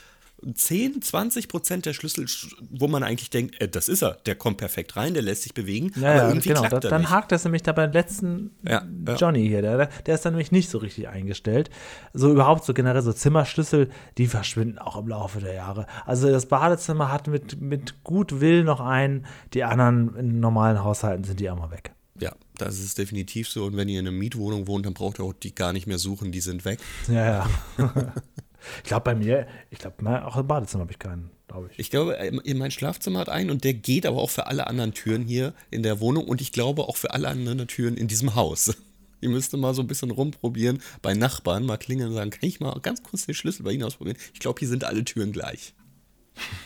10, 0.54 1.02
20 1.02 1.48
Prozent 1.48 1.86
der 1.86 1.92
Schlüssel, 1.92 2.26
wo 2.70 2.86
man 2.86 3.02
eigentlich 3.02 3.30
denkt, 3.30 3.60
äh, 3.60 3.68
das 3.68 3.88
ist 3.88 4.02
er, 4.02 4.14
der 4.26 4.36
kommt 4.36 4.58
perfekt 4.58 4.96
rein, 4.96 5.14
der 5.14 5.22
lässt 5.22 5.42
sich 5.42 5.54
bewegen, 5.54 5.92
ja, 5.96 6.12
aber 6.12 6.28
irgendwie 6.28 6.48
genau. 6.48 6.62
da, 6.68 6.80
Dann 6.80 7.02
nicht. 7.02 7.10
hakt 7.10 7.32
das 7.32 7.44
nämlich 7.44 7.62
da 7.62 7.72
beim 7.72 7.92
letzten 7.92 8.52
ja. 8.66 8.84
Johnny 9.16 9.46
hier, 9.46 9.62
der, 9.62 9.86
der 9.86 10.14
ist 10.14 10.24
dann 10.24 10.34
nämlich 10.34 10.52
nicht 10.52 10.70
so 10.70 10.78
richtig 10.78 11.08
eingestellt. 11.08 11.70
So 12.12 12.30
überhaupt 12.30 12.64
so 12.64 12.72
generell 12.72 13.02
so 13.02 13.12
Zimmerschlüssel, 13.12 13.90
die 14.16 14.26
verschwinden 14.26 14.78
auch 14.78 14.96
im 14.96 15.08
Laufe 15.08 15.40
der 15.40 15.54
Jahre. 15.54 15.86
Also 16.06 16.30
das 16.30 16.46
Badezimmer 16.46 17.10
hat 17.10 17.26
mit, 17.26 17.60
mit 17.60 18.04
gut 18.04 18.40
Will 18.40 18.62
noch 18.62 18.80
einen, 18.80 19.26
die 19.54 19.64
anderen 19.64 20.14
in 20.16 20.40
normalen 20.40 20.84
Haushalten 20.84 21.24
sind 21.24 21.40
die 21.40 21.50
einmal 21.50 21.70
weg. 21.70 21.92
Ja, 22.20 22.32
das 22.56 22.78
ist 22.80 22.98
definitiv 22.98 23.48
so. 23.48 23.64
Und 23.64 23.76
wenn 23.76 23.88
ihr 23.88 24.00
in 24.00 24.06
einer 24.06 24.16
Mietwohnung 24.16 24.66
wohnt, 24.66 24.86
dann 24.86 24.94
braucht 24.94 25.18
ihr 25.20 25.24
auch 25.24 25.32
die 25.32 25.54
gar 25.54 25.72
nicht 25.72 25.86
mehr 25.86 25.98
suchen, 25.98 26.32
die 26.32 26.40
sind 26.40 26.64
weg. 26.64 26.80
Ja, 27.08 27.46
ja. 27.78 28.12
Ich 28.82 28.88
glaube, 28.88 29.04
bei 29.04 29.14
mir, 29.14 29.46
ich 29.70 29.78
glaube, 29.78 30.26
auch 30.26 30.36
im 30.36 30.46
Badezimmer 30.46 30.82
habe 30.82 30.92
ich 30.92 30.98
keinen, 30.98 31.30
glaube 31.46 31.68
ich. 31.70 31.78
Ich 31.78 31.90
glaube, 31.90 32.16
mein 32.54 32.70
Schlafzimmer 32.70 33.20
hat 33.20 33.28
einen 33.28 33.50
und 33.50 33.64
der 33.64 33.74
geht 33.74 34.06
aber 34.06 34.18
auch 34.18 34.30
für 34.30 34.46
alle 34.46 34.66
anderen 34.66 34.92
Türen 34.94 35.22
hier 35.24 35.54
in 35.70 35.82
der 35.82 36.00
Wohnung 36.00 36.26
und 36.26 36.40
ich 36.40 36.52
glaube 36.52 36.82
auch 36.84 36.96
für 36.96 37.12
alle 37.12 37.28
anderen 37.28 37.66
Türen 37.68 37.96
in 37.96 38.08
diesem 38.08 38.34
Haus. 38.34 38.76
Ihr 39.20 39.30
müsst 39.30 39.56
mal 39.56 39.74
so 39.74 39.82
ein 39.82 39.88
bisschen 39.88 40.10
rumprobieren 40.10 40.80
bei 41.02 41.14
Nachbarn, 41.14 41.66
mal 41.66 41.76
klingeln 41.76 42.10
und 42.10 42.14
sagen, 42.14 42.30
kann 42.30 42.48
ich 42.48 42.60
mal 42.60 42.78
ganz 42.80 43.02
kurz 43.02 43.26
den 43.26 43.34
Schlüssel 43.34 43.64
bei 43.64 43.72
Ihnen 43.72 43.82
ausprobieren? 43.82 44.16
Ich 44.32 44.40
glaube, 44.40 44.60
hier 44.60 44.68
sind 44.68 44.84
alle 44.84 45.04
Türen 45.04 45.32
gleich. 45.32 45.74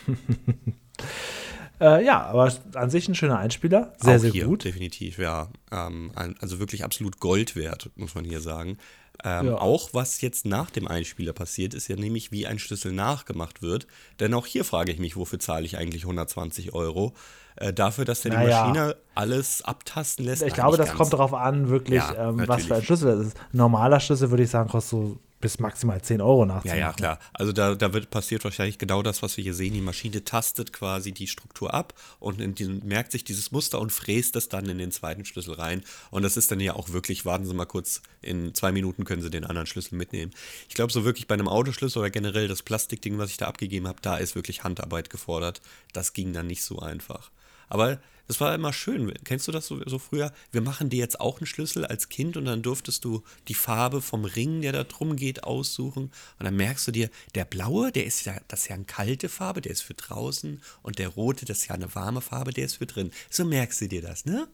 äh, 1.81 2.05
ja, 2.05 2.21
aber 2.21 2.53
an 2.75 2.89
sich 2.91 3.07
ein 3.07 3.15
schöner 3.15 3.39
Einspieler. 3.39 3.93
Sehr, 3.97 4.17
auch 4.17 4.19
sehr 4.19 4.31
hier, 4.31 4.45
gut. 4.45 4.65
Definitiv, 4.65 5.17
ja. 5.17 5.49
Ähm, 5.71 6.11
also 6.39 6.59
wirklich 6.59 6.83
absolut 6.83 7.19
Gold 7.19 7.55
wert, 7.55 7.89
muss 7.95 8.13
man 8.13 8.23
hier 8.23 8.39
sagen. 8.39 8.77
Ähm, 9.23 9.47
ja. 9.47 9.57
Auch 9.57 9.89
was 9.93 10.21
jetzt 10.21 10.45
nach 10.45 10.69
dem 10.69 10.87
Einspieler 10.87 11.33
passiert, 11.33 11.73
ist 11.73 11.87
ja 11.87 11.95
nämlich, 11.95 12.31
wie 12.31 12.47
ein 12.47 12.59
Schlüssel 12.59 12.91
nachgemacht 12.91 13.61
wird. 13.61 13.87
Denn 14.19 14.33
auch 14.33 14.45
hier 14.45 14.65
frage 14.65 14.91
ich 14.91 14.99
mich, 14.99 15.15
wofür 15.15 15.39
zahle 15.39 15.65
ich 15.65 15.77
eigentlich 15.77 16.03
120 16.03 16.73
Euro? 16.73 17.13
Äh, 17.55 17.71
dafür, 17.71 18.05
dass 18.05 18.21
der 18.21 18.33
naja. 18.33 18.45
die 18.45 18.69
Maschine 18.69 18.95
alles 19.15 19.61
abtasten 19.61 20.25
lässt. 20.25 20.41
Ich 20.41 20.53
glaube, 20.53 20.77
das 20.77 20.93
kommt 20.93 21.13
darauf 21.13 21.33
an, 21.33 21.69
wirklich, 21.69 21.97
ja, 21.97 22.29
ähm, 22.29 22.43
was 22.47 22.65
für 22.65 22.75
ein 22.75 22.83
Schlüssel 22.83 23.15
das 23.15 23.27
ist. 23.27 23.37
Ein 23.37 23.57
normaler 23.57 23.99
Schlüssel, 23.99 24.31
würde 24.31 24.43
ich 24.43 24.49
sagen, 24.49 24.69
kostet 24.69 24.91
so 24.91 25.17
bis 25.43 25.59
maximal 25.59 26.01
10 26.01 26.21
Euro 26.21 26.45
nachzumachen. 26.45 26.79
Ja, 26.79 26.87
ja, 26.87 26.93
klar. 26.93 27.19
Also 27.33 27.51
da, 27.51 27.75
da 27.75 27.91
wird 27.91 28.09
passiert 28.09 28.45
wahrscheinlich 28.45 28.77
genau 28.77 29.03
das, 29.03 29.21
was 29.21 29.35
wir 29.35 29.43
hier 29.43 29.53
sehen. 29.53 29.73
Die 29.73 29.81
Maschine 29.81 30.23
tastet 30.23 30.71
quasi 30.71 31.11
die 31.11 31.27
Struktur 31.27 31.73
ab 31.73 31.93
und 32.19 32.39
diesem, 32.59 32.79
merkt 32.85 33.11
sich 33.11 33.25
dieses 33.25 33.51
Muster 33.51 33.81
und 33.81 33.91
fräst 33.91 34.37
es 34.37 34.47
dann 34.47 34.69
in 34.69 34.77
den 34.77 34.91
zweiten 34.91 35.25
Schlüssel 35.25 35.55
rein. 35.55 35.83
Und 36.11 36.23
das 36.23 36.37
ist 36.37 36.49
dann 36.49 36.61
ja 36.61 36.75
auch 36.75 36.89
wirklich, 36.93 37.25
warten 37.25 37.45
Sie 37.45 37.53
mal 37.53 37.65
kurz, 37.65 38.01
in 38.21 38.53
zwei 38.53 38.71
Minuten 38.71 39.03
können 39.03 39.21
Sie 39.21 39.29
den 39.29 39.43
anderen 39.43 39.67
Schlüssel 39.67 39.97
mitnehmen. 39.97 40.31
Ich 40.69 40.75
glaube, 40.75 40.93
so 40.93 41.03
wirklich 41.03 41.27
bei 41.27 41.33
einem 41.33 41.49
Autoschlüssel 41.49 41.99
oder 41.99 42.09
generell 42.09 42.47
das 42.47 42.63
Plastikding, 42.63 43.17
was 43.17 43.29
ich 43.29 43.35
da 43.37 43.47
abgegeben 43.47 43.89
habe, 43.89 43.99
da 44.01 44.15
ist 44.15 44.35
wirklich 44.35 44.63
Handarbeit 44.63 45.09
gefordert. 45.09 45.61
Das 45.91 46.13
ging 46.13 46.31
dann 46.31 46.47
nicht 46.47 46.63
so 46.63 46.79
einfach. 46.79 47.31
Aber 47.73 47.99
das 48.27 48.39
war 48.39 48.53
immer 48.53 48.71
schön. 48.71 49.11
Kennst 49.23 49.47
du 49.47 49.51
das 49.51 49.65
so, 49.65 49.81
so, 49.87 49.97
früher? 49.97 50.31
Wir 50.51 50.61
machen 50.61 50.91
dir 50.91 50.99
jetzt 50.99 51.19
auch 51.19 51.39
einen 51.39 51.47
Schlüssel 51.47 51.85
als 51.85 52.07
Kind 52.07 52.37
und 52.37 52.45
dann 52.45 52.61
durftest 52.61 53.03
du 53.03 53.23
die 53.47 53.55
Farbe 53.55 53.99
vom 53.99 54.25
Ring, 54.25 54.61
der 54.61 54.71
da 54.71 54.83
drum 54.83 55.15
geht, 55.15 55.43
aussuchen. 55.43 56.03
Und 56.03 56.45
dann 56.45 56.55
merkst 56.55 56.87
du 56.87 56.91
dir, 56.91 57.09
der 57.33 57.45
blaue, 57.45 57.91
der 57.91 58.05
ist 58.05 58.25
ja, 58.25 58.35
das 58.47 58.61
ist 58.61 58.67
ja 58.67 58.75
eine 58.75 58.85
kalte 58.85 59.27
Farbe, 59.27 59.59
der 59.59 59.71
ist 59.71 59.81
für 59.81 59.95
draußen. 59.95 60.61
Und 60.83 60.99
der 60.99 61.09
rote, 61.09 61.45
das 61.45 61.59
ist 61.59 61.67
ja 61.69 61.73
eine 61.73 61.93
warme 61.95 62.21
Farbe, 62.21 62.53
der 62.53 62.65
ist 62.65 62.75
für 62.75 62.85
drin. 62.85 63.09
So 63.31 63.43
merkst 63.43 63.81
du 63.81 63.87
dir 63.87 64.03
das, 64.03 64.25
ne? 64.25 64.47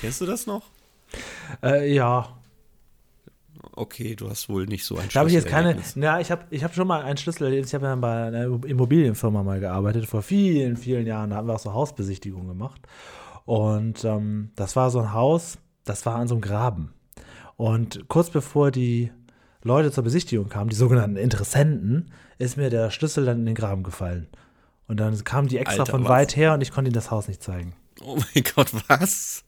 Kennst 0.00 0.20
du 0.20 0.26
das 0.26 0.46
noch? 0.46 0.62
Äh, 1.60 1.92
ja, 1.92 2.38
okay, 3.72 4.14
du 4.16 4.28
hast 4.30 4.48
wohl 4.48 4.66
nicht 4.66 4.84
so 4.84 4.96
ein 4.96 5.08
Da 5.12 5.20
habe 5.20 5.28
ich 5.28 5.34
jetzt 5.34 5.48
keine, 5.48 5.76
ja, 5.96 6.20
ich 6.20 6.30
habe 6.30 6.44
ich 6.50 6.64
hab 6.64 6.74
schon 6.74 6.86
mal 6.86 7.02
einen 7.02 7.16
Schlüssel, 7.16 7.52
ich 7.52 7.74
habe 7.74 7.86
ja 7.86 7.96
bei 7.96 8.26
einer 8.26 8.44
Immobilienfirma 8.64 9.42
mal 9.42 9.60
gearbeitet, 9.60 10.06
vor 10.06 10.22
vielen, 10.22 10.76
vielen 10.76 11.06
Jahren, 11.06 11.30
da 11.30 11.36
haben 11.36 11.48
wir 11.48 11.54
auch 11.54 11.60
so 11.60 11.72
Hausbesichtigungen 11.72 12.48
gemacht. 12.48 12.82
Und 13.44 14.04
ähm, 14.04 14.50
das 14.56 14.76
war 14.76 14.90
so 14.90 15.00
ein 15.00 15.12
Haus, 15.12 15.58
das 15.84 16.06
war 16.06 16.16
an 16.16 16.28
so 16.28 16.34
einem 16.34 16.42
Graben. 16.42 16.94
Und 17.56 18.08
kurz 18.08 18.30
bevor 18.30 18.70
die 18.70 19.12
Leute 19.62 19.90
zur 19.90 20.04
Besichtigung 20.04 20.48
kamen, 20.48 20.70
die 20.70 20.76
sogenannten 20.76 21.16
Interessenten, 21.16 22.10
ist 22.38 22.56
mir 22.56 22.70
der 22.70 22.90
Schlüssel 22.90 23.24
dann 23.24 23.40
in 23.40 23.46
den 23.46 23.54
Graben 23.54 23.82
gefallen. 23.82 24.28
Und 24.88 25.00
dann 25.00 25.16
kamen 25.24 25.48
die 25.48 25.58
extra 25.58 25.82
Alter, 25.82 25.92
von 25.92 26.04
was? 26.04 26.10
weit 26.10 26.36
her 26.36 26.54
und 26.54 26.60
ich 26.60 26.70
konnte 26.70 26.88
ihnen 26.88 26.94
das 26.94 27.10
Haus 27.10 27.28
nicht 27.28 27.42
zeigen. 27.42 27.74
Oh 28.02 28.16
mein 28.16 28.44
Gott, 28.54 28.70
was? 28.88 29.44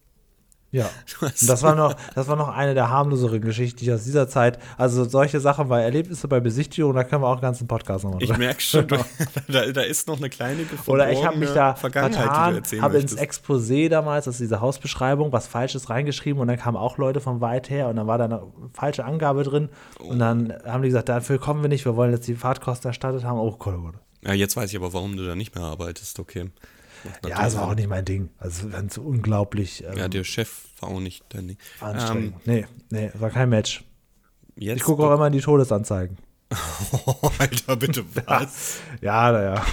Ja. 0.77 0.91
Das 1.47 1.63
war 1.63 1.75
noch, 1.75 1.95
das 2.15 2.29
war 2.29 2.37
noch 2.37 2.49
eine 2.49 2.75
der 2.75 2.91
harmloseren 2.91 3.41
Geschichten 3.41 3.81
die 3.81 3.93
aus 3.93 4.05
dieser 4.05 4.29
Zeit. 4.29 4.59
Also 4.77 5.05
solche 5.05 5.41
Sachen 5.41 5.69
bei 5.69 5.83
Erlebnisse 5.83 6.29
bei 6.29 6.41
Besichtigung, 6.41 6.95
da 6.95 7.05
können 7.05 7.23
wir 7.23 7.29
auch 7.29 7.33
einen 7.33 7.41
ganzen 7.41 7.67
Podcast 7.67 8.05
nochmal 8.05 8.23
Ich 8.23 8.37
merke 8.37 8.61
schon, 8.61 8.87
da, 9.49 9.67
da, 9.73 9.81
ist 9.83 10.07
noch 10.07 10.19
eine 10.19 10.29
kleine 10.29 10.67
Oder 10.87 11.11
ich 11.11 11.25
habe 11.25 11.39
mich 11.39 11.51
da 11.51 11.75
vertan, 11.75 12.63
habe 12.81 12.99
ins 12.99 13.17
Exposé 13.17 13.89
damals, 13.89 14.27
das 14.27 14.35
ist 14.35 14.41
diese 14.41 14.61
Hausbeschreibung, 14.61 15.33
was 15.33 15.47
Falsches 15.47 15.89
reingeschrieben 15.89 16.41
und 16.41 16.49
dann 16.49 16.59
kamen 16.59 16.77
auch 16.77 16.99
Leute 16.99 17.21
von 17.21 17.41
weit 17.41 17.71
her 17.71 17.89
und 17.89 17.97
dann 17.97 18.07
war 18.07 18.19
da 18.19 18.25
eine 18.27 18.43
falsche 18.75 19.05
Angabe 19.05 19.45
drin 19.45 19.71
oh. 20.01 20.09
und 20.09 20.19
dann 20.19 20.53
haben 20.65 20.83
die 20.83 20.89
gesagt, 20.89 21.09
dafür 21.09 21.39
kommen 21.39 21.63
wir 21.63 21.69
nicht, 21.69 21.85
wir 21.85 21.97
wollen 21.97 22.13
jetzt 22.13 22.29
die 22.29 22.35
Fahrtkosten 22.35 22.89
erstattet 22.89 23.25
haben. 23.25 23.39
Oh 23.39 23.53
Gott, 23.53 23.75
oh 23.79 23.83
Gott. 23.83 23.95
Ja, 24.25 24.35
jetzt 24.35 24.57
weiß 24.57 24.71
ich 24.71 24.77
aber, 24.77 24.93
warum 24.93 25.17
du 25.17 25.25
da 25.25 25.37
nicht 25.37 25.55
mehr 25.55 25.65
arbeitest, 25.65 26.19
okay. 26.19 26.51
Ja, 27.27 27.43
das 27.43 27.57
war 27.57 27.69
auch 27.69 27.75
nicht 27.75 27.89
mein 27.89 28.05
Ding. 28.05 28.31
Also 28.39 28.69
ganz 28.69 28.99
unglaublich. 28.99 29.85
Ähm, 29.85 29.97
ja, 29.97 30.09
der 30.09 30.25
Chef 30.25 30.66
war 30.81 30.91
auch 30.91 31.01
nicht 31.01 31.25
dein 31.31 31.49
Ding. 31.49 31.59
Anstrengend. 31.81 32.35
Ähm, 32.35 32.41
nee, 32.45 32.67
nee, 32.91 33.11
war 33.15 33.31
kein 33.31 33.49
Match. 33.49 33.85
ich 34.57 34.83
gucke 34.83 35.05
auch 35.05 35.15
immer 35.15 35.27
in 35.27 35.33
die 35.33 35.41
Todesanzeigen. 35.41 36.19
Oh, 36.93 37.31
Alter, 37.39 37.77
bitte 37.77 38.05
was? 38.27 38.81
ja, 39.01 39.33
naja. 39.33 39.65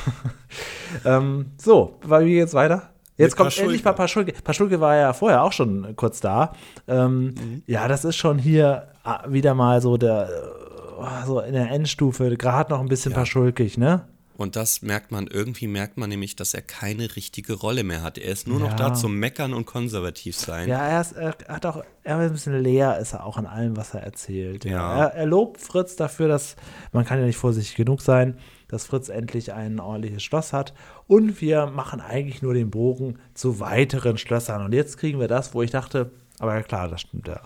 ähm, 1.06 1.52
so, 1.58 2.00
wie 2.04 2.34
geht's 2.34 2.54
weiter? 2.54 2.90
Jetzt 3.16 3.32
Mit 3.32 3.38
kommt 3.38 3.48
Paschulke. 3.48 3.64
endlich 3.66 3.84
mal 3.84 3.94
Paschulke. 3.94 4.34
Paschulke 4.44 4.80
war 4.82 4.96
ja 4.96 5.14
vorher 5.14 5.44
auch 5.44 5.52
schon 5.52 5.96
kurz 5.96 6.20
da. 6.20 6.54
Ähm, 6.88 7.26
mhm. 7.26 7.64
Ja, 7.68 7.88
das 7.88 8.06
ist 8.06 8.16
schon 8.16 8.40
hier 8.40 8.88
ah, 9.04 9.24
wieder 9.28 9.54
mal 9.54 9.82
so 9.82 9.98
der, 9.98 10.30
äh, 10.30 11.26
so 11.26 11.40
in 11.40 11.54
der 11.54 11.70
Endstufe, 11.70 12.36
gerade 12.38 12.72
noch 12.72 12.80
ein 12.80 12.88
bisschen 12.88 13.12
ja. 13.12 13.20
Paschulkig, 13.20 13.78
ne? 13.78 14.08
Und 14.36 14.56
das 14.56 14.82
merkt 14.82 15.12
man, 15.12 15.28
irgendwie 15.28 15.68
merkt 15.68 15.98
man 15.98 16.10
nämlich, 16.10 16.36
dass 16.36 16.54
er 16.54 16.62
keine 16.62 17.16
richtige 17.16 17.54
Rolle 17.54 17.84
mehr 17.84 18.02
hat. 18.02 18.18
Er 18.18 18.32
ist 18.32 18.48
nur 18.48 18.60
ja. 18.60 18.68
noch 18.68 18.76
da 18.76 18.94
zum 18.94 19.18
Meckern 19.20 19.54
und 19.54 19.66
konservativ 19.66 20.36
sein. 20.36 20.68
Ja, 20.68 20.88
er, 20.88 21.02
ist, 21.02 21.12
er 21.12 21.36
hat 21.48 21.66
auch, 21.66 21.84
er 22.04 22.20
ist 22.20 22.28
ein 22.28 22.32
bisschen 22.32 22.60
leer, 22.62 22.98
ist 22.98 23.14
er 23.14 23.26
auch 23.26 23.38
an 23.38 23.46
allem, 23.46 23.78
was 23.78 23.94
er 23.94 24.02
erzählt. 24.02 24.66
Ja. 24.66 25.04
Er, 25.04 25.14
er, 25.14 25.26
lobt 25.28 25.62
Fritz 25.62 25.96
dafür, 25.96 26.28
dass, 26.28 26.56
man 26.92 27.06
kann 27.06 27.20
ja 27.20 27.26
nicht 27.26 27.38
vorsichtig 27.38 27.76
genug 27.76 28.02
sein, 28.02 28.40
dass 28.68 28.86
Fritz 28.86 29.10
endlich 29.10 29.54
ein 29.54 29.80
ordentliches 29.80 30.24
Schloss 30.24 30.52
hat. 30.52 30.74
Und 31.06 31.40
wir 31.40 31.68
machen 31.68 32.02
eigentlich 32.02 32.42
nur 32.42 32.56
den 32.56 32.72
Bogen 32.72 33.20
zu 33.36 33.60
weiteren 33.60 34.18
Schlössern. 34.18 34.66
Und 34.66 34.74
jetzt 34.74 34.98
kriegen 34.98 35.20
wir 35.20 35.28
das, 35.28 35.54
wo 35.54 35.62
ich 35.62 35.70
dachte, 35.70 36.12
aber 36.40 36.56
ja 36.56 36.64
klar, 36.64 36.88
das 36.88 37.02
stimmt, 37.02 37.28
der, 37.28 37.42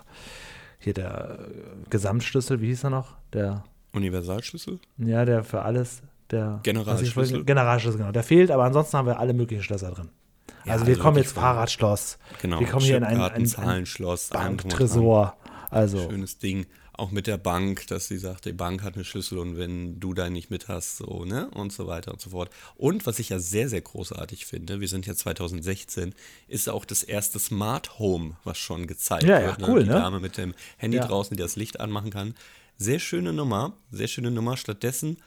hier 0.79 0.93
der 0.93 1.39
Gesamtschlüssel, 1.89 2.61
wie 2.61 2.67
hieß 2.67 2.85
er 2.85 2.91
noch? 2.91 3.17
Der 3.33 3.65
Universalschlüssel? 3.91 4.79
Ja, 4.97 5.25
der 5.25 5.43
für 5.43 5.63
alles 5.63 6.01
der 6.31 6.59
Generalschlüssel. 6.63 7.43
Generalschlüssel, 7.43 7.99
genau. 7.99 8.11
Der 8.11 8.23
fehlt, 8.23 8.51
aber 8.51 8.65
ansonsten 8.65 8.97
haben 8.97 9.07
wir 9.07 9.19
alle 9.19 9.33
möglichen 9.33 9.63
Schlösser 9.63 9.91
drin. 9.91 10.09
Ja, 10.65 10.73
also 10.73 10.85
wir 10.85 10.93
also 10.93 11.03
kommen 11.03 11.17
jetzt 11.17 11.33
Fahrradschloss. 11.33 12.17
Genau. 12.41 12.59
Wir 12.59 12.67
kommen 12.67 12.85
hier 12.85 12.97
in 12.97 13.03
ein, 13.03 13.21
ein, 13.21 13.31
ein 13.31 13.45
Zahlenschloss, 13.45 14.29
Banktresor. 14.29 15.35
Also 15.69 16.09
schönes 16.09 16.37
Ding. 16.39 16.65
Auch 16.93 17.11
mit 17.11 17.27
der 17.27 17.37
Bank, 17.37 17.85
dass 17.87 18.07
sie 18.07 18.17
sagt, 18.17 18.45
die 18.45 18.53
Bank 18.53 18.81
hat 18.81 18.95
eine 18.95 19.03
Schlüssel 19.03 19.37
und 19.37 19.55
wenn 19.55 19.99
du 19.99 20.15
da 20.15 20.31
nicht 20.31 20.49
mit 20.49 20.67
hast, 20.67 20.97
so, 20.97 21.25
ne? 21.25 21.47
Und 21.51 21.71
so 21.71 21.85
weiter 21.85 22.11
und 22.11 22.19
so 22.19 22.31
fort. 22.31 22.49
Und 22.75 23.05
was 23.05 23.19
ich 23.19 23.29
ja 23.29 23.37
sehr, 23.37 23.69
sehr 23.69 23.81
großartig 23.81 24.47
finde, 24.47 24.79
wir 24.79 24.87
sind 24.87 25.05
ja 25.05 25.13
2016, 25.13 26.15
ist 26.47 26.69
auch 26.69 26.85
das 26.85 27.03
erste 27.03 27.37
Smart 27.37 27.99
Home, 27.99 28.37
was 28.43 28.57
schon 28.57 28.87
gezeigt 28.87 29.25
ja, 29.25 29.41
wird. 29.41 29.61
Ja, 29.61 29.67
cool, 29.67 29.83
die 29.83 29.89
ne? 29.89 29.95
Dame 29.95 30.19
mit 30.19 30.37
dem 30.37 30.55
Handy 30.77 30.97
ja. 30.97 31.05
draußen, 31.05 31.37
die 31.37 31.41
das 31.41 31.55
Licht 31.55 31.79
anmachen 31.79 32.09
kann. 32.09 32.33
Sehr 32.77 32.97
schöne 32.97 33.31
Nummer, 33.31 33.73
sehr 33.91 34.07
schöne 34.07 34.31
Nummer. 34.31 34.57
Stattdessen 34.57 35.17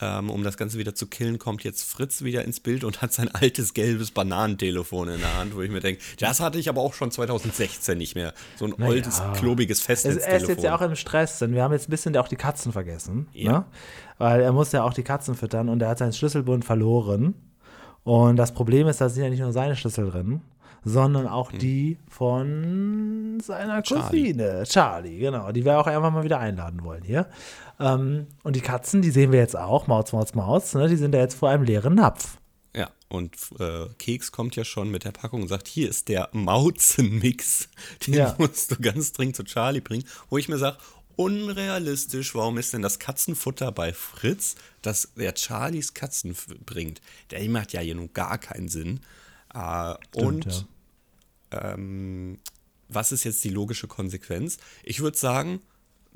ähm, 0.00 0.30
um 0.30 0.44
das 0.44 0.56
Ganze 0.56 0.78
wieder 0.78 0.94
zu 0.94 1.06
killen, 1.06 1.38
kommt 1.38 1.64
jetzt 1.64 1.82
Fritz 1.82 2.22
wieder 2.22 2.44
ins 2.44 2.60
Bild 2.60 2.84
und 2.84 3.02
hat 3.02 3.12
sein 3.12 3.28
altes 3.34 3.74
gelbes 3.74 4.10
Bananentelefon 4.12 5.08
in 5.08 5.20
der 5.20 5.36
Hand, 5.38 5.56
wo 5.56 5.62
ich 5.62 5.70
mir 5.70 5.80
denke, 5.80 6.00
das 6.20 6.40
hatte 6.40 6.58
ich 6.58 6.68
aber 6.68 6.80
auch 6.82 6.94
schon 6.94 7.10
2016 7.10 7.98
nicht 7.98 8.14
mehr. 8.14 8.32
So 8.56 8.66
ein 8.66 8.74
Naja. 8.78 8.92
altes, 8.92 9.20
klobiges 9.36 9.78
Es- 9.80 9.84
Festnetztelefon. 9.84 10.30
Er 10.32 10.36
ist 10.42 10.48
jetzt 10.48 10.62
ja 10.62 10.76
auch 10.76 10.80
im 10.82 10.94
Stress, 10.94 11.38
denn 11.40 11.52
wir 11.54 11.62
haben 11.62 11.72
jetzt 11.72 11.88
ein 11.88 11.90
bisschen 11.90 12.16
auch 12.16 12.28
die 12.28 12.36
Katzen 12.36 12.72
vergessen. 12.72 13.26
Ja. 13.32 13.52
Ne? 13.52 13.64
Weil 14.18 14.40
er 14.40 14.52
muss 14.52 14.72
ja 14.72 14.82
auch 14.84 14.92
die 14.94 15.02
Katzen 15.04 15.34
füttern 15.34 15.68
und 15.68 15.82
er 15.82 15.88
hat 15.88 15.98
seinen 15.98 16.12
Schlüsselbund 16.12 16.64
verloren. 16.64 17.34
Und 18.04 18.36
das 18.36 18.52
Problem 18.52 18.86
ist, 18.88 19.00
da 19.00 19.08
sind 19.08 19.24
ja 19.24 19.30
nicht 19.30 19.40
nur 19.40 19.52
seine 19.52 19.76
Schlüssel 19.76 20.10
drin, 20.10 20.40
sondern 20.84 21.26
auch 21.26 21.52
die 21.52 21.98
von 22.08 23.38
seiner 23.42 23.76
Hm. 23.78 23.82
Charlie. 23.82 24.02
Cousine, 24.32 24.62
Charlie, 24.64 25.18
genau. 25.18 25.52
Die 25.52 25.64
wir 25.64 25.78
auch 25.78 25.86
einfach 25.86 26.10
mal 26.10 26.24
wieder 26.24 26.38
einladen 26.38 26.82
wollen 26.84 27.02
hier. 27.02 27.26
Ähm, 27.80 28.26
und 28.42 28.56
die 28.56 28.60
Katzen, 28.60 29.02
die 29.02 29.10
sehen 29.10 29.32
wir 29.32 29.38
jetzt 29.38 29.56
auch, 29.56 29.86
Maus, 29.86 30.12
Maus, 30.12 30.34
Maus, 30.34 30.74
ne? 30.74 30.88
die 30.88 30.96
sind 30.96 31.14
ja 31.14 31.20
jetzt 31.20 31.34
vor 31.34 31.48
einem 31.48 31.62
leeren 31.64 31.94
Napf. 31.94 32.38
Ja, 32.74 32.90
und 33.08 33.34
äh, 33.58 33.86
Keks 33.98 34.32
kommt 34.32 34.56
ja 34.56 34.64
schon 34.64 34.90
mit 34.90 35.04
der 35.04 35.12
Packung 35.12 35.42
und 35.42 35.48
sagt, 35.48 35.68
hier 35.68 35.88
ist 35.88 36.08
der 36.08 36.28
Mauzenmix. 36.32 37.68
Den 38.06 38.14
Ja. 38.14 38.34
musst 38.38 38.70
du 38.70 38.76
ganz 38.76 39.12
dringend 39.12 39.36
zu 39.36 39.44
Charlie 39.44 39.80
bringen. 39.80 40.04
Wo 40.28 40.38
ich 40.38 40.48
mir 40.48 40.58
sage, 40.58 40.78
unrealistisch, 41.16 42.34
warum 42.34 42.58
ist 42.58 42.72
denn 42.72 42.82
das 42.82 42.98
Katzenfutter 42.98 43.72
bei 43.72 43.92
Fritz, 43.92 44.54
dass 44.82 45.12
der 45.16 45.34
Charlies 45.36 45.94
Katzen 45.94 46.36
bringt? 46.64 47.00
Der 47.30 47.48
macht 47.48 47.72
ja 47.72 47.80
hier 47.80 47.94
nun 47.94 48.12
gar 48.12 48.38
keinen 48.38 48.68
Sinn. 48.68 49.00
Äh, 49.54 49.94
und 50.14 50.66
ähm, 51.50 52.38
was 52.88 53.12
ist 53.12 53.24
jetzt 53.24 53.42
die 53.44 53.50
logische 53.50 53.88
Konsequenz? 53.88 54.58
Ich 54.82 55.00
würde 55.00 55.16
sagen, 55.18 55.60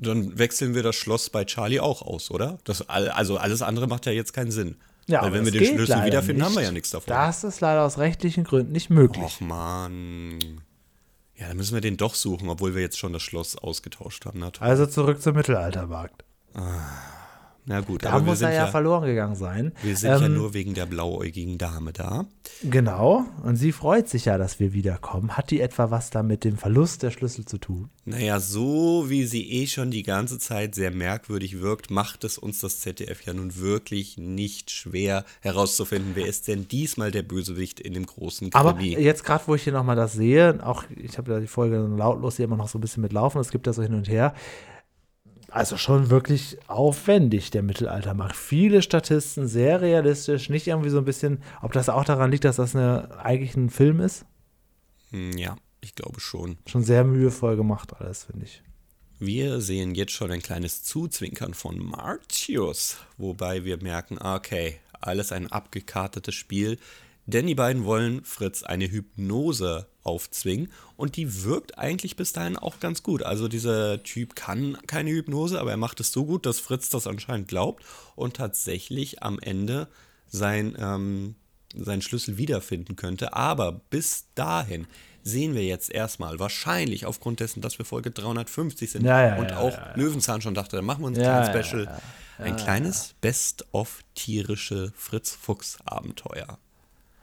dann 0.02 0.38
wechseln 0.38 0.74
wir 0.74 0.82
das 0.82 0.96
Schloss 0.96 1.30
bei 1.30 1.44
Charlie 1.44 1.80
auch 1.80 2.02
aus, 2.02 2.30
oder? 2.30 2.58
Das, 2.64 2.88
also 2.88 3.36
alles 3.38 3.62
andere 3.62 3.86
macht 3.86 4.06
ja 4.06 4.12
jetzt 4.12 4.32
keinen 4.32 4.50
Sinn. 4.50 4.76
Ja, 5.06 5.20
Weil 5.20 5.28
aber 5.28 5.36
wenn 5.36 5.44
wir 5.46 5.52
den 5.52 5.64
Schlüssel 5.64 6.04
wiederfinden, 6.04 6.44
haben 6.44 6.52
wir 6.52 6.60
nicht. 6.60 6.68
ja 6.68 6.72
nichts 6.72 6.90
davon. 6.90 7.08
Das 7.08 7.42
ist 7.44 7.60
leider 7.60 7.82
aus 7.84 7.98
rechtlichen 7.98 8.44
Gründen 8.44 8.72
nicht 8.72 8.90
möglich. 8.90 9.24
Och 9.24 9.40
man. 9.40 10.38
Ja, 11.34 11.48
dann 11.48 11.56
müssen 11.56 11.74
wir 11.74 11.80
den 11.80 11.96
doch 11.96 12.14
suchen, 12.14 12.48
obwohl 12.48 12.74
wir 12.74 12.82
jetzt 12.82 12.98
schon 12.98 13.12
das 13.12 13.22
Schloss 13.22 13.56
ausgetauscht 13.56 14.26
haben. 14.26 14.38
Na. 14.38 14.52
Also 14.60 14.86
zurück 14.86 15.20
zum 15.20 15.34
Mittelaltermarkt. 15.34 16.24
Na 17.64 17.80
gut, 17.80 18.04
Da 18.04 18.10
aber 18.10 18.24
muss 18.24 18.40
er 18.40 18.50
ja, 18.50 18.64
ja, 18.64 18.66
verloren 18.66 19.04
gegangen 19.04 19.36
sein. 19.36 19.70
wir 19.82 19.96
sind 19.96 20.10
ja 20.10 20.20
Ähm, 20.26 20.34
nur 20.34 20.52
wegen 20.52 20.74
der 20.74 20.86
blauäugigen 20.86 21.58
Dame 21.58 21.92
da. 21.92 22.26
Genau. 22.64 23.24
Und 23.44 23.54
sie 23.54 23.70
freut 23.70 24.08
sich 24.08 24.24
ja, 24.24 24.36
dass 24.36 24.58
wir 24.58 24.72
wiederkommen. 24.72 25.36
Hat 25.36 25.50
die 25.52 25.60
etwa 25.60 25.90
was 25.92 26.10
da 26.10 26.24
mit 26.24 26.42
dem 26.42 26.56
Verlust 26.56 27.04
der 27.04 27.12
Schlüssel 27.12 27.44
zu 27.44 27.58
tun? 27.58 27.88
Naja, 28.04 28.40
so 28.40 29.04
wie 29.08 29.24
sie 29.26 29.48
eh 29.48 29.68
schon 29.68 29.92
die 29.92 30.02
ganze 30.02 30.40
Zeit 30.40 30.74
sehr 30.74 30.90
merkwürdig 30.90 31.60
wirkt, 31.60 31.90
macht 31.92 32.24
es 32.24 32.36
uns 32.36 32.58
das 32.58 32.80
ZDF 32.80 33.22
ja 33.22 33.32
nun 33.32 33.56
wirklich 33.56 34.18
nicht 34.18 34.72
schwer 34.72 35.24
herauszufinden, 35.40 36.12
wer 36.14 36.26
ist 36.26 36.48
denn 36.48 36.66
diesmal 36.66 37.12
der 37.12 37.22
Bösewicht 37.22 37.78
in 37.78 37.94
dem 37.94 38.06
großen 38.06 38.50
Aber 38.54 38.74
Krimi. 38.74 39.00
jetzt 39.00 39.22
gerade, 39.24 39.44
wo 39.46 39.54
ich 39.54 39.62
hier 39.62 39.72
nochmal 39.72 39.94
das 39.96 40.14
sehe, 40.14 40.58
auch 40.66 40.82
ich 40.96 41.16
habe 41.16 41.30
ja 41.32 41.38
die 41.38 41.46
Folge 41.46 41.76
lautlos 41.96 42.36
hier 42.36 42.46
immer 42.46 42.56
noch 42.56 42.68
so 42.68 42.78
ein 42.78 42.80
bisschen 42.80 43.02
mitlaufen, 43.02 43.40
es 43.40 43.50
gibt 43.50 43.68
ja 43.68 43.72
so 43.72 43.82
hin 43.82 43.94
und 43.94 44.08
her. 44.08 44.34
Also 45.52 45.76
schon 45.76 46.08
wirklich 46.08 46.56
aufwendig, 46.66 47.50
der 47.50 47.62
Mittelaltermarkt. 47.62 48.34
Viele 48.34 48.80
Statisten, 48.80 49.46
sehr 49.46 49.82
realistisch, 49.82 50.48
nicht 50.48 50.66
irgendwie 50.66 50.88
so 50.88 50.96
ein 50.96 51.04
bisschen, 51.04 51.42
ob 51.60 51.72
das 51.72 51.90
auch 51.90 52.06
daran 52.06 52.30
liegt, 52.30 52.44
dass 52.44 52.56
das 52.56 52.74
eine, 52.74 53.18
eigentlich 53.22 53.54
ein 53.54 53.68
Film 53.68 54.00
ist. 54.00 54.24
Hm, 55.10 55.36
ja, 55.36 55.56
ich 55.82 55.94
glaube 55.94 56.20
schon. 56.20 56.56
Schon 56.66 56.84
sehr 56.84 57.04
mühevoll 57.04 57.56
gemacht 57.56 57.92
alles, 58.00 58.24
finde 58.24 58.46
ich. 58.46 58.62
Wir 59.18 59.60
sehen 59.60 59.94
jetzt 59.94 60.12
schon 60.12 60.30
ein 60.30 60.40
kleines 60.40 60.84
Zuzwinkern 60.84 61.52
von 61.52 61.78
Martius, 61.78 62.96
wobei 63.18 63.64
wir 63.64 63.80
merken, 63.82 64.18
okay, 64.18 64.80
alles 65.02 65.32
ein 65.32 65.52
abgekartetes 65.52 66.34
Spiel, 66.34 66.78
denn 67.26 67.46
die 67.46 67.54
beiden 67.54 67.84
wollen 67.84 68.24
Fritz 68.24 68.62
eine 68.62 68.90
Hypnose 68.90 69.86
aufzwingen 70.04 70.70
und 70.96 71.16
die 71.16 71.44
wirkt 71.44 71.78
eigentlich 71.78 72.16
bis 72.16 72.32
dahin 72.32 72.56
auch 72.56 72.80
ganz 72.80 73.02
gut. 73.02 73.22
Also 73.22 73.48
dieser 73.48 74.02
Typ 74.02 74.34
kann 74.34 74.78
keine 74.86 75.10
Hypnose, 75.10 75.60
aber 75.60 75.70
er 75.70 75.76
macht 75.76 76.00
es 76.00 76.12
so 76.12 76.24
gut, 76.24 76.46
dass 76.46 76.58
Fritz 76.58 76.88
das 76.88 77.06
anscheinend 77.06 77.48
glaubt 77.48 77.84
und 78.16 78.36
tatsächlich 78.36 79.22
am 79.22 79.38
Ende 79.38 79.88
sein, 80.28 80.76
ähm, 80.78 81.34
seinen 81.74 82.02
Schlüssel 82.02 82.36
wiederfinden 82.38 82.96
könnte. 82.96 83.34
Aber 83.34 83.80
bis 83.90 84.26
dahin 84.34 84.86
sehen 85.22 85.54
wir 85.54 85.64
jetzt 85.64 85.90
erstmal, 85.90 86.40
wahrscheinlich 86.40 87.06
aufgrund 87.06 87.40
dessen, 87.40 87.60
dass 87.60 87.78
wir 87.78 87.84
Folge 87.84 88.10
350 88.10 88.90
sind 88.90 89.04
Ja, 89.04 89.24
ja, 89.24 89.36
und 89.36 89.50
ja, 89.50 89.58
auch. 89.58 89.96
Löwenzahn 89.96 90.40
schon 90.42 90.54
dachte, 90.54 90.76
dann 90.76 90.84
machen 90.84 91.02
wir 91.02 91.08
uns 91.08 91.18
ein 91.18 91.24
kleines 91.24 91.68
Special. 91.68 92.00
ein 92.38 92.56
kleines 92.56 93.14
Best-of 93.20 94.00
tierische 94.14 94.92
Fritz-Fuchs-Abenteuer. 94.96 96.58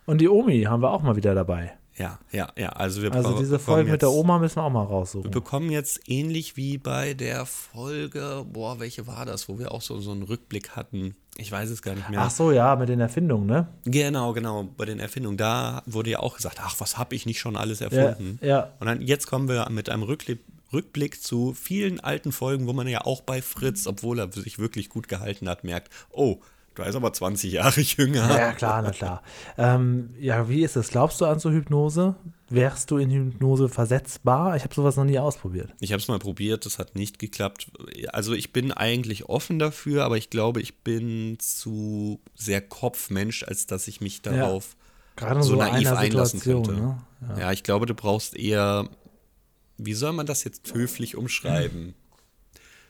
Und 0.06 0.22
die 0.22 0.30
Omi 0.30 0.64
haben 0.64 0.82
wir 0.82 0.92
auch 0.92 1.02
mal 1.02 1.18
wieder 1.18 1.36
dabei. 1.36 1.79
Ja, 2.00 2.18
ja, 2.32 2.48
ja. 2.58 2.70
Also 2.70 3.02
wir 3.02 3.14
Also 3.14 3.38
diese 3.38 3.58
bekommen 3.58 3.60
Folge 3.66 3.92
mit 3.92 4.02
der 4.02 4.10
jetzt- 4.10 4.18
Oma 4.18 4.40
müssen 4.40 4.56
wir 4.56 4.64
auch 4.64 4.70
mal 4.72 4.84
raussuchen. 4.84 5.26
Wir 5.26 5.32
bekommen 5.32 5.70
jetzt 5.70 6.00
ähnlich 6.08 6.56
wie 6.56 6.78
bei 6.78 7.14
der 7.14 7.46
Folge, 7.46 8.46
boah, 8.52 8.80
welche 8.80 9.06
war 9.06 9.26
das, 9.26 9.50
wo 9.50 9.60
wir 9.60 9.72
auch 9.74 9.82
so, 9.82 10.00
so 10.00 10.12
einen 10.12 10.24
Rückblick 10.24 10.72
hatten. 10.78 11.16
Ich 11.38 11.52
weiß 11.52 11.70
es 11.70 11.82
gar 11.82 11.96
nicht 11.96 12.10
mehr. 12.10 12.22
Ach 12.22 12.32
so, 12.32 12.52
ja, 12.52 12.76
mit 12.76 12.90
den 12.90 13.00
Erfindungen, 13.02 13.46
ne? 13.48 13.68
Genau, 13.86 14.34
genau, 14.34 14.64
bei 14.78 14.86
den 14.86 15.00
Erfindungen. 15.00 15.38
Da 15.38 15.84
wurde 15.86 16.10
ja 16.10 16.20
auch 16.20 16.36
gesagt, 16.38 16.58
ach, 16.62 16.76
was 16.80 16.98
habe 16.98 17.16
ich 17.16 17.26
nicht 17.26 17.40
schon 17.40 17.56
alles 17.58 17.82
erfunden? 17.82 18.40
Ja, 18.42 18.48
ja. 18.48 18.74
Und 18.80 18.88
dann 18.88 19.02
jetzt 19.02 19.28
kommen 19.28 19.48
wir 19.50 19.70
mit 19.70 19.90
einem 19.90 20.04
Rückblick, 20.04 20.40
Rückblick 20.72 21.22
zu 21.24 21.54
vielen 21.54 22.00
alten 22.00 22.32
Folgen, 22.32 22.68
wo 22.68 22.74
man 22.74 22.88
ja 22.88 23.02
auch 23.06 23.22
bei 23.22 23.42
Fritz, 23.42 23.88
obwohl 23.88 24.20
er 24.20 24.32
sich 24.32 24.60
wirklich 24.60 24.88
gut 24.90 25.08
gehalten 25.08 25.50
hat, 25.50 25.64
merkt, 25.64 25.92
oh, 26.12 26.38
da 26.80 26.86
ist 26.86 26.96
aber 26.96 27.14
20 27.14 27.52
Jahre 27.54 27.82
jünger. 27.98 28.28
Ja, 28.30 28.38
ja, 28.38 28.52
klar, 28.54 28.82
na 28.82 28.92
klar. 28.92 29.22
ähm, 29.58 30.10
ja, 30.20 30.50
wie 30.50 30.64
ist 30.64 30.76
es? 30.76 30.90
Glaubst 30.90 31.22
du 31.22 31.26
an 31.26 31.40
so 31.40 31.52
Hypnose? 31.52 32.16
Wärst 32.52 32.90
du 32.90 32.98
in 32.98 33.12
Hypnose 33.12 33.70
versetzbar? 33.70 34.56
Ich 34.56 34.64
habe 34.64 34.74
sowas 34.74 34.96
noch 34.96 35.04
nie 35.04 35.20
ausprobiert. 35.20 35.72
Ich 35.80 35.92
habe 35.92 36.02
es 36.02 36.08
mal 36.08 36.18
probiert, 36.18 36.66
das 36.66 36.80
hat 36.80 36.96
nicht 36.96 37.20
geklappt. 37.20 37.72
Also 38.12 38.34
ich 38.34 38.52
bin 38.52 38.72
eigentlich 38.72 39.30
offen 39.30 39.60
dafür, 39.60 40.04
aber 40.04 40.18
ich 40.18 40.32
glaube, 40.32 40.60
ich 40.62 40.80
bin 40.80 41.38
zu 41.40 42.20
sehr 42.34 42.62
Kopfmensch, 42.62 43.44
als 43.44 43.68
dass 43.68 43.88
ich 43.88 44.02
mich 44.02 44.24
darauf 44.24 44.76
Gerade 45.16 45.36
in 45.36 45.44
so 45.44 45.50
so 45.50 45.56
naiv 45.58 45.92
einlassen 45.92 46.40
könnte. 46.40 46.74
ne? 46.74 46.98
Ja. 47.38 47.52
ich 47.52 47.62
glaube, 47.62 47.86
du 47.86 47.94
brauchst 47.94 48.36
eher, 48.36 48.90
wie 49.78 49.94
soll 49.94 50.14
man 50.14 50.26
das 50.26 50.44
jetzt 50.44 50.74
höflich 50.74 51.16
umschreiben? 51.18 51.94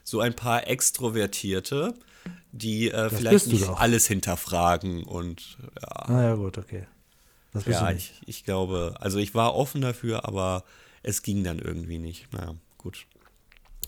So 0.10 0.20
ein 0.22 0.36
paar 0.36 0.68
Extrovertierte, 0.68 1.94
die 2.52 2.90
äh, 2.92 3.10
vielleicht 3.10 3.46
du 3.48 3.52
nicht 3.52 3.68
doch. 3.68 3.80
alles 3.80 4.08
hinterfragen 4.08 5.04
und 5.04 5.58
ja, 5.82 6.06
Na 6.08 6.24
ja, 6.24 6.36
gut, 6.36 6.58
okay. 6.58 6.86
Das 7.54 7.64
bist 7.64 7.80
ja 7.80 7.88
du 7.88 7.94
nicht. 7.94 8.14
ich, 8.22 8.28
ich 8.40 8.44
glaube, 8.46 8.96
also 9.00 9.18
ich 9.20 9.34
war 9.36 9.56
offen 9.56 9.82
dafür, 9.82 10.26
aber 10.26 10.64
es 11.04 11.22
ging 11.22 11.44
dann 11.44 11.60
irgendwie 11.60 11.98
nicht. 12.00 12.32
Naja, 12.34 12.56
gut. 12.78 13.06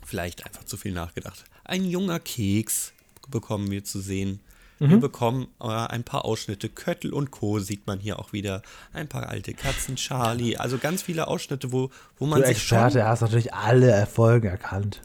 Vielleicht 0.03 0.45
einfach 0.45 0.63
zu 0.63 0.77
viel 0.77 0.93
nachgedacht. 0.93 1.43
Ein 1.63 1.85
junger 1.85 2.19
Keks 2.19 2.93
bekommen 3.29 3.69
wir 3.69 3.83
zu 3.83 3.99
sehen. 3.99 4.39
Wir 4.79 4.87
Mhm. 4.97 4.99
bekommen 4.99 5.47
äh, 5.61 5.67
ein 5.67 6.03
paar 6.03 6.25
Ausschnitte. 6.25 6.67
Köttel 6.67 7.13
und 7.13 7.29
Co. 7.29 7.59
sieht 7.59 7.85
man 7.85 7.99
hier 7.99 8.17
auch 8.17 8.33
wieder. 8.33 8.63
Ein 8.93 9.07
paar 9.07 9.29
alte 9.29 9.53
Katzen, 9.53 9.95
Charlie. 9.95 10.57
Also 10.57 10.79
ganz 10.79 11.03
viele 11.03 11.27
Ausschnitte, 11.27 11.71
wo, 11.71 11.91
wo 12.17 12.25
man 12.25 12.41
Du 12.41 12.47
sich 12.47 12.57
Experte, 12.57 12.97
schon. 12.99 13.07
hast 13.07 13.21
natürlich 13.21 13.53
alle 13.53 13.91
Erfolge 13.91 14.47
erkannt. 14.49 15.01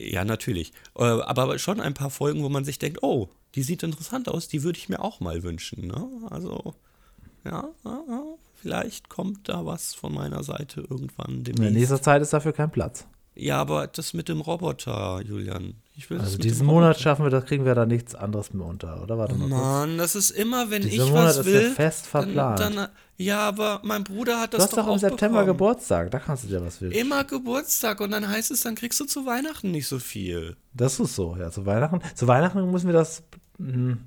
Ja, 0.00 0.24
natürlich. 0.24 0.72
Äh, 0.96 1.04
aber 1.04 1.58
schon 1.58 1.80
ein 1.80 1.94
paar 1.94 2.10
Folgen, 2.10 2.42
wo 2.42 2.48
man 2.48 2.64
sich 2.64 2.78
denkt, 2.78 3.02
oh, 3.02 3.28
die 3.54 3.62
sieht 3.62 3.82
interessant 3.82 4.28
aus, 4.28 4.48
die 4.48 4.62
würde 4.62 4.78
ich 4.78 4.88
mir 4.88 5.00
auch 5.00 5.20
mal 5.20 5.42
wünschen. 5.42 5.88
Ne? 5.88 6.08
Also, 6.30 6.74
ja, 7.44 7.68
vielleicht 8.54 9.08
kommt 9.08 9.48
da 9.48 9.66
was 9.66 9.94
von 9.94 10.14
meiner 10.14 10.42
Seite 10.42 10.80
irgendwann 10.80 11.38
In 11.38 11.44
demnächst. 11.44 11.74
nächster 11.74 12.02
Zeit 12.02 12.22
ist 12.22 12.32
dafür 12.32 12.52
kein 12.52 12.70
Platz. 12.70 13.06
Ja, 13.34 13.58
aber 13.60 13.86
das 13.86 14.14
mit 14.14 14.28
dem 14.28 14.40
Roboter, 14.40 15.20
Julian. 15.22 15.74
Will 16.08 16.18
das 16.18 16.28
Also 16.28 16.38
diesen 16.38 16.66
Monat 16.66 16.98
schaffen 17.00 17.24
wir, 17.24 17.30
da 17.30 17.40
kriegen 17.40 17.64
wir 17.66 17.74
da 17.74 17.84
nichts 17.84 18.14
anderes 18.14 18.54
mehr 18.54 18.64
unter, 18.64 19.02
oder? 19.02 19.18
Warte 19.18 19.34
mal 19.34 19.48
kurz. 19.48 19.60
Mann, 19.60 19.98
das 19.98 20.14
ist 20.14 20.30
immer, 20.30 20.70
wenn 20.70 20.82
Dieser 20.82 21.04
ich 21.04 21.10
Monat 21.10 21.26
was 21.26 21.38
ist 21.38 21.46
ja 21.46 21.52
will. 21.52 21.70
fest 21.72 22.06
verplant. 22.06 22.60
Dann, 22.60 22.76
dann, 22.76 22.88
ja, 23.16 23.40
aber 23.40 23.80
mein 23.82 24.04
Bruder 24.04 24.40
hat 24.40 24.54
das 24.54 24.58
Du 24.58 24.64
hast 24.64 24.76
doch 24.78 24.86
im 24.86 24.94
auch 24.94 24.98
September 24.98 25.40
bekommen. 25.40 25.58
Geburtstag, 25.58 26.10
da 26.12 26.18
kannst 26.20 26.44
du 26.44 26.48
dir 26.48 26.64
was 26.64 26.80
wünschen. 26.80 26.98
Immer 26.98 27.24
Geburtstag 27.24 28.00
und 28.00 28.12
dann 28.12 28.26
heißt 28.26 28.50
es, 28.50 28.62
dann 28.62 28.76
kriegst 28.76 28.98
du 29.00 29.04
zu 29.04 29.26
Weihnachten 29.26 29.70
nicht 29.72 29.88
so 29.88 29.98
viel. 29.98 30.56
Das 30.72 30.98
ist 31.00 31.14
so, 31.16 31.36
ja. 31.38 31.50
Zu 31.50 31.66
Weihnachten, 31.66 32.00
zu 32.14 32.26
Weihnachten 32.28 32.70
müssen 32.70 32.86
wir 32.86 32.94
das, 32.94 33.22
mh, 33.58 33.98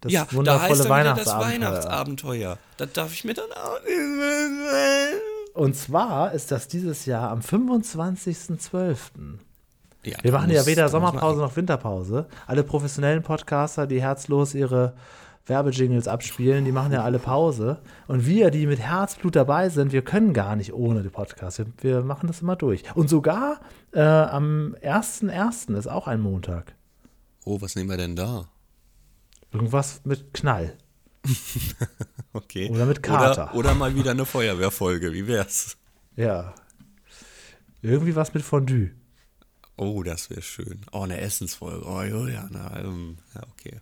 das 0.00 0.12
ja, 0.12 0.24
da 0.24 0.32
wundervolle 0.36 0.68
dann 0.82 1.00
wieder 1.00 1.14
das 1.14 1.26
Weihnachtsabenteuer. 1.26 1.40
Weihnachtsabenteuer. 1.70 2.58
Da 2.78 2.86
darf 2.86 3.12
ich 3.12 3.24
mir 3.24 3.34
dann 3.34 3.50
auch 3.52 3.80
nicht 3.84 5.54
Und 5.54 5.76
zwar 5.76 6.32
ist 6.32 6.50
das 6.50 6.66
dieses 6.68 7.06
Jahr 7.06 7.30
am 7.30 7.40
25.12. 7.40 8.96
ja, 10.06 10.16
Wir 10.22 10.32
machen 10.32 10.50
ja 10.50 10.60
muss- 10.60 10.66
weder 10.66 10.84
muss 10.84 10.92
man- 10.92 11.02
Sommerpause 11.02 11.40
noch 11.40 11.56
Winterpause. 11.56 12.26
Alle 12.46 12.62
professionellen 12.64 13.22
Podcaster, 13.22 13.86
die 13.86 14.00
herzlos 14.00 14.54
ihre 14.54 14.94
Werbejingles 15.46 16.08
abspielen, 16.08 16.64
die 16.64 16.72
machen 16.72 16.92
ja 16.92 17.04
alle 17.04 17.18
Pause. 17.20 17.80
Und 18.08 18.26
wir, 18.26 18.50
die 18.50 18.66
mit 18.66 18.80
Herzblut 18.80 19.36
dabei 19.36 19.68
sind, 19.68 19.92
wir 19.92 20.02
können 20.02 20.32
gar 20.32 20.56
nicht 20.56 20.72
ohne 20.72 21.02
die 21.02 21.08
Podcasts. 21.08 21.58
Wir, 21.58 21.66
wir 21.80 22.00
machen 22.02 22.26
das 22.26 22.40
immer 22.42 22.56
durch. 22.56 22.82
Und 22.96 23.08
sogar 23.08 23.60
äh, 23.92 24.00
am 24.00 24.74
1.1. 24.82 25.76
ist 25.76 25.86
auch 25.86 26.08
ein 26.08 26.20
Montag. 26.20 26.74
Oh, 27.44 27.60
was 27.60 27.76
nehmen 27.76 27.90
wir 27.90 27.96
denn 27.96 28.16
da? 28.16 28.46
Irgendwas 29.52 30.00
mit 30.04 30.32
Knall. 30.34 30.74
Okay. 32.32 32.68
Oder 32.70 32.84
mit 32.84 33.02
Kater. 33.02 33.44
Oder, 33.50 33.54
oder 33.54 33.74
mal 33.74 33.94
wieder 33.94 34.10
eine 34.10 34.26
Feuerwehrfolge. 34.26 35.12
Wie 35.14 35.26
wär's? 35.26 35.78
Ja. 36.14 36.52
Irgendwie 37.80 38.14
was 38.14 38.34
mit 38.34 38.42
Fondue. 38.42 38.90
Oh, 39.76 40.02
das 40.02 40.30
wäre 40.30 40.42
schön. 40.42 40.80
Oh, 40.92 41.02
eine 41.02 41.20
Essensfolge. 41.20 41.84
Oh, 41.86 42.02
Julian. 42.02 42.50
Ähm, 42.76 43.18
ja, 43.34 43.42
okay. 43.58 43.80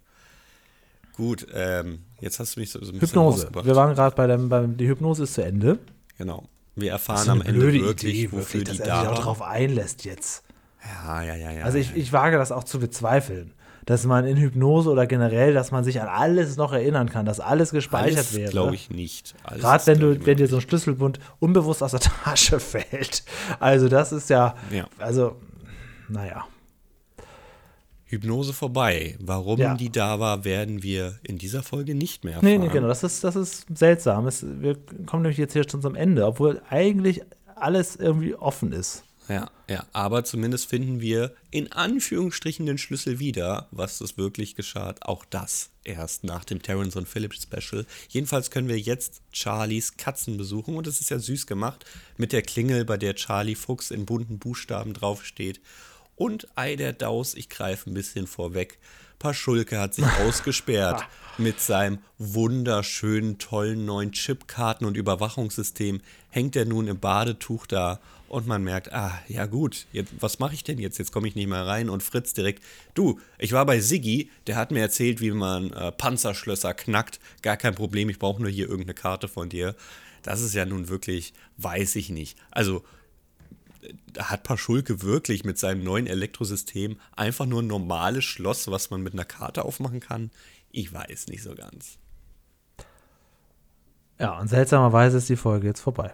Gut, 1.16 1.46
ähm, 1.54 2.00
jetzt 2.20 2.40
hast 2.40 2.56
du 2.56 2.60
mich 2.60 2.70
so, 2.70 2.80
so 2.84 2.90
ein 2.92 2.98
bisschen 2.98 3.10
Hypnose. 3.20 3.48
Wir 3.62 3.76
waren 3.76 3.94
gerade 3.94 4.16
bei 4.16 4.26
dem, 4.26 4.48
beim, 4.48 4.76
die 4.76 4.88
Hypnose 4.88 5.22
ist 5.24 5.34
zu 5.34 5.44
Ende. 5.44 5.78
Genau. 6.18 6.44
Wir 6.74 6.90
erfahren 6.90 7.28
am 7.30 7.42
Ende 7.42 7.60
wirklich, 7.60 8.12
Idee, 8.12 8.32
wofür 8.32 8.60
wirklich, 8.60 8.64
die 8.64 8.64
dass 8.64 8.78
er 8.80 8.84
sich 8.84 8.86
da 8.86 9.02
auch 9.02 9.16
war. 9.16 9.22
drauf 9.22 9.42
einlässt 9.42 10.04
jetzt. 10.04 10.42
Ja, 11.04 11.22
ja, 11.22 11.36
ja, 11.36 11.50
ja. 11.52 11.64
Also 11.64 11.78
ich, 11.78 11.94
ich 11.94 12.12
wage 12.12 12.36
das 12.36 12.50
auch 12.50 12.64
zu 12.64 12.80
bezweifeln, 12.80 13.52
dass 13.86 14.04
man 14.06 14.26
in 14.26 14.36
Hypnose 14.36 14.90
oder 14.90 15.06
generell, 15.06 15.54
dass 15.54 15.70
man 15.70 15.84
sich 15.84 16.00
an 16.00 16.08
alles 16.08 16.56
noch 16.56 16.72
erinnern 16.72 17.08
kann, 17.08 17.26
dass 17.26 17.38
alles 17.38 17.70
gespeichert 17.70 18.16
Alles 18.18 18.34
wäre. 18.34 18.50
glaube 18.50 18.74
ich 18.74 18.90
nicht. 18.90 19.34
Gerade 19.48 19.86
wenn 19.86 20.00
du, 20.00 20.26
wenn 20.26 20.36
dir 20.36 20.48
so 20.48 20.56
ein 20.56 20.62
Schlüsselbund 20.62 21.20
unbewusst 21.38 21.80
aus 21.82 21.92
der 21.92 22.00
Tasche 22.24 22.58
fällt. 22.58 23.22
Also 23.60 23.88
das 23.88 24.10
ist 24.10 24.28
ja, 24.30 24.56
Ja. 24.72 24.88
also, 24.98 25.36
naja. 26.08 26.46
Hypnose 28.06 28.52
vorbei. 28.52 29.16
Warum 29.20 29.58
Ja. 29.58 29.74
die 29.74 29.90
da 29.90 30.20
war, 30.20 30.44
werden 30.44 30.82
wir 30.82 31.18
in 31.22 31.38
dieser 31.38 31.62
Folge 31.62 31.94
nicht 31.94 32.22
mehr 32.24 32.34
erfahren. 32.34 32.50
Nee, 32.50 32.58
nee, 32.58 32.68
genau. 32.72 32.88
Das 32.88 33.02
ist, 33.02 33.24
das 33.24 33.34
ist 33.34 33.66
seltsam. 33.74 34.26
Es, 34.26 34.44
wir 34.44 34.76
kommen 35.06 35.22
nämlich 35.22 35.38
jetzt 35.38 35.54
hier 35.54 35.68
schon 35.68 35.82
zum 35.82 35.94
Ende, 35.94 36.26
obwohl 36.26 36.62
eigentlich 36.68 37.22
alles 37.56 37.96
irgendwie 37.96 38.34
offen 38.34 38.72
ist. 38.72 39.04
Ja, 39.26 39.50
ja, 39.70 39.86
aber 39.94 40.22
zumindest 40.24 40.66
finden 40.66 41.00
wir 41.00 41.32
in 41.50 41.72
Anführungsstrichen 41.72 42.66
den 42.66 42.76
Schlüssel 42.76 43.18
wieder, 43.18 43.68
was 43.70 43.98
das 43.98 44.18
wirklich 44.18 44.54
geschah. 44.54 44.94
Auch 45.00 45.24
das 45.24 45.70
erst 45.82 46.24
nach 46.24 46.44
dem 46.44 46.60
Terrence 46.60 46.94
und 46.96 47.08
Phillips 47.08 47.42
Special. 47.42 47.86
Jedenfalls 48.10 48.50
können 48.50 48.68
wir 48.68 48.78
jetzt 48.78 49.22
Charlies 49.32 49.96
Katzen 49.96 50.36
besuchen 50.36 50.76
und 50.76 50.86
es 50.86 51.00
ist 51.00 51.08
ja 51.08 51.18
süß 51.18 51.46
gemacht 51.46 51.86
mit 52.18 52.32
der 52.32 52.42
Klingel, 52.42 52.84
bei 52.84 52.98
der 52.98 53.14
Charlie 53.14 53.54
Fuchs 53.54 53.90
in 53.90 54.04
bunten 54.04 54.38
Buchstaben 54.38 54.92
draufsteht. 54.92 55.62
Und 56.16 56.48
Ei 56.54 56.76
der 56.76 56.92
Daus, 56.92 57.34
ich 57.34 57.48
greife 57.48 57.90
ein 57.90 57.94
bisschen 57.94 58.26
vorweg. 58.26 58.78
Paschulke 59.18 59.78
hat 59.78 59.94
sich 59.94 60.04
ausgesperrt 60.26 61.02
mit 61.38 61.60
seinem 61.60 61.98
wunderschönen, 62.18 63.38
tollen 63.38 63.84
neuen 63.84 64.12
Chipkarten- 64.12 64.86
und 64.86 64.96
Überwachungssystem. 64.96 66.00
Hängt 66.30 66.56
er 66.56 66.64
nun 66.64 66.88
im 66.88 67.00
Badetuch 67.00 67.66
da 67.66 68.00
und 68.28 68.46
man 68.46 68.64
merkt, 68.64 68.92
ah, 68.92 69.16
ja 69.28 69.46
gut, 69.46 69.86
jetzt, 69.92 70.12
was 70.20 70.38
mache 70.38 70.54
ich 70.54 70.64
denn 70.64 70.78
jetzt? 70.78 70.98
Jetzt 70.98 71.12
komme 71.12 71.28
ich 71.28 71.36
nicht 71.36 71.46
mehr 71.46 71.66
rein 71.66 71.88
und 71.88 72.02
Fritz 72.02 72.34
direkt, 72.34 72.62
du, 72.94 73.20
ich 73.38 73.52
war 73.52 73.64
bei 73.64 73.80
Siggi, 73.80 74.30
der 74.46 74.56
hat 74.56 74.72
mir 74.72 74.80
erzählt, 74.80 75.20
wie 75.20 75.30
man 75.30 75.72
äh, 75.72 75.92
Panzerschlösser 75.92 76.74
knackt. 76.74 77.20
Gar 77.42 77.56
kein 77.56 77.74
Problem, 77.74 78.08
ich 78.08 78.18
brauche 78.18 78.42
nur 78.42 78.50
hier 78.50 78.68
irgendeine 78.68 78.94
Karte 78.94 79.28
von 79.28 79.48
dir. 79.48 79.76
Das 80.22 80.40
ist 80.40 80.54
ja 80.54 80.64
nun 80.64 80.88
wirklich, 80.88 81.32
weiß 81.58 81.96
ich 81.96 82.10
nicht. 82.10 82.36
Also, 82.50 82.82
hat 84.18 84.42
Paschulke 84.42 85.02
wirklich 85.02 85.44
mit 85.44 85.58
seinem 85.58 85.84
neuen 85.84 86.06
Elektrosystem 86.06 86.98
einfach 87.16 87.46
nur 87.46 87.62
ein 87.62 87.66
normales 87.66 88.24
Schloss, 88.24 88.68
was 88.70 88.90
man 88.90 89.02
mit 89.02 89.12
einer 89.12 89.24
Karte 89.24 89.64
aufmachen 89.64 90.00
kann? 90.00 90.30
Ich 90.70 90.92
weiß 90.92 91.28
nicht 91.28 91.42
so 91.42 91.54
ganz. 91.54 91.98
Ja, 94.18 94.38
und 94.38 94.48
seltsamerweise 94.48 95.18
ist 95.18 95.28
die 95.28 95.36
Folge 95.36 95.66
jetzt 95.66 95.80
vorbei. 95.80 96.12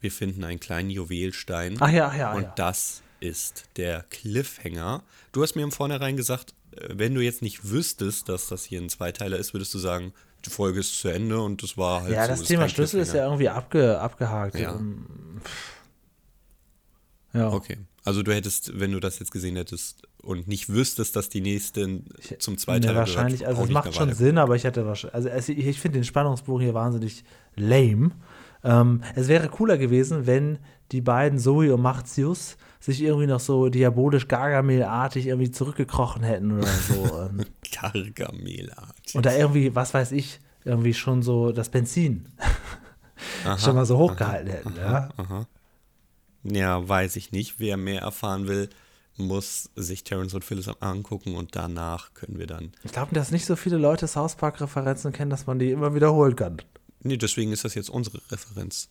Wir 0.00 0.10
finden 0.10 0.44
einen 0.44 0.60
kleinen 0.60 0.90
Juwelstein. 0.90 1.76
Ach 1.80 1.90
ja, 1.90 2.08
ach 2.08 2.16
ja, 2.16 2.32
Und 2.32 2.42
ja. 2.42 2.52
das 2.56 3.02
ist 3.20 3.66
der 3.76 4.04
Cliffhanger. 4.10 5.04
Du 5.30 5.42
hast 5.42 5.54
mir 5.54 5.62
im 5.62 5.70
Vornherein 5.72 6.16
gesagt, 6.16 6.54
äh, 6.72 6.88
wenn 6.90 7.14
du 7.14 7.20
jetzt 7.20 7.42
nicht 7.42 7.70
wüsstest, 7.70 8.28
dass 8.28 8.48
das 8.48 8.64
hier 8.64 8.80
ein 8.80 8.88
Zweiteiler 8.88 9.36
ist, 9.38 9.54
würdest 9.54 9.72
du 9.74 9.78
sagen, 9.78 10.12
die 10.44 10.50
Folge 10.50 10.80
ist 10.80 10.98
zu 10.98 11.08
Ende 11.08 11.40
und 11.40 11.62
das 11.62 11.78
war 11.78 12.02
halt 12.02 12.12
Ja, 12.12 12.24
so. 12.24 12.30
das 12.30 12.42
Thema 12.42 12.68
Schlüssel 12.68 13.00
ist 13.00 13.14
ja 13.14 13.24
irgendwie 13.24 13.48
abge, 13.48 14.00
abgehakt. 14.00 14.58
Ja. 14.58 14.74
Ähm, 14.74 15.06
Ja. 17.32 17.50
Okay. 17.50 17.78
Also 18.04 18.22
du 18.22 18.34
hättest, 18.34 18.78
wenn 18.78 18.92
du 18.92 19.00
das 19.00 19.18
jetzt 19.18 19.30
gesehen 19.30 19.56
hättest 19.56 20.02
und 20.22 20.48
nicht 20.48 20.68
wüsstest, 20.68 21.14
dass 21.16 21.28
die 21.28 21.40
nächsten 21.40 22.06
zum 22.38 22.58
Zweiteiler 22.58 22.92
Nee, 22.92 22.98
wahrscheinlich, 22.98 23.40
gehört, 23.40 23.56
also 23.58 23.68
es 23.68 23.72
macht 23.72 23.94
schon. 23.94 24.12
Sinn, 24.12 24.38
aber 24.38 24.56
ich 24.56 24.64
hätte 24.64 24.84
wahrscheinlich, 24.86 25.32
also 25.32 25.52
ich, 25.52 25.66
ich 25.66 25.80
finde 25.80 25.98
den 25.98 26.04
Spannungsbogen 26.04 26.62
hier 26.62 26.74
wahnsinnig 26.74 27.24
lame. 27.56 28.10
Ähm, 28.64 29.02
es 29.14 29.28
wäre 29.28 29.48
cooler 29.48 29.78
gewesen, 29.78 30.26
wenn 30.26 30.58
die 30.90 31.00
beiden 31.00 31.38
Zoe 31.38 31.72
und 31.74 31.80
Martius 31.80 32.56
sich 32.80 33.02
irgendwie 33.02 33.26
noch 33.26 33.40
so 33.40 33.68
diabolisch 33.68 34.28
Gargamel-artig 34.28 35.26
irgendwie 35.26 35.50
zurückgekrochen 35.50 36.22
hätten 36.22 36.58
oder 36.58 36.66
so. 36.66 37.28
ähm, 37.30 37.44
Gargamelartig. 37.80 39.14
und 39.14 39.26
da 39.26 39.34
irgendwie, 39.34 39.74
was 39.74 39.94
weiß 39.94 40.12
ich, 40.12 40.40
irgendwie 40.64 40.94
schon 40.94 41.22
so 41.22 41.52
das 41.52 41.68
Benzin 41.68 42.26
schon 43.58 43.74
mal 43.74 43.86
so 43.86 43.98
hochgehalten 43.98 44.50
hätten. 44.50 44.74
Ja? 44.76 45.08
Ja, 46.44 46.88
weiß 46.88 47.16
ich 47.16 47.32
nicht. 47.32 47.54
Wer 47.58 47.76
mehr 47.76 48.02
erfahren 48.02 48.48
will, 48.48 48.68
muss 49.16 49.70
sich 49.76 50.04
Terrence 50.04 50.34
und 50.34 50.44
Phyllis 50.44 50.68
angucken 50.80 51.36
und 51.36 51.54
danach 51.54 52.14
können 52.14 52.38
wir 52.38 52.46
dann. 52.46 52.72
Ich 52.84 52.92
glaube, 52.92 53.14
dass 53.14 53.30
nicht 53.30 53.46
so 53.46 53.56
viele 53.56 53.76
Leute 53.76 54.08
South 54.08 54.36
Park-Referenzen 54.36 55.12
kennen, 55.12 55.30
dass 55.30 55.46
man 55.46 55.58
die 55.58 55.70
immer 55.70 55.94
wiederholen 55.94 56.36
kann. 56.36 56.62
Nee, 57.04 57.16
deswegen 57.16 57.52
ist 57.52 57.64
das 57.64 57.74
jetzt 57.74 57.90
unsere 57.90 58.18
Referenz. 58.30 58.88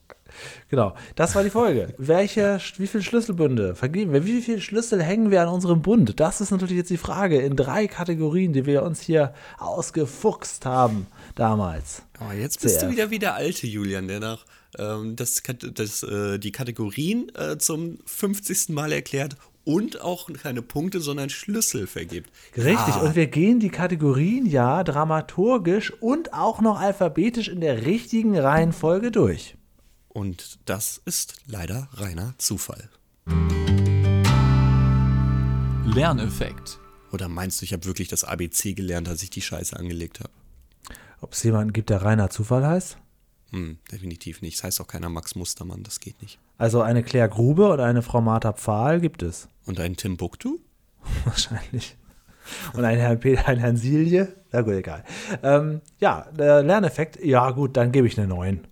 Genau, 0.70 0.96
das 1.16 1.34
war 1.34 1.44
die 1.44 1.50
Folge. 1.50 1.94
Welche, 1.98 2.60
wie 2.78 2.88
viele 2.88 3.04
Schlüsselbünde 3.04 3.74
vergeben 3.74 4.12
wir? 4.12 4.26
Wie 4.26 4.42
viele 4.42 4.60
Schlüssel 4.60 5.02
hängen 5.02 5.32
wir 5.32 5.42
an 5.42 5.48
unserem 5.48 5.82
Bund? 5.82 6.20
Das 6.20 6.42
ist 6.42 6.52
natürlich 6.52 6.76
jetzt 6.76 6.90
die 6.90 6.98
Frage 6.98 7.40
in 7.40 7.56
drei 7.56 7.88
Kategorien, 7.88 8.52
die 8.52 8.66
wir 8.66 8.84
uns 8.84 9.00
hier 9.00 9.34
ausgefuchst 9.60 10.66
haben 10.66 11.08
damals. 11.36 12.04
Aber 12.20 12.34
jetzt 12.34 12.62
bist 12.62 12.80
Sehr. 12.80 12.90
du 12.90 12.94
wieder 12.94 13.10
wie 13.12 13.20
der 13.20 13.36
alte 13.36 13.66
Julian, 13.66 14.10
der 14.10 14.20
nach 14.20 14.46
ähm, 14.78 15.16
das, 15.16 15.42
das, 15.74 16.04
äh, 16.04 16.40
die 16.40 16.52
Kategorien 16.52 17.32
äh, 17.36 17.58
zum 17.58 18.00
50. 18.06 18.70
Mal 18.70 18.92
erklärt 18.92 19.36
und 19.64 20.02
auch 20.02 20.32
keine 20.34 20.62
Punkte, 20.62 21.02
sondern 21.02 21.30
Schlüssel 21.30 21.88
vergibt. 21.88 22.32
Richtig, 22.56 22.96
Ja, 22.96 23.02
und 23.02 23.16
wir 23.16 23.28
gehen 23.28 23.60
die 23.60 23.70
Kategorien 23.70 24.46
ja 24.46 24.84
dramaturgisch 24.84 25.94
und 26.02 26.34
auch 26.34 26.62
noch 26.62 26.80
alphabetisch 26.80 27.48
in 27.48 27.62
der 27.62 27.86
richtigen 27.86 28.38
Reihenfolge 28.38 29.12
durch. 29.12 29.56
und 30.10 30.60
das 30.66 31.02
ist 31.06 31.36
leider 31.48 31.88
reiner 31.94 32.34
Zufall. 32.38 32.90
Lerneffekt. 35.86 36.80
Oder 37.12 37.28
meinst 37.28 37.62
du, 37.62 37.66
ich 37.66 37.74
habe 37.74 37.86
wirklich 37.86 38.08
das 38.08 38.24
ABC 38.24 38.74
gelernt, 38.74 39.10
als 39.10 39.24
ich 39.24 39.30
die 39.30 39.42
Scheiße 39.42 39.78
angelegt 39.78 40.20
habe? 40.20 40.32
Ob 41.20 41.34
es 41.34 41.44
jemanden 41.44 41.74
gibt, 41.74 41.90
der 41.90 42.02
reiner 42.02 42.30
Zufall 42.30 42.66
heißt? 42.66 42.98
Hm, 43.52 43.78
definitiv 43.92 44.42
nicht. 44.42 44.58
Das 44.58 44.64
heißt 44.64 44.82
auch 44.82 44.88
keiner 44.88 45.10
Max 45.10 45.36
Mustermann, 45.36 45.84
das 45.84 46.00
geht 46.00 46.22
nicht. 46.22 46.40
Also 46.58 46.82
eine 46.82 47.04
Claire 47.04 47.30
Grube 47.30 47.70
und 47.70 47.80
eine 47.80 48.02
Frau 48.02 48.22
Martha 48.22 48.54
Pfahl 48.54 49.00
gibt 49.02 49.24
es. 49.24 49.48
Und 49.66 49.80
ein 49.80 49.96
Timbuktu? 49.96 50.60
Wahrscheinlich. 51.26 51.98
Und 52.74 52.86
einen 52.86 53.00
Herrn 53.00 53.20
Peter, 53.20 53.48
einen 53.48 53.60
Herrn 53.60 53.78
Silje. 53.78 54.36
Na 54.52 54.62
gut, 54.62 54.74
egal. 54.74 55.04
Ähm, 55.44 55.82
ja, 56.00 56.28
der 56.32 56.64
Lerneffekt, 56.64 57.24
ja 57.24 57.52
gut, 57.52 57.78
dann 57.78 57.92
gebe 57.92 58.08
ich 58.08 58.18
eine 58.18 58.28
9. 58.28 58.68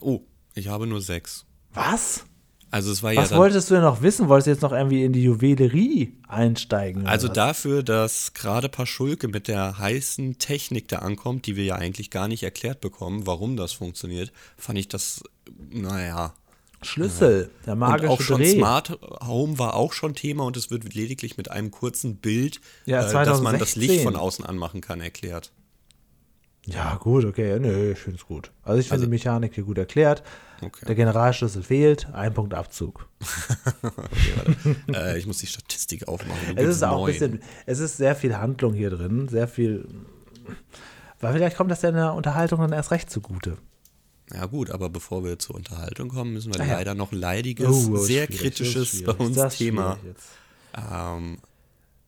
Oh, 0.00 0.20
ich 0.54 0.68
habe 0.68 0.86
nur 0.86 1.00
sechs. 1.00 1.44
Was? 1.72 2.24
Also 2.72 2.92
es 2.92 3.02
war 3.02 3.12
ja 3.12 3.20
Was 3.22 3.30
dann, 3.30 3.38
wolltest 3.38 3.68
du 3.70 3.74
denn 3.74 3.82
noch 3.82 4.00
wissen? 4.02 4.28
Wolltest 4.28 4.46
du 4.46 4.50
jetzt 4.52 4.62
noch 4.62 4.72
irgendwie 4.72 5.04
in 5.04 5.12
die 5.12 5.22
Juwelerie 5.24 6.14
einsteigen? 6.28 7.06
Also 7.06 7.28
was? 7.28 7.34
dafür, 7.34 7.82
dass 7.82 8.32
gerade 8.34 8.68
Paschulke 8.68 9.26
mit 9.28 9.48
der 9.48 9.78
heißen 9.78 10.38
Technik 10.38 10.86
da 10.88 11.00
ankommt, 11.00 11.46
die 11.46 11.56
wir 11.56 11.64
ja 11.64 11.74
eigentlich 11.74 12.10
gar 12.10 12.28
nicht 12.28 12.42
erklärt 12.44 12.80
bekommen, 12.80 13.26
warum 13.26 13.56
das 13.56 13.72
funktioniert, 13.72 14.32
fand 14.56 14.78
ich 14.78 14.86
das, 14.88 15.22
naja. 15.70 16.32
Schlüssel, 16.82 17.50
der 17.66 17.74
Und 17.74 17.80
magische 17.80 18.10
auch 18.10 18.20
schon 18.22 18.40
Dreh. 18.40 18.52
Smart 18.56 18.98
Home 19.26 19.58
war 19.58 19.74
auch 19.74 19.92
schon 19.92 20.14
Thema 20.14 20.44
und 20.44 20.56
es 20.56 20.70
wird 20.70 20.94
lediglich 20.94 21.36
mit 21.36 21.50
einem 21.50 21.70
kurzen 21.70 22.16
Bild, 22.16 22.60
Ja, 22.86 23.00
äh, 23.00 23.02
dass 23.02 23.12
man 23.42 23.58
das 23.58 23.72
2016. 23.72 23.82
Licht 23.82 24.02
von 24.04 24.16
außen 24.16 24.46
anmachen 24.46 24.80
kann, 24.80 25.00
erklärt. 25.00 25.50
Ja, 26.66 26.96
gut, 26.96 27.24
okay. 27.24 27.58
Nö, 27.58 27.92
ich 27.92 27.98
finde 27.98 28.18
es 28.18 28.26
gut. 28.26 28.50
Also 28.62 28.78
ich 28.80 28.86
finde 28.86 28.94
Also- 28.94 29.04
die 29.06 29.10
Mechanik 29.10 29.54
hier 29.54 29.64
gut 29.64 29.78
erklärt. 29.78 30.22
Okay. 30.62 30.84
Der 30.86 30.94
Generalschlüssel 30.94 31.62
fehlt, 31.62 32.08
ein 32.12 32.34
Punkt 32.34 32.52
Abzug. 32.54 33.08
äh, 34.94 35.18
ich 35.18 35.26
muss 35.26 35.38
die 35.38 35.46
Statistik 35.46 36.06
aufmachen. 36.08 36.54
Du 36.56 36.62
Es 36.62 36.76
ist 36.76 36.82
auch 36.82 37.06
ein 37.06 37.12
bisschen, 37.12 37.40
es 37.66 37.78
ist 37.78 37.96
sehr 37.96 38.14
viel 38.14 38.36
Handlung 38.36 38.74
hier 38.74 38.90
drin, 38.90 39.28
sehr 39.28 39.48
viel. 39.48 39.88
Weil 41.20 41.32
vielleicht 41.34 41.56
kommt 41.56 41.70
das 41.70 41.82
ja 41.82 41.88
in 41.90 41.94
der 41.94 42.12
Unterhaltung 42.14 42.60
dann 42.60 42.72
erst 42.72 42.90
recht 42.90 43.10
zugute. 43.10 43.56
Ja 44.34 44.46
gut, 44.46 44.70
aber 44.70 44.90
bevor 44.90 45.24
wir 45.24 45.38
zur 45.38 45.56
Unterhaltung 45.56 46.08
kommen, 46.08 46.34
müssen 46.34 46.54
wir 46.54 46.60
Ah 46.60 46.66
ja. 46.66 46.74
leider 46.74 46.94
noch 46.94 47.10
ein 47.12 47.18
leidiges, 47.18 47.66
Oh, 47.88 47.94
ist 47.96 48.04
sehr 48.06 48.26
kritisches 48.26 48.94
ist 48.94 49.04
bei 49.04 49.12
uns 49.12 49.36
Das 49.36 49.54
ist 49.54 49.58
Thema 49.58 49.98
ähm, 50.76 51.38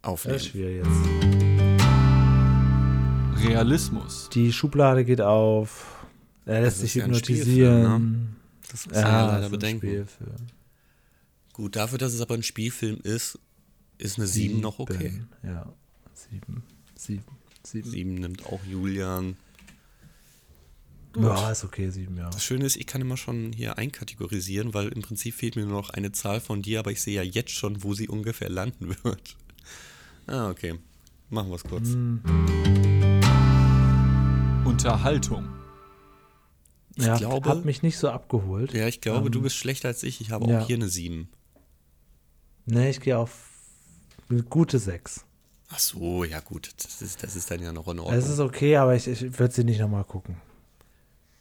Das 0.02 0.10
aufnehmen. 0.10 0.36
ist 0.36 0.46
schwierig 0.46 0.84
jetzt. 0.84 0.90
Realismus. 3.48 4.28
Die 4.32 4.52
Schublade 4.52 5.04
geht 5.04 5.20
auf. 5.20 6.04
Er 6.46 6.60
lässt 6.60 6.76
Das 6.76 6.80
sich 6.82 6.96
ist 6.96 7.04
hypnotisieren. 7.04 8.36
Das 8.72 8.86
muss 8.86 8.94
man 8.94 9.04
ja, 9.04 9.10
Ja, 9.10 9.26
leider 9.26 9.32
das 9.32 9.40
ist 9.40 9.46
ein 9.46 9.80
bedenken. 9.80 10.08
Gut, 11.52 11.76
dafür, 11.76 11.98
dass 11.98 12.14
es 12.14 12.20
aber 12.22 12.34
ein 12.34 12.42
Spielfilm 12.42 13.00
ist, 13.02 13.38
ist 13.98 14.18
eine 14.18 14.26
7 14.26 14.60
noch 14.60 14.78
okay. 14.78 15.10
Sieben, 15.10 15.28
Ja, 15.42 15.72
sieben. 16.14 16.62
Sieben. 16.96 17.24
Sieben. 17.62 17.90
sieben 17.90 18.14
nimmt 18.14 18.46
auch 18.46 18.64
Julian. 18.64 19.36
Gut. 21.12 21.24
Ja, 21.24 21.50
ist 21.50 21.62
okay, 21.62 21.90
sieben, 21.90 22.16
ja. 22.16 22.30
Das 22.30 22.42
Schöne 22.42 22.64
ist, 22.64 22.76
ich 22.76 22.86
kann 22.86 23.02
immer 23.02 23.18
schon 23.18 23.52
hier 23.52 23.76
einkategorisieren, 23.76 24.72
weil 24.72 24.88
im 24.88 25.02
Prinzip 25.02 25.34
fehlt 25.34 25.56
mir 25.56 25.66
nur 25.66 25.74
noch 25.82 25.90
eine 25.90 26.12
Zahl 26.12 26.40
von 26.40 26.62
dir, 26.62 26.78
aber 26.78 26.90
ich 26.90 27.02
sehe 27.02 27.14
ja 27.14 27.22
jetzt 27.22 27.50
schon, 27.50 27.82
wo 27.82 27.92
sie 27.92 28.08
ungefähr 28.08 28.48
landen 28.48 28.96
wird. 29.04 29.36
Ah, 30.26 30.48
okay. 30.48 30.78
Machen 31.28 31.50
wir 31.50 31.56
es 31.56 31.64
kurz. 31.64 31.88
Hm. 31.88 32.22
Unterhaltung. 34.64 35.61
Ich 36.96 37.06
ja, 37.06 37.16
glaube, 37.16 37.48
hat 37.48 37.64
mich 37.64 37.82
nicht 37.82 37.96
so 37.96 38.10
abgeholt. 38.10 38.72
Ja, 38.74 38.86
ich 38.86 39.00
glaube, 39.00 39.26
ähm, 39.26 39.32
du 39.32 39.42
bist 39.42 39.56
schlechter 39.56 39.88
als 39.88 40.02
ich. 40.02 40.20
Ich 40.20 40.30
habe 40.30 40.46
ja. 40.48 40.60
auch 40.60 40.66
hier 40.66 40.76
eine 40.76 40.88
7. 40.88 41.28
Nee, 42.66 42.90
ich 42.90 43.00
gehe 43.00 43.16
auf 43.16 43.50
eine 44.28 44.42
gute 44.42 44.78
6. 44.78 45.24
Ach 45.70 45.78
so, 45.78 46.24
ja 46.24 46.40
gut. 46.40 46.70
Das 46.76 47.00
ist, 47.00 47.22
das 47.22 47.34
ist 47.34 47.50
dann 47.50 47.62
ja 47.62 47.72
noch 47.72 47.88
in 47.88 47.98
Ordnung. 47.98 48.18
Es 48.18 48.28
ist 48.28 48.40
okay, 48.40 48.76
aber 48.76 48.94
ich, 48.94 49.08
ich 49.08 49.38
würde 49.38 49.54
sie 49.54 49.64
nicht 49.64 49.80
nochmal 49.80 50.04
gucken. 50.04 50.36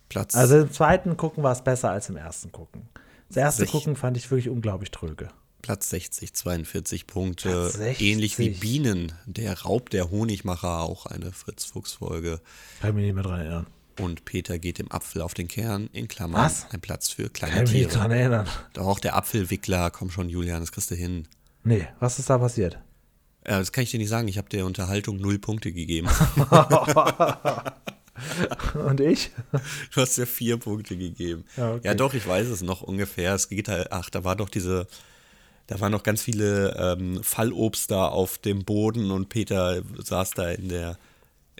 Platz. 0.07 0.35
Also 0.35 0.59
im 0.59 0.71
zweiten 0.71 1.17
gucken 1.17 1.43
war 1.43 1.51
es 1.51 1.63
besser 1.63 1.91
als 1.91 2.09
im 2.09 2.17
ersten 2.17 2.51
gucken. 2.51 2.89
Das 3.27 3.37
erste 3.37 3.63
Sech 3.63 3.71
gucken 3.71 3.95
fand 3.95 4.17
ich 4.17 4.29
wirklich 4.29 4.49
unglaublich 4.49 4.91
tröge. 4.91 5.29
Platz 5.61 5.89
60, 5.89 6.33
42 6.33 7.07
Punkte. 7.07 7.69
60. 7.69 8.01
Ähnlich 8.01 8.39
wie 8.39 8.49
Bienen, 8.49 9.13
der 9.25 9.61
Raub 9.61 9.89
der 9.89 10.11
Honigmacher, 10.11 10.81
auch 10.81 11.05
eine 11.05 11.31
Fritz-Fuchs-Folge. 11.31 12.41
Kann 12.79 12.89
ich 12.89 12.95
mich 12.95 13.05
nicht 13.05 13.13
mehr 13.13 13.23
dran 13.23 13.39
erinnern. 13.39 13.67
Und 13.99 14.25
Peter 14.25 14.59
geht 14.59 14.79
im 14.79 14.91
Apfel 14.91 15.21
auf 15.21 15.33
den 15.33 15.47
Kern, 15.47 15.89
in 15.93 16.07
Klammern, 16.07 16.45
Was? 16.45 16.67
ein 16.71 16.81
Platz 16.81 17.09
für 17.09 17.29
kleine 17.29 17.55
Kann 17.55 17.65
Tiere. 17.65 17.89
Kann 17.89 17.91
mich 17.91 18.01
dran 18.01 18.11
erinnern. 18.11 18.47
Doch 18.73 18.87
auch 18.87 18.99
der 18.99 19.15
Apfelwickler, 19.15 19.91
komm 19.91 20.09
schon, 20.11 20.29
Julian, 20.29 20.61
das 20.61 20.71
kriegst 20.71 20.91
du 20.91 20.95
hin. 20.95 21.27
Nee, 21.63 21.87
was 21.99 22.19
ist 22.19 22.29
da 22.29 22.37
passiert? 22.37 22.79
Ja, 23.47 23.59
das 23.59 23.71
kann 23.71 23.83
ich 23.83 23.91
dir 23.91 23.97
nicht 23.97 24.09
sagen. 24.09 24.27
Ich 24.27 24.37
habe 24.37 24.49
der 24.49 24.65
Unterhaltung 24.65 25.17
null 25.17 25.39
Punkte 25.39 25.71
gegeben. 25.71 26.07
Und 28.85 28.99
ich? 28.99 29.31
Du 29.93 30.01
hast 30.01 30.17
ja 30.17 30.25
vier 30.25 30.57
Punkte 30.57 30.97
gegeben. 30.97 31.45
Ja, 31.57 31.73
okay. 31.73 31.87
ja, 31.87 31.93
doch, 31.93 32.13
ich 32.13 32.27
weiß 32.27 32.47
es 32.47 32.61
noch 32.61 32.81
ungefähr. 32.81 33.33
Es 33.33 33.49
geht 33.49 33.67
halt, 33.67 33.91
ach, 33.91 34.09
da 34.09 34.23
war 34.23 34.35
doch 34.35 34.49
diese, 34.49 34.87
da 35.67 35.79
waren 35.79 35.91
noch 35.91 36.03
ganz 36.03 36.21
viele 36.21 36.75
ähm, 36.77 37.23
Fallobst 37.23 37.91
da 37.91 38.07
auf 38.07 38.37
dem 38.37 38.63
Boden 38.63 39.11
und 39.11 39.29
Peter 39.29 39.81
saß 39.97 40.31
da 40.31 40.49
in 40.51 40.69
der 40.69 40.97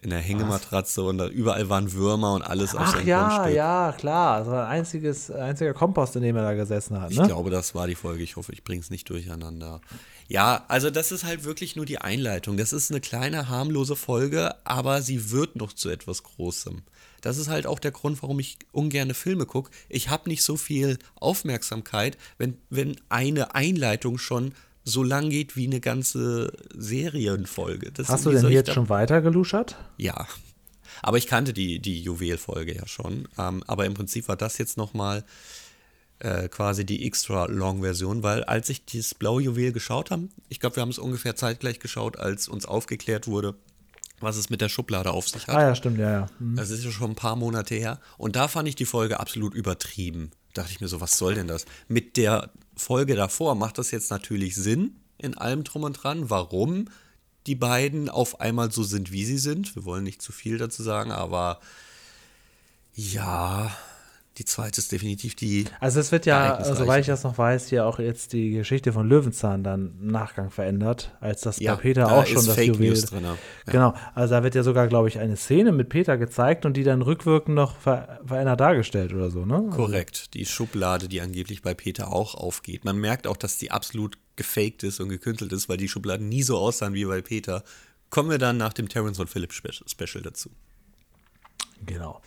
in 0.02 0.10
der 0.10 0.20
Hängematratze 0.20 1.04
und 1.04 1.20
da 1.20 1.28
überall 1.28 1.70
waren 1.70 1.94
Würmer 1.94 2.34
und 2.34 2.42
alles 2.42 2.74
auf 2.74 2.88
seinem 2.90 3.08
ja, 3.08 3.28
Grundstück. 3.28 3.56
ja, 3.56 3.96
klar. 3.98 4.40
Das 4.40 4.48
war 4.48 4.68
ein 4.68 4.80
einziges, 4.80 5.30
einziger 5.30 5.74
Kompost, 5.74 6.16
in 6.16 6.24
dem 6.24 6.36
er 6.36 6.42
da 6.42 6.54
gesessen 6.54 7.00
hat. 7.00 7.12
Ne? 7.12 7.22
Ich 7.22 7.28
glaube, 7.28 7.52
das 7.52 7.76
war 7.76 7.86
die 7.86 7.96
Folge. 7.96 8.24
Ich 8.24 8.36
hoffe, 8.36 8.52
ich 8.52 8.64
bringe 8.64 8.82
es 8.82 8.90
nicht 8.90 9.08
durcheinander. 9.10 9.80
Ja, 10.28 10.66
also 10.70 10.90
das 10.90 11.12
ist 11.12 11.24
halt 11.24 11.44
wirklich 11.44 11.76
nur 11.76 11.86
die 11.86 12.00
Einleitung. 12.00 12.58
Das 12.58 12.74
ist 12.74 12.90
eine 12.90 13.02
kleine, 13.02 13.48
harmlose 13.48 13.96
Folge, 13.96 14.56
aber 14.64 15.02
sie 15.02 15.30
wird 15.30 15.56
noch 15.56 15.74
zu 15.74 15.90
etwas 15.90 16.24
Großem. 16.24 16.82
Das 17.22 17.38
ist 17.38 17.50
halt 17.50 17.68
auch 17.68 17.78
der 17.78 17.92
Grund, 17.92 18.24
warum 18.24 18.40
ich 18.40 18.58
ungerne 18.72 19.14
Filme 19.14 19.46
gucke. 19.46 19.70
Ich 19.88 20.10
habe 20.10 20.30
nicht 20.30 20.44
so 20.44 20.58
viel 20.58 20.98
Aufmerksamkeit, 21.16 22.18
wenn, 22.40 22.58
wenn 22.70 22.96
eine 23.10 23.54
Einleitung 23.54 24.18
schon 24.18 24.54
so 24.84 25.04
lang 25.04 25.30
geht 25.30 25.56
wie 25.56 25.68
eine 25.68 25.80
ganze 25.80 26.52
Serienfolge. 26.76 27.92
Das 27.92 28.10
Hast 28.10 28.26
du 28.26 28.32
denn 28.32 28.50
jetzt 28.50 28.74
schon 28.74 28.90
weiter 28.90 29.22
geluschert? 29.22 29.78
Ja. 29.98 30.28
Aber 31.02 31.18
ich 31.18 31.28
kannte 31.28 31.54
die, 31.54 31.80
die 31.80 32.02
Juwel-Folge 32.02 32.76
ja 32.76 32.88
schon. 32.88 33.28
Ähm, 33.38 33.64
aber 33.68 33.86
im 33.86 33.94
Prinzip 33.94 34.28
war 34.28 34.36
das 34.36 34.58
jetzt 34.58 34.78
nochmal 34.78 35.24
äh, 36.20 36.48
quasi 36.50 36.86
die 36.86 37.06
Extra-Long-Version, 37.06 38.24
weil 38.24 38.44
als 38.44 38.70
ich 38.70 38.86
dieses 38.86 39.16
blaue 39.16 39.42
Juwel 39.42 39.72
geschaut 39.72 40.12
habe, 40.12 40.30
ich 40.50 40.60
glaube, 40.60 40.76
wir 40.76 40.82
haben 40.82 40.90
es 40.90 41.00
ungefähr 41.00 41.36
zeitgleich 41.36 41.80
geschaut, 41.80 42.18
als 42.18 42.48
uns 42.48 42.66
aufgeklärt 42.66 43.28
wurde, 43.28 43.56
was 44.20 44.38
es 44.38 44.50
mit 44.50 44.62
der 44.62 44.70
Schublade 44.70 45.12
auf 45.12 45.28
sich 45.28 45.48
hat. 45.48 45.56
Ah 45.56 45.62
ja, 45.62 45.76
stimmt, 45.76 45.98
ja, 45.98 46.12
ja. 46.12 46.28
Mhm. 46.40 46.56
Das 46.56 46.70
ist 46.70 46.84
ja 46.84 46.92
schon 46.92 47.12
ein 47.12 47.16
paar 47.16 47.36
Monate 47.36 47.76
her. 47.76 48.00
Und 48.18 48.36
da 48.36 48.48
fand 48.48 48.68
ich 48.68 48.76
die 48.76 48.86
Folge 48.86 49.20
absolut 49.20 49.56
übertrieben. 49.56 50.32
Da 50.54 50.62
dachte 50.62 50.74
ich 50.74 50.82
mir 50.82 50.88
so, 50.88 51.02
was 51.02 51.18
soll 51.18 51.34
denn 51.34 51.48
das? 51.48 51.66
Mit 51.88 52.18
der 52.18 52.52
Folge 52.82 53.16
davor 53.16 53.56
macht 53.56 53.78
das 53.78 53.92
jetzt 53.92 54.12
natürlich 54.12 54.56
Sinn 54.56 54.98
in 55.18 55.38
allem 55.38 55.64
drum 55.64 55.84
und 55.84 55.94
dran, 55.94 56.30
warum 56.30 56.90
die 57.48 57.56
beiden 57.56 58.10
auf 58.10 58.40
einmal 58.42 58.72
so 58.72 58.84
sind, 58.84 59.12
wie 59.12 59.26
sie 59.26 59.38
sind. 59.38 59.76
Wir 59.76 59.86
wollen 59.86 60.04
nicht 60.04 60.22
zu 60.22 60.32
viel 60.32 60.58
dazu 60.58 60.84
sagen, 60.84 61.12
aber 61.12 61.60
ja, 62.94 63.72
die 64.38 64.46
zweite 64.46 64.80
ist 64.80 64.92
definitiv 64.92 65.36
die. 65.36 65.66
Also 65.82 66.00
es 66.00 66.12
wird 66.12 66.26
ja, 66.26 66.64
soweit 66.64 67.02
ich 67.02 67.08
das 67.08 67.24
noch 67.24 67.38
weiß, 67.38 67.68
hier 67.68 67.86
auch 67.86 68.00
jetzt 68.00 68.32
die 68.32 68.52
Geschichte 68.52 68.94
von 68.94 69.08
Löwenzahn 69.08 69.64
dann 69.64 69.98
im 70.02 70.08
Nachgang 70.08 70.52
verändert, 70.52 71.16
als 71.20 71.42
das 71.42 71.60
ja, 71.60 71.76
bei 71.76 71.82
Peter 71.82 72.02
da 72.04 72.22
auch 72.22 72.26
schon 72.26 72.46
das 72.46 72.56
Fake 72.56 72.68
Juwel. 72.68 72.90
News 72.90 73.06
drin, 73.06 73.24
ja. 73.26 73.38
Genau, 73.66 73.94
also 74.16 74.36
da 74.36 74.44
wird 74.44 74.56
ja 74.56 74.64
sogar, 74.64 74.88
glaube 74.88 75.10
ich, 75.10 75.20
eine 75.20 75.36
Szene 75.36 75.74
mit 75.74 75.90
Peter 75.90 76.18
gezeigt 76.18 76.66
und 76.66 76.78
die 76.78 76.84
dann 76.84 77.02
rückwirkend 77.02 77.56
noch 77.56 77.76
ver 77.76 78.22
verändert 78.26 78.62
dargestellt 78.62 79.14
oder 79.14 79.30
so, 79.30 79.46
ne? 79.46 79.56
Also 79.56 79.70
Korrekt, 79.70 80.34
die 80.34 80.46
Schublade, 80.46 81.10
die 81.10 81.20
angeblich 81.20 81.62
bei 81.62 81.74
Peter 81.74 82.14
auch 82.14 82.34
aufgeht. 82.34 82.86
Man 82.86 82.98
merkt 82.98 83.28
auch, 83.28 83.38
dass 83.38 83.58
die 83.58 83.72
absolut 83.72 84.18
gefaked 84.38 84.84
ist 84.84 85.02
und 85.02 85.10
gekünstelt 85.10 85.52
ist, 85.52 85.68
weil 85.68 85.78
die 85.78 85.90
Schubladen 85.90 86.30
nie 86.30 86.44
so 86.44 86.58
aussahen 86.58 86.94
wie 86.94 87.04
bei 87.04 87.22
Peter. 87.22 87.64
Kommen 88.10 88.30
wir 88.30 88.38
dann 88.38 88.58
nach 88.58 88.74
dem 88.74 88.88
Terence 88.88 89.20
und 89.20 89.30
Philip 89.30 89.52
Special 89.54 90.24
dazu. 90.24 90.50
Genau. 91.86 92.22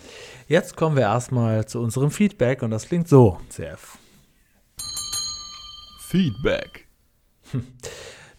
Jetzt 0.49 0.77
kommen 0.77 0.97
wir 0.97 1.05
erstmal 1.05 1.67
zu 1.67 1.81
unserem 1.81 2.11
Feedback 2.11 2.63
und 2.63 2.71
das 2.71 2.89
klingt 2.89 3.09
so, 3.09 3.39
CF. 3.49 3.99
Feedback. 6.01 6.87
Hm. 7.51 7.67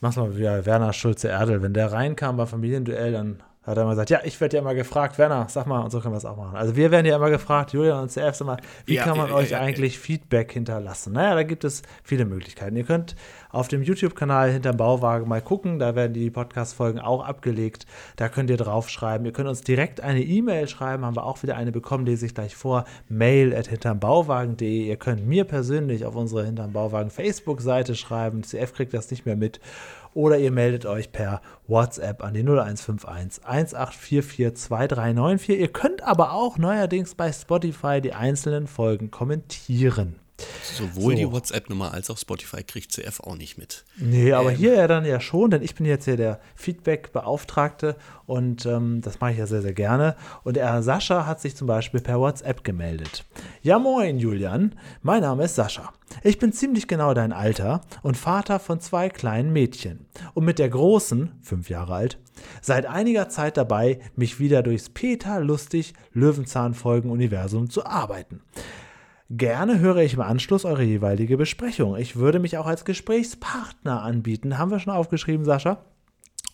Mach's 0.02 0.18
mal 0.18 0.36
wieder 0.36 0.66
Werner 0.66 0.94
Schulze-Erdel. 0.94 1.62
Wenn 1.62 1.74
der 1.74 1.92
reinkam 1.92 2.38
bei 2.38 2.46
Familienduell, 2.46 3.14
dann 3.14 3.44
hat 3.66 3.78
er 3.78 3.84
immer 3.84 3.92
gesagt, 3.92 4.10
ja, 4.12 4.20
ich 4.24 4.40
werde 4.40 4.58
ja 4.58 4.62
immer 4.62 4.76
gefragt, 4.76 5.18
Werner, 5.18 5.48
sag 5.50 5.66
mal, 5.66 5.82
und 5.82 5.92
so 5.92 6.00
können 6.00 6.14
wir 6.14 6.18
es 6.18 6.26
auch 6.26 6.38
machen. 6.38 6.56
Also 6.56 6.76
wir 6.76 6.92
werden 6.92 7.06
ja 7.06 7.16
immer 7.16 7.30
gefragt, 7.30 7.74
Julian 7.74 8.04
und 8.04 8.12
CF, 8.12 8.36
sag 8.36 8.46
mal, 8.46 8.58
wie 8.86 8.96
ja, 8.96 9.04
kann 9.04 9.18
man 9.18 9.30
ja, 9.30 9.36
euch 9.36 9.52
ja, 9.52 9.60
eigentlich 9.60 9.98
Feedback 9.98 10.52
hinterlassen? 10.52 11.14
Naja, 11.14 11.34
da 11.34 11.44
gibt 11.44 11.64
es 11.64 11.82
viele 12.04 12.26
Möglichkeiten. 12.26 12.76
Ihr 12.76 12.84
könnt 12.84 13.16
auf 13.50 13.68
dem 13.68 13.82
YouTube-Kanal 13.82 14.52
hinterm 14.52 14.78
Bauwagen 14.78 15.28
mal 15.28 15.42
gucken, 15.42 15.80
da 15.80 15.96
werden 15.96 16.14
die 16.14 16.30
Podcast-Folgen 16.30 17.00
auch 17.00 17.26
abgelegt. 17.26 17.86
Da 18.18 18.30
könnt 18.30 18.50
ihr 18.50 18.58
draufschreiben. 18.58 19.26
Ihr 19.26 19.34
könnt 19.34 19.50
uns 19.50 19.62
direkt 19.62 20.02
eine 20.02 20.22
E-Mail 20.22 20.68
schreiben, 20.68 21.06
haben 21.06 21.16
wir 21.16 21.24
auch 21.24 21.42
wieder 21.42 21.56
eine 21.56 21.72
bekommen, 21.72 22.06
lese 22.06 22.26
ich 22.26 22.36
gleich 22.36 22.56
vor, 22.56 22.86
mail 23.10 23.56
at 23.56 23.68
hintermbauwagen.de. 23.68 24.88
Ihr 24.88 24.98
könnt 24.98 25.26
mir 25.26 25.46
persönlich 25.46 26.06
auf 26.06 26.16
unsere 26.16 26.46
Hinterm 26.46 26.74
Bauwagen 26.74 27.10
Facebook-Seite 27.10 27.96
schreiben. 27.96 28.44
CF 28.44 28.74
kriegt 28.74 28.94
das 28.94 29.10
nicht 29.10 29.26
mehr 29.26 29.36
mit 29.36 29.60
oder 30.16 30.40
ihr 30.40 30.52
meldet 30.52 30.88
euch 30.88 31.12
per 31.12 31.42
WhatsApp 31.68 32.24
an 32.24 32.34
die 32.34 32.42
0151 32.42 33.46
1844 33.46 34.56
2394. 34.56 35.60
Ihr 35.60 35.68
könnt 35.68 36.02
aber 36.02 36.34
auch 36.34 36.58
neuerdings 36.58 37.14
bei 37.14 37.32
Spotify 37.32 38.02
die 38.02 38.14
einzelnen 38.14 38.66
Folgen 38.66 39.12
kommentieren. 39.12 40.16
Sowohl 40.74 41.14
so. 41.14 41.20
die 41.20 41.32
WhatsApp-Nummer 41.32 41.94
als 41.94 42.10
auch 42.10 42.18
Spotify 42.18 42.64
kriegt 42.64 42.92
CF 42.92 43.20
auch 43.22 43.36
nicht 43.36 43.58
mit. 43.58 43.86
Nee, 43.98 44.34
aber 44.34 44.52
ähm. 44.52 44.58
hier 44.58 44.74
ja 44.76 44.88
dann 44.88 45.06
ja 45.06 45.20
schon, 45.20 45.52
denn 45.52 45.62
ich 45.62 45.76
bin 45.76 45.86
jetzt 45.86 46.06
hier 46.06 46.18
der 46.18 46.40
Feedback-Beauftragte 46.56 47.96
und 48.26 48.66
ähm, 48.66 49.02
das 49.02 49.20
mache 49.20 49.32
ich 49.32 49.38
ja 49.38 49.48
sehr, 49.48 49.62
sehr 49.62 49.74
gerne. 49.74 50.16
Und 50.44 50.56
der 50.56 50.82
Sascha 50.82 51.26
hat 51.26 51.42
sich 51.42 51.56
zum 51.56 51.68
Beispiel 51.68 52.02
per 52.02 52.20
WhatsApp 52.20 52.64
gemeldet. 52.64 53.26
Ja, 53.62 53.80
moin, 53.80 54.18
Julian. 54.18 54.76
Mein 55.02 55.22
Name 55.22 55.46
ist 55.46 55.56
Sascha. 55.56 55.94
Ich 56.24 56.40
bin 56.40 56.54
ziemlich 56.54 56.88
genau 56.88 57.14
dein 57.14 57.34
Alter 57.34 57.82
und 58.02 58.18
Vater 58.18 58.60
von 58.60 58.80
zwei 58.80 59.10
kleinen 59.10 59.52
Mädchen. 59.52 60.06
Und 60.34 60.46
mit 60.46 60.60
der 60.60 60.70
Großen, 60.70 61.32
fünf 61.42 61.70
Jahre 61.70 61.94
alt, 61.94 62.18
seit 62.62 62.86
einiger 62.86 63.30
Zeit 63.30 63.58
dabei, 63.58 64.00
mich 64.16 64.40
wieder 64.40 64.64
durchs 64.64 64.90
Peter 64.90 65.40
Lustig 65.40 65.94
Löwenzahn-Folgen-Universum 66.14 67.70
zu 67.70 67.86
arbeiten. 67.86 68.42
Gerne 69.30 69.80
höre 69.80 69.98
ich 69.98 70.14
im 70.14 70.22
Anschluss 70.22 70.66
eure 70.66 70.84
jeweilige 70.84 71.36
Besprechung. 71.36 71.98
Ich 71.98 72.16
würde 72.16 72.40
mich 72.40 72.58
auch 72.58 72.68
als 72.68 72.86
Gesprächspartner 72.86 74.04
anbieten. 74.04 74.58
Haben 74.58 74.72
wir 74.72 74.80
schon 74.80 74.94
aufgeschrieben, 74.94 75.46
Sascha? 75.46 75.84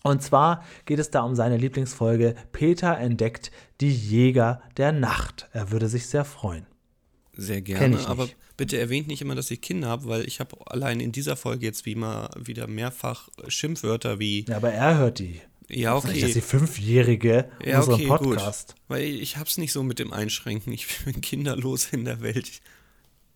Und 0.04 0.24
zwar 0.24 0.64
geht 0.86 1.00
es 1.00 1.12
da 1.12 1.22
um 1.22 1.36
seine 1.36 1.58
Lieblingsfolge 1.58 2.36
Peter 2.54 2.98
entdeckt 2.98 3.52
die 3.82 3.94
Jäger 3.94 4.62
der 4.78 4.94
Nacht. 4.94 5.50
Er 5.52 5.72
würde 5.72 5.88
sich 5.88 6.08
sehr 6.08 6.26
freuen. 6.26 6.66
Sehr 7.34 7.62
gerne, 7.62 8.08
aber 8.08 8.28
bitte 8.58 8.78
erwähnt 8.78 9.08
nicht 9.08 9.22
immer, 9.22 9.36
dass 9.36 9.52
ich 9.52 9.62
Kinder 9.62 9.88
habe, 9.88 10.08
weil 10.08 10.26
ich 10.26 10.40
habe 10.40 10.56
allein 10.66 11.00
in 11.00 11.12
dieser 11.12 11.36
Folge 11.36 11.66
jetzt 11.66 11.86
wie 11.86 11.96
mal 11.96 12.30
wieder 12.38 12.68
mehrfach 12.68 13.30
Schimpfwörter 13.48 14.20
wie. 14.20 14.46
Ja, 14.48 14.58
aber 14.58 14.72
er 14.72 14.98
hört 14.98 15.20
die. 15.20 15.42
Ja, 15.74 15.96
okay. 15.96 16.20
Das 16.20 16.30
ist 16.30 16.36
die 16.36 16.42
Fünfjährige 16.42 17.50
ja, 17.66 17.78
unserem 17.80 17.96
okay, 17.96 18.08
Podcast. 18.08 18.76
Gut. 18.76 18.84
Weil 18.90 19.04
ich 19.04 19.38
hab's 19.38 19.58
nicht 19.58 19.72
so 19.72 19.84
mit 19.84 20.00
dem 20.00 20.12
Einschränken. 20.12 20.74
Ich 20.74 21.06
bin 21.06 21.22
kinderlos 21.22 21.90
in 21.92 22.06
der 22.06 22.22
Welt. 22.22 22.62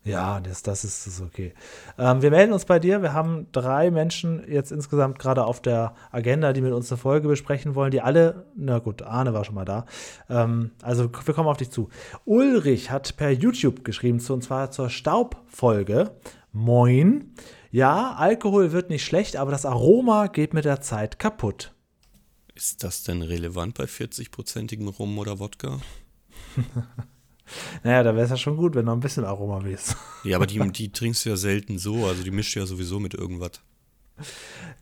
Ja, 0.04 0.38
das, 0.38 0.62
das 0.62 0.84
ist, 0.84 1.06
ist 1.08 1.20
okay. 1.20 1.52
Ähm, 1.98 2.22
wir 2.22 2.30
melden 2.30 2.52
uns 2.52 2.64
bei 2.64 2.78
dir. 2.78 3.02
Wir 3.02 3.12
haben 3.12 3.48
drei 3.50 3.90
Menschen 3.90 4.44
jetzt 4.48 4.70
insgesamt 4.70 5.18
gerade 5.18 5.44
auf 5.44 5.60
der 5.60 5.94
Agenda, 6.12 6.52
die 6.52 6.60
mit 6.60 6.72
uns 6.72 6.92
eine 6.92 6.98
Folge 6.98 7.26
besprechen 7.26 7.74
wollen, 7.74 7.90
die 7.90 8.02
alle, 8.02 8.46
na 8.54 8.78
gut, 8.78 9.02
Arne 9.02 9.34
war 9.34 9.44
schon 9.44 9.56
mal 9.56 9.64
da. 9.64 9.84
Ähm, 10.30 10.70
also 10.80 11.10
wir 11.24 11.34
kommen 11.34 11.48
auf 11.48 11.56
dich 11.56 11.70
zu. 11.70 11.88
Ulrich 12.24 12.92
hat 12.92 13.16
per 13.16 13.32
YouTube 13.32 13.84
geschrieben, 13.84 14.22
und 14.28 14.44
zwar 14.44 14.70
zur 14.70 14.90
Staubfolge. 14.90 16.12
Moin. 16.52 17.34
Ja, 17.72 18.14
Alkohol 18.16 18.70
wird 18.70 18.90
nicht 18.90 19.04
schlecht, 19.04 19.36
aber 19.36 19.50
das 19.50 19.66
Aroma 19.66 20.28
geht 20.28 20.54
mit 20.54 20.66
der 20.66 20.80
Zeit 20.82 21.18
kaputt. 21.18 21.72
Ist 22.56 22.82
das 22.82 23.02
denn 23.02 23.20
relevant 23.20 23.74
bei 23.74 23.84
40-prozentigem 23.84 24.88
Rum 24.88 25.18
oder 25.18 25.38
Wodka? 25.38 25.78
naja, 27.84 28.02
da 28.02 28.14
wäre 28.14 28.24
es 28.24 28.30
ja 28.30 28.38
schon 28.38 28.56
gut, 28.56 28.74
wenn 28.74 28.86
noch 28.86 28.94
ein 28.94 29.00
bisschen 29.00 29.26
Aroma 29.26 29.62
wärst. 29.62 29.94
ja, 30.24 30.36
aber 30.36 30.46
die, 30.46 30.58
die 30.72 30.90
trinkst 30.90 31.26
du 31.26 31.28
ja 31.28 31.36
selten 31.36 31.76
so, 31.76 32.06
also 32.06 32.22
die 32.22 32.30
mischst 32.30 32.54
du 32.54 32.60
ja 32.60 32.66
sowieso 32.66 32.98
mit 32.98 33.12
irgendwas. 33.12 33.60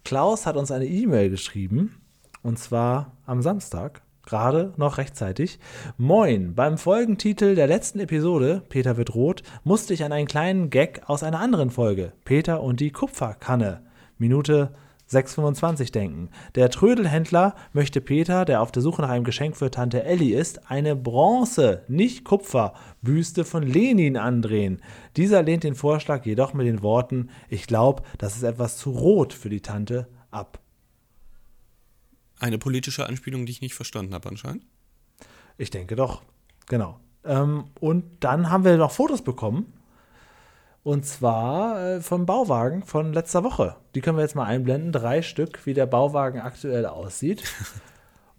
Klaus 0.05 0.47
hat 0.47 0.57
uns 0.57 0.71
eine 0.71 0.87
E-Mail 0.87 1.31
geschrieben, 1.31 2.01
und 2.45 2.61
zwar 2.61 3.17
am 3.27 3.43
Samstag, 3.43 4.03
gerade 4.25 4.73
noch 4.77 4.99
rechtzeitig. 4.99 5.59
Moin, 5.99 6.55
beim 6.55 6.79
Folgentitel 6.79 7.57
der 7.57 7.67
letzten 7.67 7.99
Episode, 7.99 8.63
Peter 8.69 8.97
wird 8.97 9.17
rot, 9.17 9.43
musste 9.65 9.95
ich 9.95 10.05
an 10.05 10.13
einen 10.13 10.29
kleinen 10.29 10.71
Gag 10.71 11.03
aus 11.07 11.25
einer 11.25 11.41
anderen 11.41 11.71
Folge, 11.71 12.13
Peter 12.25 12.63
und 12.63 12.79
die 12.79 12.93
Kupferkanne, 12.93 13.83
Minute 14.17 14.73
6,25 15.15 15.93
denken. 15.93 16.31
Der 16.55 16.71
Trödelhändler 16.71 17.55
möchte 17.73 18.01
Peter, 18.01 18.45
der 18.45 18.61
auf 18.63 18.73
der 18.73 18.83
Suche 18.83 19.03
nach 19.03 19.09
einem 19.09 19.25
Geschenk 19.25 19.57
für 19.57 19.71
Tante 19.71 20.05
Ellie 20.05 20.39
ist, 20.39 20.71
eine 20.71 20.97
Bronze, 20.97 21.85
nicht 21.89 22.25
Kupfer, 22.25 22.75
Büste 23.03 23.45
von 23.45 23.63
Lenin 23.63 24.17
andrehen. 24.17 24.83
Dieser 25.17 25.43
lehnt 25.43 25.65
den 25.65 25.75
Vorschlag 25.75 26.25
jedoch 26.27 26.55
mit 26.55 26.67
den 26.67 26.83
Worten: 26.83 27.31
Ich 27.49 27.67
glaube, 27.67 28.03
das 28.19 28.37
ist 28.37 28.43
etwas 28.43 28.77
zu 28.77 28.91
rot 28.91 29.33
für 29.33 29.49
die 29.49 29.61
Tante 29.61 30.09
ab. 30.31 30.61
Eine 32.41 32.59
politische 32.59 33.07
Anspielung, 33.07 33.47
die 33.47 33.53
ich 33.53 33.61
nicht 33.61 33.75
verstanden 33.75 34.15
habe, 34.15 34.29
anscheinend. 34.29 34.67
Ich 35.57 35.71
denke 35.71 35.97
doch, 35.97 36.23
genau. 36.67 36.99
Ähm, 37.25 37.65
und 37.81 38.05
dann 38.21 38.51
haben 38.51 38.65
wir 38.65 38.77
noch 38.77 38.91
Fotos 38.91 39.23
bekommen 39.23 39.73
und 40.85 41.07
zwar 41.07 41.83
äh, 41.83 42.01
vom 42.03 42.27
Bauwagen 42.27 42.85
von 42.85 43.13
letzter 43.13 43.43
Woche. 43.43 43.75
Die 43.95 44.03
können 44.03 44.19
wir 44.19 44.23
jetzt 44.23 44.37
mal 44.37 44.45
einblenden. 44.45 44.93
Drei 44.93 45.23
Stück, 45.23 45.65
wie 45.65 45.73
der 45.75 45.87
Bauwagen 45.87 46.41
aktuell 46.41 46.87
aussieht. 46.87 47.43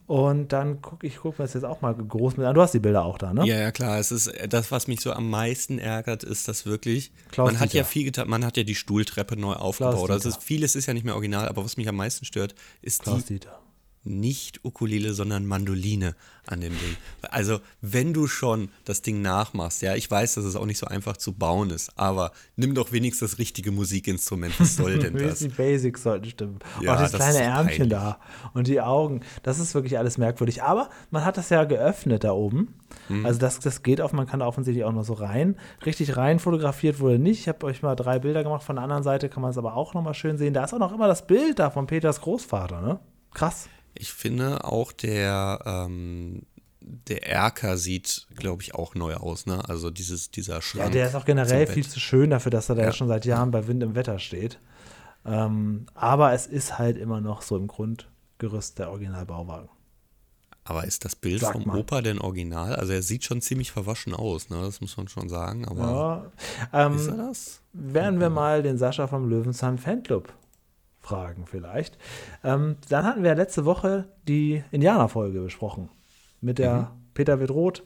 Und 0.07 0.53
dann 0.53 0.83
gucke 0.83 1.07
ich 1.07 1.17
guck 1.17 1.39
mir 1.39 1.45
das 1.45 1.55
jetzt 1.55 1.63
auch 1.63 1.81
mal 1.81 1.95
groß 1.95 2.37
mit 2.37 2.45
an. 2.45 2.53
Du 2.53 2.61
hast 2.61 2.75
die 2.75 2.79
Bilder 2.79 3.03
auch 3.03 3.17
da, 3.17 3.33
ne? 3.33 3.43
Ja, 3.47 3.55
ja, 3.55 3.71
klar. 3.71 3.97
Es 3.97 4.11
ist 4.11 4.31
das, 4.47 4.69
was 4.69 4.87
mich 4.87 5.01
so 5.01 5.11
am 5.11 5.31
meisten 5.31 5.79
ärgert, 5.79 6.23
ist, 6.23 6.47
dass 6.47 6.67
wirklich. 6.67 7.11
Klaus 7.31 7.51
man 7.51 7.59
hat 7.59 7.69
Dieter. 7.69 7.79
ja 7.79 7.83
viel 7.85 8.03
getan. 8.03 8.29
Man 8.29 8.45
hat 8.45 8.55
ja 8.55 8.63
die 8.63 8.75
Stuhltreppe 8.75 9.35
neu 9.35 9.53
aufgebaut. 9.53 10.11
Also 10.11 10.29
vieles 10.39 10.75
ist 10.75 10.85
ja 10.85 10.93
nicht 10.93 11.05
mehr 11.05 11.15
original, 11.15 11.49
aber 11.49 11.65
was 11.65 11.75
mich 11.77 11.89
am 11.89 11.95
meisten 11.95 12.23
stört, 12.23 12.53
ist 12.83 13.01
Klaus 13.01 13.25
die. 13.25 13.39
Dieter 13.39 13.59
nicht 14.05 14.63
Ukulele, 14.63 15.13
sondern 15.13 15.45
Mandoline 15.45 16.15
an 16.47 16.61
dem 16.61 16.73
Ding. 16.73 16.95
Also, 17.31 17.59
wenn 17.81 18.13
du 18.13 18.27
schon 18.27 18.69
das 18.85 19.01
Ding 19.01 19.21
nachmachst, 19.21 19.81
ja, 19.81 19.95
ich 19.95 20.09
weiß, 20.09 20.35
dass 20.35 20.45
es 20.45 20.55
auch 20.55 20.65
nicht 20.65 20.77
so 20.77 20.85
einfach 20.85 21.17
zu 21.17 21.33
bauen 21.33 21.71
ist, 21.71 21.97
aber 21.97 22.31
nimm 22.55 22.75
doch 22.75 22.91
wenigstens 22.91 23.31
das 23.31 23.39
richtige 23.39 23.71
Musikinstrument. 23.71 24.59
Was 24.59 24.75
soll 24.75 24.99
denn 24.99 25.17
das? 25.17 25.39
die 25.39 25.49
Basics 25.49 26.03
sollten 26.03 26.29
stimmen. 26.29 26.59
Ja, 26.81 26.95
auch 26.95 26.99
das 26.99 27.13
kleine 27.13 27.41
Ärmchen 27.41 27.89
da 27.89 28.19
und 28.53 28.67
die 28.67 28.79
Augen, 28.79 29.21
das 29.43 29.59
ist 29.59 29.73
wirklich 29.73 29.97
alles 29.97 30.17
merkwürdig. 30.17 30.61
Aber 30.61 30.89
man 31.09 31.25
hat 31.25 31.37
das 31.37 31.49
ja 31.49 31.63
geöffnet 31.63 32.23
da 32.23 32.31
oben. 32.31 32.75
Mhm. 33.09 33.25
Also, 33.25 33.39
das, 33.39 33.59
das 33.59 33.81
geht 33.81 34.01
auf, 34.01 34.13
man 34.13 34.27
kann 34.27 34.39
da 34.39 34.45
offensichtlich 34.45 34.85
auch 34.85 34.93
noch 34.93 35.03
so 35.03 35.13
rein. 35.13 35.55
Richtig 35.85 36.15
rein 36.15 36.39
fotografiert 36.39 36.99
wurde 36.99 37.17
nicht. 37.17 37.41
Ich 37.41 37.47
habe 37.47 37.65
euch 37.65 37.81
mal 37.81 37.95
drei 37.95 38.19
Bilder 38.19 38.43
gemacht. 38.43 38.63
Von 38.63 38.75
der 38.75 38.83
anderen 38.83 39.03
Seite 39.03 39.29
kann 39.29 39.41
man 39.41 39.51
es 39.51 39.57
aber 39.57 39.75
auch 39.75 39.93
noch 39.95 40.03
mal 40.03 40.13
schön 40.13 40.37
sehen. 40.37 40.53
Da 40.53 40.63
ist 40.63 40.73
auch 40.73 40.79
noch 40.79 40.93
immer 40.93 41.07
das 41.07 41.25
Bild 41.25 41.57
da 41.57 41.71
von 41.71 41.87
Peters 41.87 42.21
Großvater, 42.21 42.81
ne? 42.81 42.99
Krass. 43.33 43.67
Ich 43.97 44.13
finde 44.13 44.63
auch 44.63 44.91
der, 44.91 45.59
ähm, 45.65 46.43
der 46.81 47.27
Erker 47.27 47.77
sieht, 47.77 48.27
glaube 48.35 48.61
ich, 48.61 48.75
auch 48.75 48.95
neu 48.95 49.15
aus, 49.15 49.45
ne? 49.45 49.67
Also 49.67 49.89
dieses, 49.89 50.31
dieser 50.31 50.61
Schrank. 50.61 50.85
Ja, 50.85 50.89
der 50.91 51.07
ist 51.07 51.15
auch 51.15 51.25
generell 51.25 51.67
viel 51.67 51.87
zu 51.87 51.99
schön 51.99 52.29
dafür, 52.29 52.51
dass 52.51 52.69
er 52.69 52.75
da 52.75 52.83
ja. 52.83 52.91
schon 52.91 53.07
seit 53.07 53.25
Jahren 53.25 53.51
bei 53.51 53.67
Wind 53.67 53.81
im 53.83 53.95
Wetter 53.95 54.19
steht. 54.19 54.59
Ähm, 55.25 55.87
aber 55.95 56.33
es 56.33 56.45
ist 56.45 56.77
halt 56.77 56.97
immer 56.97 57.21
noch 57.21 57.41
so 57.41 57.57
im 57.57 57.67
Grundgerüst 57.67 58.77
der 58.77 58.91
Originalbauwagen. 58.91 59.69
Aber 60.67 60.83
ist 60.83 61.05
das 61.05 61.15
Bild 61.15 61.41
Sag 61.41 61.53
vom 61.53 61.65
mal. 61.65 61.79
Opa 61.79 62.01
denn 62.01 62.19
original? 62.19 62.75
Also 62.75 62.93
er 62.93 63.03
sieht 63.03 63.23
schon 63.23 63.39
ziemlich 63.39 63.71
verwaschen 63.71 64.13
aus, 64.13 64.49
ne? 64.49 64.61
Das 64.61 64.81
muss 64.81 64.97
man 64.97 65.07
schon 65.07 65.29
sagen. 65.29 65.67
Aber 65.67 66.31
ja, 66.73 66.87
ähm, 66.87 66.95
ist 66.95 67.07
er 67.07 67.17
das? 67.17 67.61
Werden 67.73 68.19
wir 68.19 68.29
mal 68.29 68.63
den 68.63 68.77
Sascha 68.77 69.07
vom 69.07 69.29
Löwenzahn 69.29 69.77
Fanclub 69.77 70.33
Fragen 71.05 71.45
vielleicht. 71.45 71.97
Ähm, 72.43 72.77
dann 72.89 73.05
hatten 73.05 73.23
wir 73.23 73.35
letzte 73.35 73.63
Woche 73.65 74.05
die 74.27 74.63
Indianerfolge 74.71 75.39
besprochen 75.39 75.89
mit 76.41 76.57
der 76.57 76.75
mhm. 76.75 76.87
Peter 77.13 77.39
wird 77.39 77.51
rot 77.51 77.83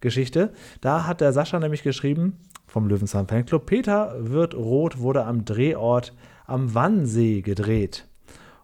Geschichte. 0.00 0.52
Da 0.80 1.06
hat 1.06 1.20
der 1.20 1.32
Sascha 1.32 1.58
nämlich 1.58 1.82
geschrieben 1.82 2.38
vom 2.66 2.88
Löwenzahn 2.88 3.26
Fanclub, 3.26 3.66
Peter 3.66 4.14
wird 4.18 4.54
rot 4.54 4.98
wurde 4.98 5.24
am 5.24 5.44
Drehort 5.44 6.14
am 6.46 6.74
Wannsee 6.74 7.42
gedreht. 7.42 8.06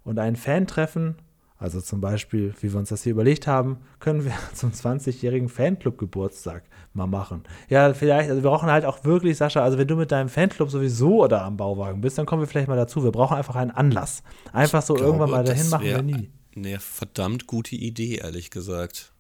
Und 0.05 0.19
ein 0.19 0.37
Fantreffen 0.37 1.17
also 1.59 1.81
zum 1.81 2.01
Beispiel, 2.01 2.55
wie 2.61 2.73
wir 2.73 2.79
uns 2.79 2.91
das 2.91 3.03
hier 3.03 3.13
überlegt 3.13 3.47
haben, 3.47 3.79
können 3.99 4.25
wir 4.25 4.33
zum 4.55 4.73
20-jährigen 4.73 5.49
Fanclub-Geburtstag 5.49 6.65
mal 6.93 7.07
machen. 7.07 7.45
Ja, 7.69 7.95
vielleicht, 7.95 8.29
also 8.31 8.43
wir 8.43 8.51
brauchen 8.51 8.71
halt 8.71 8.85
auch 8.85 9.05
wirklich, 9.05 9.37
Sascha, 9.37 9.63
also 9.63 9.79
wenn 9.79 9.89
du 9.89 9.97
mit 9.97 10.13
deinem 10.13 10.29
Fanclub 10.29 10.71
sowieso 10.71 11.25
oder 11.25 11.43
am 11.43 11.57
Bauwagen 11.57 12.01
bist, 12.01 12.19
dann 12.19 12.27
kommen 12.27 12.43
wir 12.43 12.47
vielleicht 12.47 12.69
mal 12.69 12.77
dazu. 12.77 13.05
Wir 13.05 13.13
brauchen 13.13 13.37
einfach 13.37 13.57
einen 13.57 13.71
Anlass. 13.71 14.23
Einfach 14.53 14.83
so 14.83 14.95
glaube, 14.95 15.07
irgendwann 15.07 15.31
mal 15.31 15.45
dahin 15.45 15.69
machen 15.71 15.85
wir 15.85 16.03
nie. 16.03 16.31
Eine 16.55 16.79
verdammt 16.79 17.47
gute 17.47 17.77
Idee, 17.77 18.17
ehrlich 18.17 18.51
gesagt. 18.51 19.13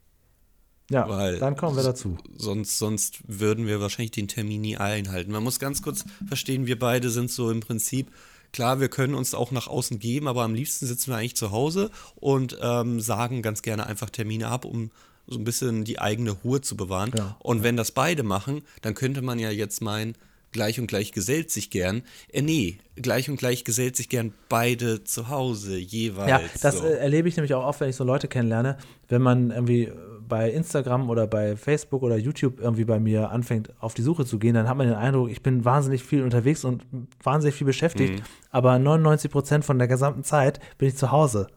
Ja, 0.90 1.08
Weil 1.08 1.38
dann 1.38 1.56
kommen 1.56 1.76
wir 1.76 1.82
dazu. 1.82 2.16
Sonst, 2.36 2.78
sonst 2.78 3.18
würden 3.26 3.66
wir 3.66 3.80
wahrscheinlich 3.80 4.12
den 4.12 4.28
Termin 4.28 4.60
nie 4.60 4.76
einhalten. 4.76 5.32
Man 5.32 5.42
muss 5.42 5.58
ganz 5.58 5.82
kurz 5.82 6.04
verstehen, 6.28 6.66
wir 6.66 6.78
beide 6.78 7.10
sind 7.10 7.30
so 7.30 7.50
im 7.50 7.60
Prinzip 7.60 8.12
Klar, 8.52 8.80
wir 8.80 8.88
können 8.88 9.14
uns 9.14 9.34
auch 9.34 9.50
nach 9.50 9.66
außen 9.66 9.98
geben, 9.98 10.28
aber 10.28 10.42
am 10.42 10.54
liebsten 10.54 10.86
sitzen 10.86 11.10
wir 11.10 11.16
eigentlich 11.16 11.36
zu 11.36 11.50
Hause 11.50 11.90
und 12.16 12.58
ähm, 12.60 13.00
sagen 13.00 13.42
ganz 13.42 13.62
gerne 13.62 13.86
einfach 13.86 14.10
Termine 14.10 14.48
ab, 14.48 14.64
um 14.64 14.90
so 15.26 15.38
ein 15.38 15.44
bisschen 15.44 15.84
die 15.84 15.98
eigene 15.98 16.30
Ruhe 16.30 16.60
zu 16.60 16.76
bewahren. 16.76 17.12
Ja. 17.16 17.36
Und 17.40 17.62
wenn 17.62 17.76
das 17.76 17.90
beide 17.90 18.22
machen, 18.22 18.62
dann 18.82 18.94
könnte 18.94 19.22
man 19.22 19.38
ja 19.38 19.50
jetzt 19.50 19.82
meinen, 19.82 20.14
gleich 20.52 20.80
und 20.80 20.86
gleich 20.86 21.12
gesellt 21.12 21.50
sich 21.50 21.70
gern. 21.70 22.02
Äh, 22.32 22.42
nee, 22.42 22.78
gleich 22.96 23.28
und 23.28 23.36
gleich 23.36 23.64
gesellt 23.64 23.96
sich 23.96 24.08
gern 24.08 24.32
beide 24.48 25.04
zu 25.04 25.28
Hause 25.28 25.76
jeweils. 25.76 26.30
Ja, 26.30 26.40
das 26.62 26.78
so. 26.78 26.84
Äh, 26.84 26.98
erlebe 26.98 27.28
ich 27.28 27.36
nämlich 27.36 27.54
auch 27.54 27.64
oft, 27.64 27.80
wenn 27.80 27.90
ich 27.90 27.96
so 27.96 28.04
Leute 28.04 28.28
kennenlerne, 28.28 28.78
wenn 29.08 29.22
man 29.22 29.50
irgendwie 29.50 29.92
bei 30.28 30.50
Instagram 30.50 31.10
oder 31.10 31.26
bei 31.26 31.56
Facebook 31.56 32.02
oder 32.02 32.16
YouTube 32.16 32.60
irgendwie 32.60 32.84
bei 32.84 33.00
mir 33.00 33.30
anfängt, 33.30 33.70
auf 33.80 33.94
die 33.94 34.02
Suche 34.02 34.24
zu 34.24 34.38
gehen, 34.38 34.54
dann 34.54 34.68
hat 34.68 34.76
man 34.76 34.86
den 34.86 34.96
Eindruck, 34.96 35.30
ich 35.30 35.42
bin 35.42 35.64
wahnsinnig 35.64 36.02
viel 36.02 36.22
unterwegs 36.22 36.64
und 36.64 36.84
wahnsinnig 37.22 37.54
viel 37.54 37.66
beschäftigt, 37.66 38.20
mhm. 38.20 38.24
aber 38.50 38.78
99 38.78 39.30
Prozent 39.30 39.64
von 39.64 39.78
der 39.78 39.88
gesamten 39.88 40.24
Zeit 40.24 40.60
bin 40.78 40.88
ich 40.88 40.96
zu 40.96 41.10
Hause. 41.10 41.48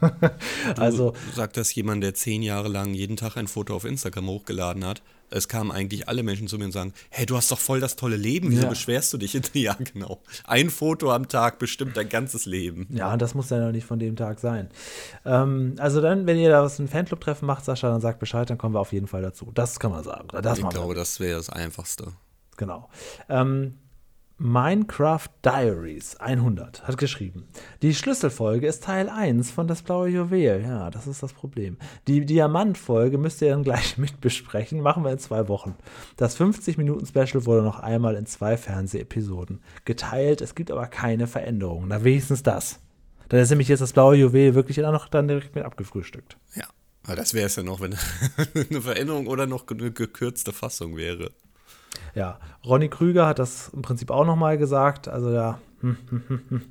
also 0.78 1.14
sagt 1.34 1.56
das 1.56 1.74
jemand, 1.74 2.02
der 2.02 2.14
zehn 2.14 2.42
Jahre 2.42 2.68
lang 2.68 2.94
jeden 2.94 3.16
Tag 3.16 3.36
ein 3.36 3.48
Foto 3.48 3.74
auf 3.74 3.84
Instagram 3.84 4.28
hochgeladen 4.28 4.84
hat. 4.84 5.02
Es 5.32 5.48
kamen 5.48 5.70
eigentlich 5.70 6.08
alle 6.08 6.22
Menschen 6.22 6.48
zu 6.48 6.58
mir 6.58 6.66
und 6.66 6.72
sagen, 6.72 6.92
hey, 7.10 7.26
du 7.26 7.36
hast 7.36 7.50
doch 7.50 7.58
voll 7.58 7.80
das 7.80 7.96
tolle 7.96 8.16
Leben, 8.16 8.50
wieso 8.50 8.64
ja. 8.64 8.68
beschwerst 8.68 9.12
du 9.12 9.18
dich? 9.18 9.32
Ja, 9.54 9.74
genau. 9.74 10.20
Ein 10.44 10.70
Foto 10.70 11.12
am 11.12 11.28
Tag 11.28 11.58
bestimmt 11.58 11.96
dein 11.96 12.08
ganzes 12.08 12.46
Leben. 12.46 12.86
Ja, 12.90 13.12
und 13.12 13.22
das 13.22 13.34
muss 13.34 13.50
ja 13.50 13.58
noch 13.58 13.72
nicht 13.72 13.86
von 13.86 13.98
dem 13.98 14.16
Tag 14.16 14.40
sein. 14.40 14.68
Ähm, 15.24 15.74
also 15.78 16.00
dann, 16.00 16.26
wenn 16.26 16.38
ihr 16.38 16.50
da 16.50 16.62
was 16.62 16.78
ein 16.78 16.88
Fanclub-Treffen 16.88 17.46
macht, 17.46 17.64
Sascha, 17.64 17.88
dann 17.88 18.00
sagt 18.00 18.18
Bescheid, 18.18 18.48
dann 18.48 18.58
kommen 18.58 18.74
wir 18.74 18.80
auf 18.80 18.92
jeden 18.92 19.06
Fall 19.06 19.22
dazu. 19.22 19.50
Das 19.54 19.78
kann 19.78 19.90
man 19.90 20.04
sagen. 20.04 20.28
Das 20.42 20.58
ich 20.58 20.68
glaube, 20.68 20.94
das 20.94 21.20
wäre 21.20 21.36
das 21.36 21.50
Einfachste. 21.50 22.12
Genau. 22.56 22.88
Ähm, 23.28 23.74
Minecraft 24.44 25.28
Diaries 25.44 26.16
100 26.16 26.88
hat 26.88 26.98
geschrieben, 26.98 27.46
die 27.80 27.94
Schlüsselfolge 27.94 28.66
ist 28.66 28.82
Teil 28.82 29.08
1 29.08 29.52
von 29.52 29.68
Das 29.68 29.82
blaue 29.82 30.08
Juwel. 30.08 30.62
Ja, 30.62 30.90
das 30.90 31.06
ist 31.06 31.22
das 31.22 31.32
Problem. 31.32 31.76
Die 32.08 32.26
Diamantfolge 32.26 33.18
müsst 33.18 33.40
ihr 33.40 33.50
dann 33.50 33.62
gleich 33.62 33.98
mitbesprechen. 33.98 34.80
Machen 34.80 35.04
wir 35.04 35.12
in 35.12 35.20
zwei 35.20 35.46
Wochen. 35.46 35.76
Das 36.16 36.36
50-Minuten-Special 36.40 37.46
wurde 37.46 37.62
noch 37.62 37.78
einmal 37.78 38.16
in 38.16 38.26
zwei 38.26 38.56
Fernsehepisoden 38.56 39.60
geteilt. 39.84 40.40
Es 40.40 40.56
gibt 40.56 40.72
aber 40.72 40.88
keine 40.88 41.28
Veränderungen. 41.28 41.86
Na, 41.86 42.02
wenigstens 42.02 42.42
das. 42.42 42.80
Dann 43.28 43.38
ist 43.38 43.50
nämlich 43.50 43.68
jetzt 43.68 43.78
das 43.78 43.92
blaue 43.92 44.16
Juwel 44.16 44.56
wirklich 44.56 44.76
noch 44.78 45.06
dann 45.06 45.28
direkt 45.28 45.54
mit 45.54 45.64
abgefrühstückt. 45.64 46.36
Ja, 46.56 46.66
das 47.14 47.32
wäre 47.32 47.46
es 47.46 47.54
ja 47.54 47.62
noch, 47.62 47.80
wenn 47.80 47.94
eine 48.70 48.82
Veränderung 48.82 49.28
oder 49.28 49.46
noch 49.46 49.68
eine 49.68 49.92
gekürzte 49.92 50.52
Fassung 50.52 50.96
wäre. 50.96 51.30
Ja, 52.14 52.38
Ronny 52.64 52.88
Krüger 52.88 53.26
hat 53.26 53.38
das 53.38 53.68
im 53.68 53.82
Prinzip 53.82 54.10
auch 54.10 54.24
nochmal 54.24 54.58
gesagt. 54.58 55.08
Also 55.08 55.30
ja, 55.30 55.58
hm, 55.80 55.96
hm, 56.08 56.40
hm, 56.48 56.62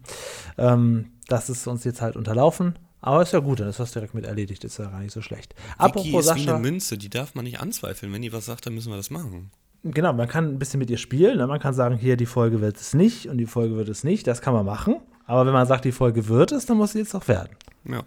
ähm, 0.57 1.11
das 1.27 1.49
ist 1.49 1.67
uns 1.67 1.83
jetzt 1.83 2.01
halt 2.01 2.15
unterlaufen. 2.15 2.77
Aber 3.01 3.23
ist 3.23 3.33
ja 3.33 3.39
gut, 3.39 3.59
dann 3.59 3.67
ist 3.67 3.79
das 3.79 3.91
direkt 3.91 4.13
mit 4.13 4.25
erledigt, 4.25 4.63
ist 4.63 4.77
ja 4.77 4.85
gar 4.85 4.99
nicht 4.99 5.11
so 5.11 5.21
schlecht. 5.21 5.55
Vicky 5.55 5.75
Apropos 5.79 6.19
ist 6.19 6.25
Sascha, 6.27 6.45
wie 6.45 6.49
eine 6.49 6.59
Münze, 6.59 6.97
die 6.99 7.09
darf 7.09 7.33
man 7.33 7.45
nicht 7.45 7.59
anzweifeln. 7.59 8.13
Wenn 8.13 8.21
die 8.21 8.31
was 8.31 8.45
sagt, 8.45 8.67
dann 8.67 8.75
müssen 8.75 8.91
wir 8.91 8.97
das 8.97 9.09
machen. 9.09 9.49
Genau, 9.83 10.13
man 10.13 10.27
kann 10.27 10.45
ein 10.45 10.59
bisschen 10.59 10.79
mit 10.79 10.91
ihr 10.91 10.99
spielen. 10.99 11.37
Ne? 11.37 11.47
Man 11.47 11.59
kann 11.59 11.73
sagen, 11.73 11.97
hier, 11.97 12.15
die 12.15 12.27
Folge 12.27 12.61
wird 12.61 12.77
es 12.77 12.93
nicht 12.93 13.27
und 13.27 13.39
die 13.39 13.47
Folge 13.47 13.75
wird 13.75 13.89
es 13.89 14.03
nicht. 14.03 14.27
Das 14.27 14.41
kann 14.41 14.53
man 14.53 14.65
machen. 14.65 14.97
Aber 15.25 15.47
wenn 15.47 15.53
man 15.53 15.65
sagt, 15.65 15.85
die 15.85 15.91
Folge 15.91 16.27
wird 16.27 16.51
es, 16.51 16.67
dann 16.67 16.77
muss 16.77 16.91
sie 16.91 16.99
jetzt 16.99 17.15
auch 17.15 17.27
werden. 17.27 17.55
Ja. 17.85 18.03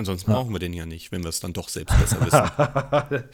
Ansonsten 0.00 0.30
ja. 0.30 0.38
brauchen 0.38 0.52
wir 0.54 0.58
den 0.58 0.72
ja 0.72 0.86
nicht, 0.86 1.12
wenn 1.12 1.22
wir 1.22 1.28
es 1.28 1.40
dann 1.40 1.52
doch 1.52 1.68
selbst 1.68 1.94
besser 1.98 2.24
wissen. 2.24 3.24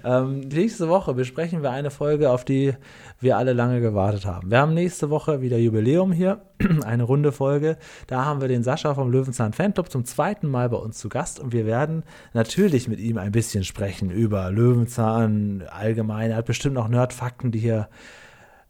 ähm, 0.04 0.40
nächste 0.40 0.88
Woche 0.88 1.12
besprechen 1.12 1.64
wir 1.64 1.72
eine 1.72 1.90
Folge, 1.90 2.30
auf 2.30 2.44
die 2.44 2.72
wir 3.18 3.36
alle 3.36 3.52
lange 3.52 3.80
gewartet 3.80 4.26
haben. 4.26 4.48
Wir 4.48 4.60
haben 4.60 4.74
nächste 4.74 5.10
Woche 5.10 5.40
wieder 5.40 5.58
Jubiläum 5.58 6.12
hier, 6.12 6.42
eine 6.84 7.02
runde 7.02 7.32
Folge. 7.32 7.78
Da 8.06 8.24
haben 8.24 8.40
wir 8.40 8.46
den 8.46 8.62
Sascha 8.62 8.94
vom 8.94 9.10
Löwenzahn 9.10 9.52
Fanclub 9.54 9.90
zum 9.90 10.04
zweiten 10.04 10.46
Mal 10.46 10.68
bei 10.68 10.76
uns 10.76 10.98
zu 10.98 11.08
Gast 11.08 11.40
und 11.40 11.52
wir 11.52 11.66
werden 11.66 12.04
natürlich 12.32 12.86
mit 12.86 13.00
ihm 13.00 13.18
ein 13.18 13.32
bisschen 13.32 13.64
sprechen 13.64 14.10
über 14.10 14.52
Löwenzahn 14.52 15.64
allgemein. 15.68 16.30
Er 16.30 16.36
hat 16.36 16.46
bestimmt 16.46 16.76
noch 16.76 16.86
Nerdfakten, 16.86 17.50
die 17.50 17.58
hier 17.58 17.88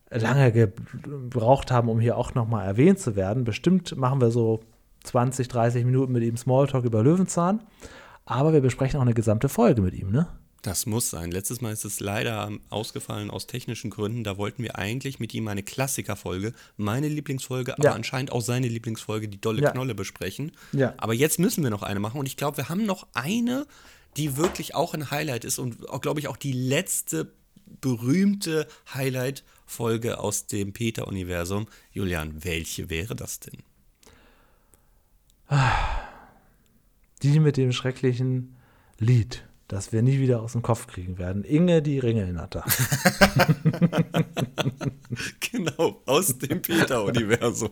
lange 0.09 0.51
gebraucht 0.51 1.71
haben, 1.71 1.91
um 1.91 2.01
hier 2.01 2.17
auch 2.17 2.35
nochmal 2.35 2.67
erwähnt 2.67 3.01
zu 3.01 3.17
werden. 3.17 3.45
Bestimmt 3.45 3.99
machen 3.99 4.23
wir 4.23 4.31
so 4.31 4.61
20, 5.07 5.49
30 5.49 5.85
Minuten 5.85 6.13
mit 6.13 6.23
ihm 6.23 6.37
Smalltalk 6.37 6.85
über 6.85 7.03
Löwenzahn. 7.03 7.61
Aber 8.25 8.53
wir 8.53 8.61
besprechen 8.61 8.99
auch 8.99 9.03
eine 9.03 9.15
gesamte 9.15 9.49
Folge 9.49 9.81
mit 9.83 9.95
ihm, 9.95 10.11
ne? 10.11 10.27
Das 10.63 10.85
muss 10.85 11.11
sein. 11.11 11.31
Letztes 11.31 11.61
Mal 11.61 11.73
ist 11.73 11.85
es 11.85 12.01
leider 12.01 12.51
ausgefallen 12.71 13.31
aus 13.31 13.47
technischen 13.47 13.89
Gründen. 13.89 14.25
Da 14.25 14.37
wollten 14.37 14.65
wir 14.65 14.77
eigentlich 14.77 15.21
mit 15.21 15.33
ihm 15.33 15.47
eine 15.47 15.63
Klassikerfolge, 15.63 16.53
meine 16.77 17.07
Lieblingsfolge, 17.07 17.75
aber 17.75 17.85
Ja. 17.85 17.93
anscheinend 17.93 18.33
auch 18.33 18.41
seine 18.41 18.67
Lieblingsfolge, 18.67 19.29
die 19.29 19.41
Dolle 19.41 19.63
Ja. 19.63 19.71
Knolle, 19.71 19.95
besprechen. 19.95 20.51
Ja. 20.73 20.93
Aber 20.97 21.15
jetzt 21.15 21.39
müssen 21.39 21.63
wir 21.63 21.71
noch 21.71 21.85
eine 21.85 22.01
machen 22.01 22.19
und 22.19 22.27
ich 22.27 22.37
glaube, 22.37 22.57
wir 22.57 22.69
haben 22.69 22.85
noch 22.85 23.07
eine, 23.15 23.67
die 24.17 24.37
wirklich 24.37 24.75
auch 24.75 24.93
ein 24.93 25.13
Highlight 25.13 25.45
ist 25.45 25.61
und 25.61 25.89
auch, 25.89 26.01
glaube 26.01 26.19
ich, 26.19 26.27
auch 26.27 26.37
die 26.37 26.53
letzte 26.53 27.31
berühmte 27.81 28.67
Highlight-Folge 28.93 30.19
aus 30.19 30.47
dem 30.47 30.73
Peter-Universum. 30.73 31.67
Julian, 31.93 32.45
welche 32.45 32.91
wäre 32.91 33.15
das 33.15 33.39
denn? 33.41 33.61
Die 37.23 37.41
mit 37.41 37.57
dem 37.57 37.73
schrecklichen 37.73 38.57
Lied, 38.99 39.45
das 39.69 39.93
wir 39.93 40.03
nie 40.03 40.19
wieder 40.19 40.43
aus 40.43 40.53
dem 40.53 40.63
Kopf 40.63 40.87
kriegen 40.87 41.19
werden. 41.19 41.45
Inge 41.45 41.83
die 41.83 41.99
Ringelnatter. 41.99 42.65
Genau, 45.41 46.03
aus 46.07 46.37
dem 46.39 46.61
Peter-Universum. 46.61 47.71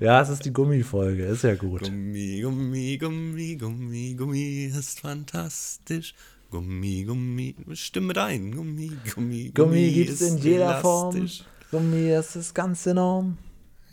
ja, 0.00 0.22
es 0.22 0.28
ist 0.30 0.44
die 0.44 0.52
Gummifolge, 0.52 1.24
ist 1.24 1.42
ja 1.44 1.54
gut. 1.54 1.82
Gummi, 1.82 2.40
Gummi, 2.42 2.96
Gummi, 2.98 3.56
Gummi, 3.56 4.14
Gummi 4.14 4.64
ist 4.66 5.00
fantastisch. 5.00 6.14
Gummi, 6.50 7.04
Gummi, 7.04 7.54
stimme 7.72 8.08
mit 8.08 8.18
ein. 8.18 8.54
Gummi, 8.54 8.92
Gummi, 9.14 9.50
Gummi 9.54 9.90
gibt 9.92 10.10
es 10.10 10.20
in 10.22 10.38
jeder 10.38 10.80
Form. 10.80 11.16
elastisch. 11.16 11.44
Gummi, 11.70 12.08
das 12.10 12.36
ist 12.36 12.54
ganz 12.54 12.86
enorm. 12.86 13.38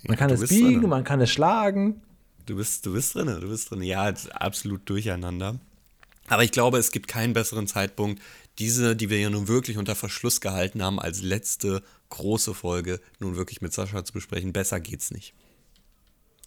Man 0.04 0.18
kann 0.18 0.30
du 0.30 0.36
es 0.36 0.48
biegen, 0.50 0.82
drin. 0.82 0.90
man 0.90 1.04
kann 1.04 1.20
es 1.22 1.30
schlagen. 1.32 2.02
Du 2.50 2.56
bist, 2.56 2.84
du 2.84 2.94
bist 2.94 3.14
drin, 3.14 3.28
du 3.28 3.48
bist 3.48 3.70
drin. 3.70 3.84
Ja, 3.84 4.12
absolut 4.34 4.90
durcheinander. 4.90 5.60
Aber 6.30 6.44
ich 6.44 6.52
glaube, 6.52 6.80
es 6.80 6.92
gibt 6.92 7.08
keinen 7.08 7.34
besseren 7.34 7.68
Zeitpunkt, 7.68 8.22
diese, 8.58 8.96
die 8.96 9.12
wir 9.12 9.20
ja 9.20 9.30
nun 9.30 9.48
wirklich 9.48 9.78
unter 9.78 9.96
Verschluss 9.96 10.42
gehalten 10.42 10.82
haben, 10.84 11.00
als 11.00 11.22
letzte 11.22 11.84
große 12.10 12.56
Folge 12.56 13.00
nun 13.20 13.36
wirklich 13.36 13.62
mit 13.62 13.72
Sascha 13.72 14.04
zu 14.04 14.14
besprechen. 14.14 14.52
Besser 14.52 14.80
geht's 14.80 15.12
nicht. 15.12 15.36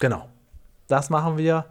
Genau. 0.01 0.29
Das 0.89 1.09
machen 1.09 1.39
wir. 1.39 1.67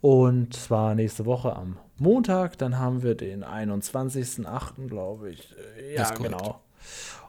Und 0.00 0.54
zwar 0.54 0.96
nächste 0.96 1.24
Woche 1.24 1.54
am 1.54 1.78
Montag. 1.98 2.58
Dann 2.58 2.78
haben 2.78 3.04
wir 3.04 3.14
den 3.14 3.44
21.08., 3.44 4.88
glaube 4.88 5.30
ich. 5.30 5.54
Äh, 5.78 5.94
Ja, 5.94 6.10
genau. 6.14 6.60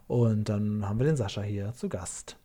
Und 0.07 0.49
dann 0.49 0.87
haben 0.87 0.97
wir 0.97 1.05
den 1.05 1.15
Sascha 1.15 1.43
hier 1.43 1.73
zu 1.75 1.89
Gast. 1.89 2.37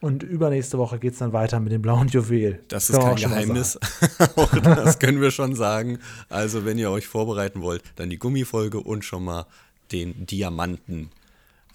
Und 0.00 0.22
übernächste 0.22 0.78
Woche 0.78 0.98
geht 0.98 1.14
es 1.14 1.18
dann 1.18 1.32
weiter 1.32 1.58
mit 1.60 1.72
dem 1.72 1.82
blauen 1.82 2.08
Juwel. 2.08 2.62
Das 2.68 2.88
ist 2.88 2.98
kein 2.98 3.16
Geheimnis. 3.16 3.78
Auch 4.36 4.50
das 4.58 4.98
können 4.98 5.20
wir 5.20 5.30
schon 5.30 5.54
sagen. 5.54 5.98
Also, 6.28 6.64
wenn 6.64 6.78
ihr 6.78 6.90
euch 6.90 7.08
vorbereiten 7.08 7.62
wollt, 7.62 7.82
dann 7.96 8.08
die 8.08 8.18
Gummifolge 8.18 8.80
und 8.80 9.04
schon 9.04 9.24
mal 9.24 9.46
den 9.90 10.26
Diamanten 10.26 11.10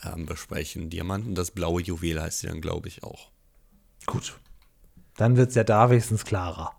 ähm, 0.05 0.26
besprechen. 0.26 0.89
Diamanten, 0.89 1.36
das 1.36 1.51
blaue 1.51 1.82
Juwel 1.82 2.21
heißt 2.21 2.39
sie 2.39 2.47
dann, 2.47 2.61
glaube 2.61 2.88
ich, 2.88 3.03
auch. 3.03 3.30
Gut. 4.05 4.39
Dann 5.17 5.38
wird 5.38 5.49
es 5.49 5.55
ja 5.55 5.63
da 5.63 5.89
wenigstens 5.89 6.26
klarer. 6.26 6.71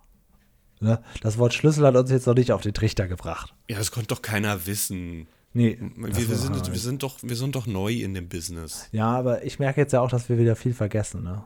Ne? 0.80 1.02
Das 1.20 1.38
Wort 1.38 1.54
Schlüssel 1.54 1.86
hat 1.86 1.96
uns 1.96 2.10
jetzt 2.10 2.26
noch 2.26 2.34
nicht 2.34 2.52
auf 2.52 2.62
den 2.62 2.74
Trichter 2.74 3.06
gebracht. 3.06 3.54
Ja, 3.68 3.78
das 3.78 3.90
konnte 3.90 4.08
doch 4.08 4.22
keiner 4.22 4.66
wissen. 4.66 5.28
Nee. 5.56 5.78
Wir, 5.96 6.16
wir, 6.28 6.36
sind, 6.36 6.72
wir, 6.72 6.78
sind 6.78 7.02
doch, 7.04 7.18
wir 7.22 7.36
sind 7.36 7.54
doch 7.54 7.66
neu 7.66 7.92
in 7.92 8.12
dem 8.14 8.28
Business. 8.28 8.88
ja, 8.92 9.06
aber 9.06 9.44
ich 9.44 9.58
merke 9.60 9.80
jetzt 9.80 9.92
ja 9.92 10.00
auch, 10.00 10.10
dass 10.10 10.28
wir 10.28 10.36
wieder 10.38 10.56
viel 10.56 10.74
vergessen. 10.74 11.22
Ne? 11.22 11.44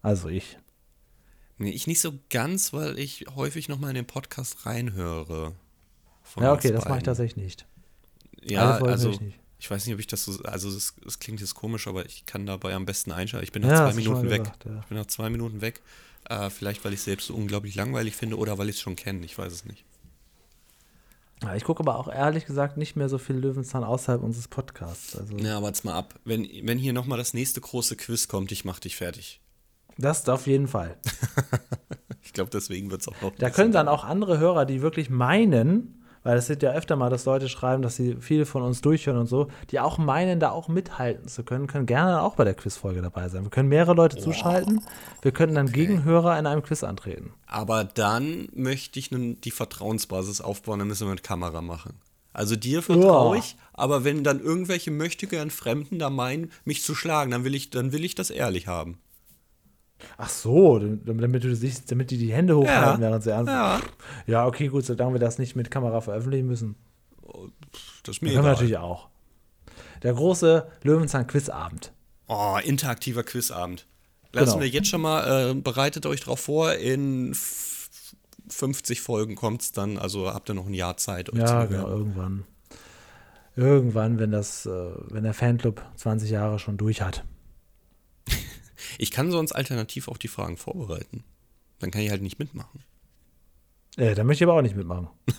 Also 0.00 0.28
ich. 0.28 0.58
Nee, 1.58 1.70
ich 1.70 1.86
nicht 1.86 2.00
so 2.00 2.12
ganz, 2.30 2.72
weil 2.72 2.98
ich 2.98 3.26
häufig 3.34 3.68
noch 3.68 3.78
mal 3.78 3.88
in 3.90 3.96
den 3.96 4.06
Podcast 4.06 4.64
reinhöre. 4.64 5.54
Ja, 6.40 6.52
okay, 6.52 6.70
das 6.72 6.84
mache 6.86 6.98
ich 6.98 7.04
tatsächlich 7.04 7.36
nicht. 7.44 7.66
Ja, 8.42 8.78
also 8.78 9.10
ich 9.10 9.20
nicht. 9.20 9.38
ich 9.58 9.70
weiß 9.70 9.86
nicht, 9.86 9.94
ob 9.94 10.00
ich 10.00 10.06
das 10.06 10.24
so, 10.24 10.40
also 10.44 10.68
es 10.68 10.94
es 11.06 11.18
klingt 11.18 11.40
jetzt 11.40 11.54
komisch, 11.54 11.86
aber 11.88 12.06
ich 12.06 12.26
kann 12.26 12.46
dabei 12.46 12.74
am 12.74 12.86
besten 12.86 13.12
einschalten. 13.12 13.44
Ich 13.44 13.52
bin 13.52 13.62
Ja, 13.64 13.68
nach 13.68 13.92
zwei 13.92 13.96
du 14.00 14.02
schon 14.02 14.12
Minuten 14.14 14.30
weg. 14.30 14.42
gesagt, 14.44 14.64
ja. 14.64 14.78
Ich 14.80 14.86
bin 14.86 14.98
nach 14.98 15.06
zwei 15.06 15.30
Minuten 15.30 15.60
weg. 15.60 15.80
Äh, 16.28 16.48
vielleicht, 16.50 16.84
weil 16.84 16.92
ich 16.92 17.00
es 17.00 17.04
selbst 17.04 17.26
so 17.26 17.34
unglaublich 17.34 17.74
langweilig 17.74 18.14
finde 18.16 18.38
oder 18.38 18.56
weil 18.58 18.68
ich 18.68 18.76
es 18.76 18.80
schon 18.80 18.94
kenne. 18.96 19.24
Ich 19.24 19.36
weiß 19.36 19.52
es 19.52 19.64
nicht. 19.64 19.84
Ich 21.56 21.64
gucke 21.64 21.80
aber 21.80 21.98
auch 21.98 22.08
ehrlich 22.08 22.46
gesagt 22.46 22.76
nicht 22.76 22.96
mehr 22.96 23.08
so 23.08 23.18
viel 23.18 23.36
Löwenzahn 23.36 23.84
außerhalb 23.84 24.22
unseres 24.22 24.48
Podcasts. 24.48 25.16
Also 25.16 25.36
Ja, 25.36 25.58
aber 25.58 25.68
jetzt 25.68 25.84
mal 25.84 25.94
ab. 25.94 26.14
Wenn, 26.24 26.48
wenn 26.62 26.78
hier 26.78 26.92
noch 26.92 27.06
mal 27.06 27.16
das 27.16 27.34
nächste 27.34 27.60
große 27.60 27.96
Quiz 27.96 28.28
kommt, 28.28 28.52
ich 28.52 28.64
mach 28.64 28.78
dich 28.78 28.96
fertig. 28.96 29.40
das 29.98 30.28
auf 30.28 30.46
jeden 30.46 30.68
Fall. 30.68 30.96
Ich 32.24 32.32
glaube, 32.32 32.50
deswegen 32.50 32.90
wird 32.90 33.02
es 33.02 33.08
auch 33.08 33.20
noch. 33.20 33.32
Da 33.36 33.50
können 33.50 33.72
dann 33.72 33.88
auch 33.88 34.04
andere 34.04 34.38
Hörer, 34.38 34.64
die 34.64 34.80
wirklich 34.80 35.10
meinen, 35.10 36.01
weil 36.22 36.38
es 36.38 36.46
sind 36.46 36.62
ja 36.62 36.72
öfter 36.72 36.96
mal, 36.96 37.10
dass 37.10 37.24
Leute 37.24 37.48
schreiben, 37.48 37.82
dass 37.82 37.96
sie 37.96 38.16
viele 38.20 38.46
von 38.46 38.62
uns 38.62 38.80
durchhören 38.80 39.18
und 39.18 39.26
so, 39.26 39.48
die 39.70 39.80
auch 39.80 39.98
meinen, 39.98 40.40
da 40.40 40.50
auch 40.50 40.68
mithalten 40.68 41.28
zu 41.28 41.42
können, 41.42 41.66
können 41.66 41.86
gerne 41.86 42.22
auch 42.22 42.36
bei 42.36 42.44
der 42.44 42.54
Quizfolge 42.54 43.02
dabei 43.02 43.28
sein. 43.28 43.42
Wir 43.44 43.50
können 43.50 43.68
mehrere 43.68 43.94
Leute 43.94 44.18
zuschalten. 44.18 44.80
Wir 45.20 45.32
können 45.32 45.54
dann 45.54 45.70
gegen 45.70 46.04
Hörer 46.04 46.38
in 46.38 46.46
einem 46.46 46.62
Quiz 46.62 46.84
antreten. 46.84 47.32
Aber 47.46 47.84
dann 47.84 48.48
möchte 48.54 48.98
ich 48.98 49.10
nun 49.10 49.40
die 49.40 49.50
Vertrauensbasis 49.50 50.40
aufbauen, 50.40 50.78
dann 50.78 50.88
müssen 50.88 51.06
wir 51.06 51.12
mit 51.12 51.22
Kamera 51.22 51.60
machen. 51.60 51.94
Also 52.32 52.56
dir 52.56 52.82
vertraue 52.82 53.36
ich, 53.38 53.56
aber 53.74 54.04
wenn 54.04 54.24
dann 54.24 54.40
irgendwelche 54.40 54.90
möchtegern 54.90 55.50
Fremden 55.50 55.98
da 55.98 56.08
meinen, 56.08 56.50
mich 56.64 56.82
zu 56.82 56.94
schlagen, 56.94 57.30
dann 57.30 57.44
will 57.44 57.54
ich, 57.54 57.68
dann 57.70 57.92
will 57.92 58.04
ich 58.04 58.14
das 58.14 58.30
ehrlich 58.30 58.68
haben. 58.68 58.98
Ach 60.16 60.28
so, 60.28 60.78
damit 60.78 61.44
du 61.44 61.54
damit 61.88 62.10
die 62.10 62.18
die 62.18 62.32
Hände 62.32 62.56
hochhalten, 62.56 63.00
Ja. 63.02 63.08
während 63.08 63.22
sie 63.24 63.30
ernst 63.30 63.48
Ja. 63.50 63.80
Ja, 64.26 64.46
okay, 64.46 64.68
gut, 64.68 64.84
solange 64.84 65.14
wir 65.14 65.20
das 65.20 65.38
nicht 65.38 65.56
mit 65.56 65.70
Kamera 65.70 66.00
veröffentlichen 66.00 66.46
müssen. 66.46 66.76
Das 68.04 68.16
ist 68.16 68.22
mir 68.22 68.32
können 68.32 68.44
wir 68.44 68.50
natürlich 68.52 68.78
auch. 68.78 69.08
Der 70.02 70.12
große 70.14 70.66
Löwenzahn-Quizabend. 70.82 71.92
Oh, 72.28 72.58
interaktiver 72.62 73.22
Quizabend. 73.22 73.86
Lassen 74.32 74.46
Genau. 74.52 74.60
wir 74.62 74.68
jetzt 74.68 74.88
schon 74.88 75.00
mal, 75.02 75.50
äh, 75.50 75.54
bereitet 75.54 76.06
euch 76.06 76.20
drauf 76.20 76.40
vor, 76.40 76.72
in 76.74 77.32
f- 77.32 77.90
50 78.48 79.00
Folgen 79.00 79.34
kommt 79.34 79.62
es 79.62 79.72
dann, 79.72 79.98
also 79.98 80.32
habt 80.32 80.50
ihr 80.50 80.54
noch 80.54 80.66
ein 80.66 80.74
Jahr 80.74 80.96
Zeit, 80.96 81.30
euch 81.32 81.38
Ja, 81.38 81.62
zu 81.62 81.68
genau, 81.68 81.88
irgendwann. 81.88 82.44
Irgendwann, 83.54 84.18
wenn 84.18 84.30
das, 84.30 84.64
äh, 84.66 84.70
wenn 85.10 85.24
der 85.24 85.34
Fanclub 85.34 85.82
20 85.96 86.30
Jahre 86.30 86.58
schon 86.58 86.76
durch 86.78 87.02
hat. 87.02 87.24
Ich 88.98 89.10
kann 89.10 89.30
sonst 89.30 89.52
alternativ 89.52 90.08
auch 90.08 90.16
die 90.18 90.28
Fragen 90.28 90.56
vorbereiten. 90.56 91.24
Dann 91.78 91.90
kann 91.90 92.02
ich 92.02 92.10
halt 92.10 92.22
nicht 92.22 92.38
mitmachen. 92.38 92.80
Äh, 93.96 94.14
da 94.14 94.24
möchte 94.24 94.44
ich 94.44 94.48
aber 94.48 94.58
auch 94.58 94.62
nicht 94.62 94.76
mitmachen. 94.76 95.08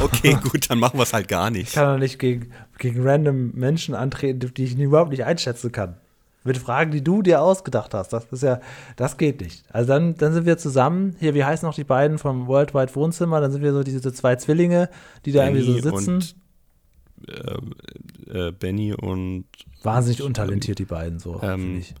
Okay, 0.00 0.36
gut, 0.50 0.70
dann 0.70 0.78
machen 0.78 0.98
wir 0.98 1.02
es 1.02 1.12
halt 1.12 1.28
gar 1.28 1.48
Ich 1.48 1.52
nicht. 1.56 1.72
kann 1.72 1.94
doch 1.94 1.98
nicht 1.98 2.18
gegen, 2.18 2.52
gegen 2.78 3.02
random 3.06 3.52
Menschen 3.54 3.94
antreten, 3.94 4.52
die 4.54 4.64
ich 4.64 4.78
überhaupt 4.78 5.10
nicht 5.10 5.24
einschätzen 5.24 5.72
kann. 5.72 5.96
Mit 6.44 6.58
Fragen, 6.58 6.90
die 6.90 7.02
du 7.02 7.22
dir 7.22 7.40
ausgedacht 7.40 7.94
hast. 7.94 8.12
Das 8.12 8.26
ist 8.26 8.42
ja, 8.42 8.60
das 8.96 9.16
geht 9.16 9.40
nicht. 9.40 9.64
Also 9.72 9.88
dann, 9.94 10.14
dann 10.16 10.34
sind 10.34 10.44
wir 10.44 10.58
zusammen. 10.58 11.16
Hier, 11.18 11.34
wie 11.34 11.42
heißen 11.42 11.66
noch 11.66 11.74
die 11.74 11.84
beiden 11.84 12.18
vom 12.18 12.46
Worldwide 12.46 12.94
Wohnzimmer? 12.94 13.40
Dann 13.40 13.50
sind 13.50 13.62
wir 13.62 13.72
so 13.72 13.82
diese 13.82 14.12
zwei 14.12 14.36
Zwillinge, 14.36 14.90
die 15.24 15.32
da 15.32 15.44
irgendwie 15.44 15.64
so 15.64 15.72
sitzen. 15.90 16.16
Und, 16.16 16.36
äh, 17.28 18.48
äh, 18.48 18.52
Benny 18.52 18.92
und 18.94 19.44
Wahnsinnig 19.82 20.22
untalentiert, 20.22 20.78
die 20.78 20.84
beiden 20.86 21.18
so, 21.18 21.40
Ähm, 21.42 21.78
ich. 21.80 21.94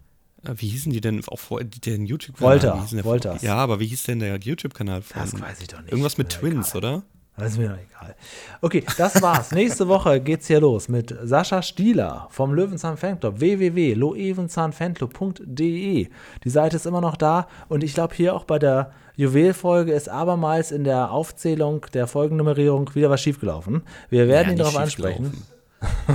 äh, 0.48 0.54
wie 0.56 0.68
hießen 0.68 0.92
die 0.92 1.00
denn 1.00 1.22
auch 1.28 1.38
vor 1.38 1.62
den 1.62 2.06
YouTube-Kanal? 2.06 2.62
Volta, 2.62 3.04
Voltas. 3.04 3.42
Ja, 3.42 3.56
aber 3.56 3.78
wie 3.80 3.86
hieß 3.86 4.04
denn 4.04 4.20
der 4.20 4.38
YouTube-Kanal 4.38 5.02
von? 5.02 5.20
Das 5.22 5.38
weiß 5.40 5.60
ich 5.60 5.68
doch 5.68 5.80
nicht. 5.82 5.90
Irgendwas 5.92 6.16
mit 6.18 6.28
mir 6.28 6.38
Twins, 6.40 6.68
egal. 6.74 6.78
oder? 6.78 7.02
Das 7.36 7.52
ist 7.52 7.58
mir 7.58 7.68
doch 7.70 7.78
egal. 7.78 8.14
Okay, 8.60 8.84
das 8.96 9.20
war's. 9.20 9.50
Nächste 9.52 9.88
Woche 9.88 10.20
geht's 10.20 10.46
hier 10.46 10.60
los 10.60 10.88
mit 10.88 11.12
Sascha 11.24 11.62
Stieler 11.62 12.28
vom 12.30 12.54
Löwenzahn 12.54 12.96
Fanclub 12.96 13.40
www.loewenzahnfanclub.de. 13.40 16.08
Die 16.44 16.50
Seite 16.50 16.76
ist 16.76 16.86
immer 16.86 17.00
noch 17.00 17.16
da 17.16 17.48
und 17.68 17.82
ich 17.82 17.94
glaube 17.94 18.14
hier 18.14 18.34
auch 18.34 18.44
bei 18.44 18.58
der 18.58 18.92
Juwelfolge 19.16 19.92
ist 19.92 20.08
abermals 20.08 20.70
in 20.72 20.84
der 20.84 21.10
Aufzählung 21.10 21.86
der 21.92 22.06
Folgennummerierung 22.06 22.94
wieder 22.94 23.10
was 23.10 23.20
schiefgelaufen. 23.22 23.82
Wir 24.10 24.28
werden 24.28 24.46
Ja, 24.48 24.52
ihn 24.52 24.58
darauf 24.58 24.76
ansprechen. 24.76 25.32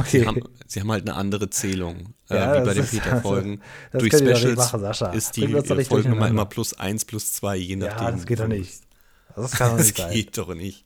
Sie, 0.05 0.21
Okay. 0.21 0.25
haben, 0.25 0.41
sie 0.65 0.79
haben 0.79 0.91
halt 0.91 1.07
eine 1.07 1.15
andere 1.15 1.47
Zählung, 1.51 2.15
Ja, 2.27 2.55
äh, 2.55 2.61
wie 2.61 2.65
bei 2.65 2.73
das 2.73 2.89
den 2.89 2.99
Peter-Folgen. 3.01 3.61
das 3.91 3.99
Durch 4.01 4.13
Specials 4.13 4.55
machen, 4.55 4.79
Sascha. 4.79 5.11
ist 5.11 5.37
die 5.37 5.47
Folgennummer 5.47 6.27
immer 6.27 6.45
plus 6.45 6.73
eins, 6.73 7.05
plus 7.05 7.33
zwei, 7.33 7.55
je 7.57 7.75
nachdem. 7.75 8.03
Ja, 8.05 8.11
das 8.13 8.25
geht 8.25 8.39
doch 8.39 8.47
nicht. 8.47 8.81
Das 9.35 9.51
kann 9.51 9.69
doch 9.71 9.77
Das 9.77 9.85
nicht 9.85 9.97
sein. 9.97 10.11
geht 10.11 10.35
doch 10.39 10.55
nicht. 10.55 10.85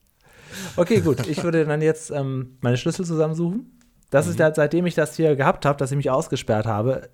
Okay, 0.75 1.01
gut. 1.01 1.27
Ich 1.27 1.43
würde 1.43 1.65
dann 1.65 1.81
jetzt 1.81 2.11
ähm, 2.11 2.57
meine 2.61 2.77
Schlüssel 2.77 3.05
zusammensuchen. 3.05 3.79
Das 4.09 4.25
mhm. 4.25 4.31
ist 4.33 4.39
halt, 4.39 4.55
seitdem 4.55 4.85
ich 4.85 4.95
das 4.95 5.15
hier 5.15 5.35
gehabt 5.35 5.65
habe, 5.65 5.77
dass 5.77 5.91
ich 5.91 5.97
mich 5.97 6.09
ausgesperrt 6.09 6.65
habe, 6.65 7.09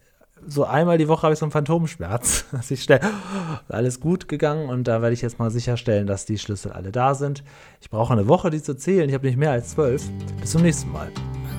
so 0.46 0.64
einmal 0.64 0.98
die 0.98 1.08
Woche 1.08 1.24
habe 1.24 1.34
ich 1.34 1.40
so 1.40 1.46
einen 1.46 1.52
Phantomschmerz. 1.52 2.46
Dass 2.52 2.72
ich 2.72 2.84
schnell, 2.84 3.02
alles 3.68 4.00
gut 4.00 4.28
gegangen 4.28 4.70
und 4.70 4.88
da 4.88 5.02
werde 5.02 5.14
ich 5.14 5.22
jetzt 5.22 5.40
mal 5.40 5.52
sicherstellen, 5.52 6.08
dass 6.08 6.26
die 6.26 6.38
Schlüssel 6.38 6.72
alle 6.72 6.92
da 6.92 7.14
sind. 7.16 7.44
Ich 7.82 7.90
brauche 7.90 8.14
eine 8.14 8.28
Woche, 8.28 8.50
die 8.50 8.62
zu 8.62 8.76
zählen. 8.76 9.10
Ich 9.10 9.16
habe 9.16 9.28
nicht 9.28 9.38
mehr 9.38 9.52
als 9.52 9.72
zwölf. 9.72 10.04
Bis 10.40 10.52
zum 10.52 10.62
nächsten 10.62 10.92
Mal. 10.92 11.12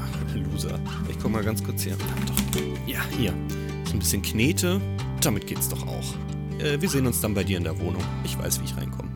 Ach, 0.02 0.34
Loser. 0.34 0.78
Ich 1.08 1.18
komme 1.18 1.36
mal 1.36 1.44
ganz 1.44 1.62
kurz 1.62 1.82
hier. 1.82 1.96
Ja, 2.86 3.00
hier. 3.16 3.32
So 3.84 3.92
ein 3.92 3.98
bisschen 3.98 4.22
Knete. 4.22 4.80
Damit 5.22 5.46
geht's 5.46 5.68
doch 5.68 5.86
auch. 5.86 6.14
Äh, 6.58 6.80
wir 6.80 6.88
sehen 6.88 7.06
uns 7.06 7.20
dann 7.20 7.34
bei 7.34 7.44
dir 7.44 7.58
in 7.58 7.64
der 7.64 7.78
Wohnung. 7.78 8.02
Ich 8.24 8.38
weiß, 8.38 8.60
wie 8.60 8.64
ich 8.64 8.76
reinkomme. 8.76 9.10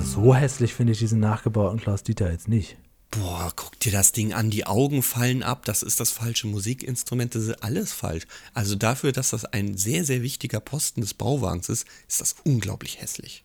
So 0.00 0.34
hässlich 0.34 0.74
finde 0.74 0.92
ich 0.92 0.98
diesen 0.98 1.20
nachgebauten 1.20 1.80
Klaus 1.80 2.02
Dieter 2.02 2.30
jetzt 2.30 2.48
nicht. 2.48 2.76
Boah, 3.10 3.52
guck 3.54 3.78
dir 3.80 3.92
das 3.92 4.12
Ding 4.12 4.32
an, 4.32 4.50
die 4.50 4.66
Augen 4.66 5.02
fallen 5.02 5.42
ab, 5.42 5.64
das 5.64 5.82
ist 5.82 6.00
das 6.00 6.10
falsche 6.10 6.46
Musikinstrument, 6.46 7.34
das 7.34 7.44
ist 7.44 7.62
alles 7.62 7.92
falsch. 7.92 8.26
Also 8.54 8.74
dafür, 8.74 9.12
dass 9.12 9.30
das 9.30 9.44
ein 9.44 9.76
sehr, 9.76 10.04
sehr 10.04 10.22
wichtiger 10.22 10.60
Posten 10.60 11.02
des 11.02 11.14
Bauwagens 11.14 11.68
ist, 11.68 11.86
ist 12.08 12.20
das 12.20 12.36
unglaublich 12.44 13.00
hässlich. 13.00 13.40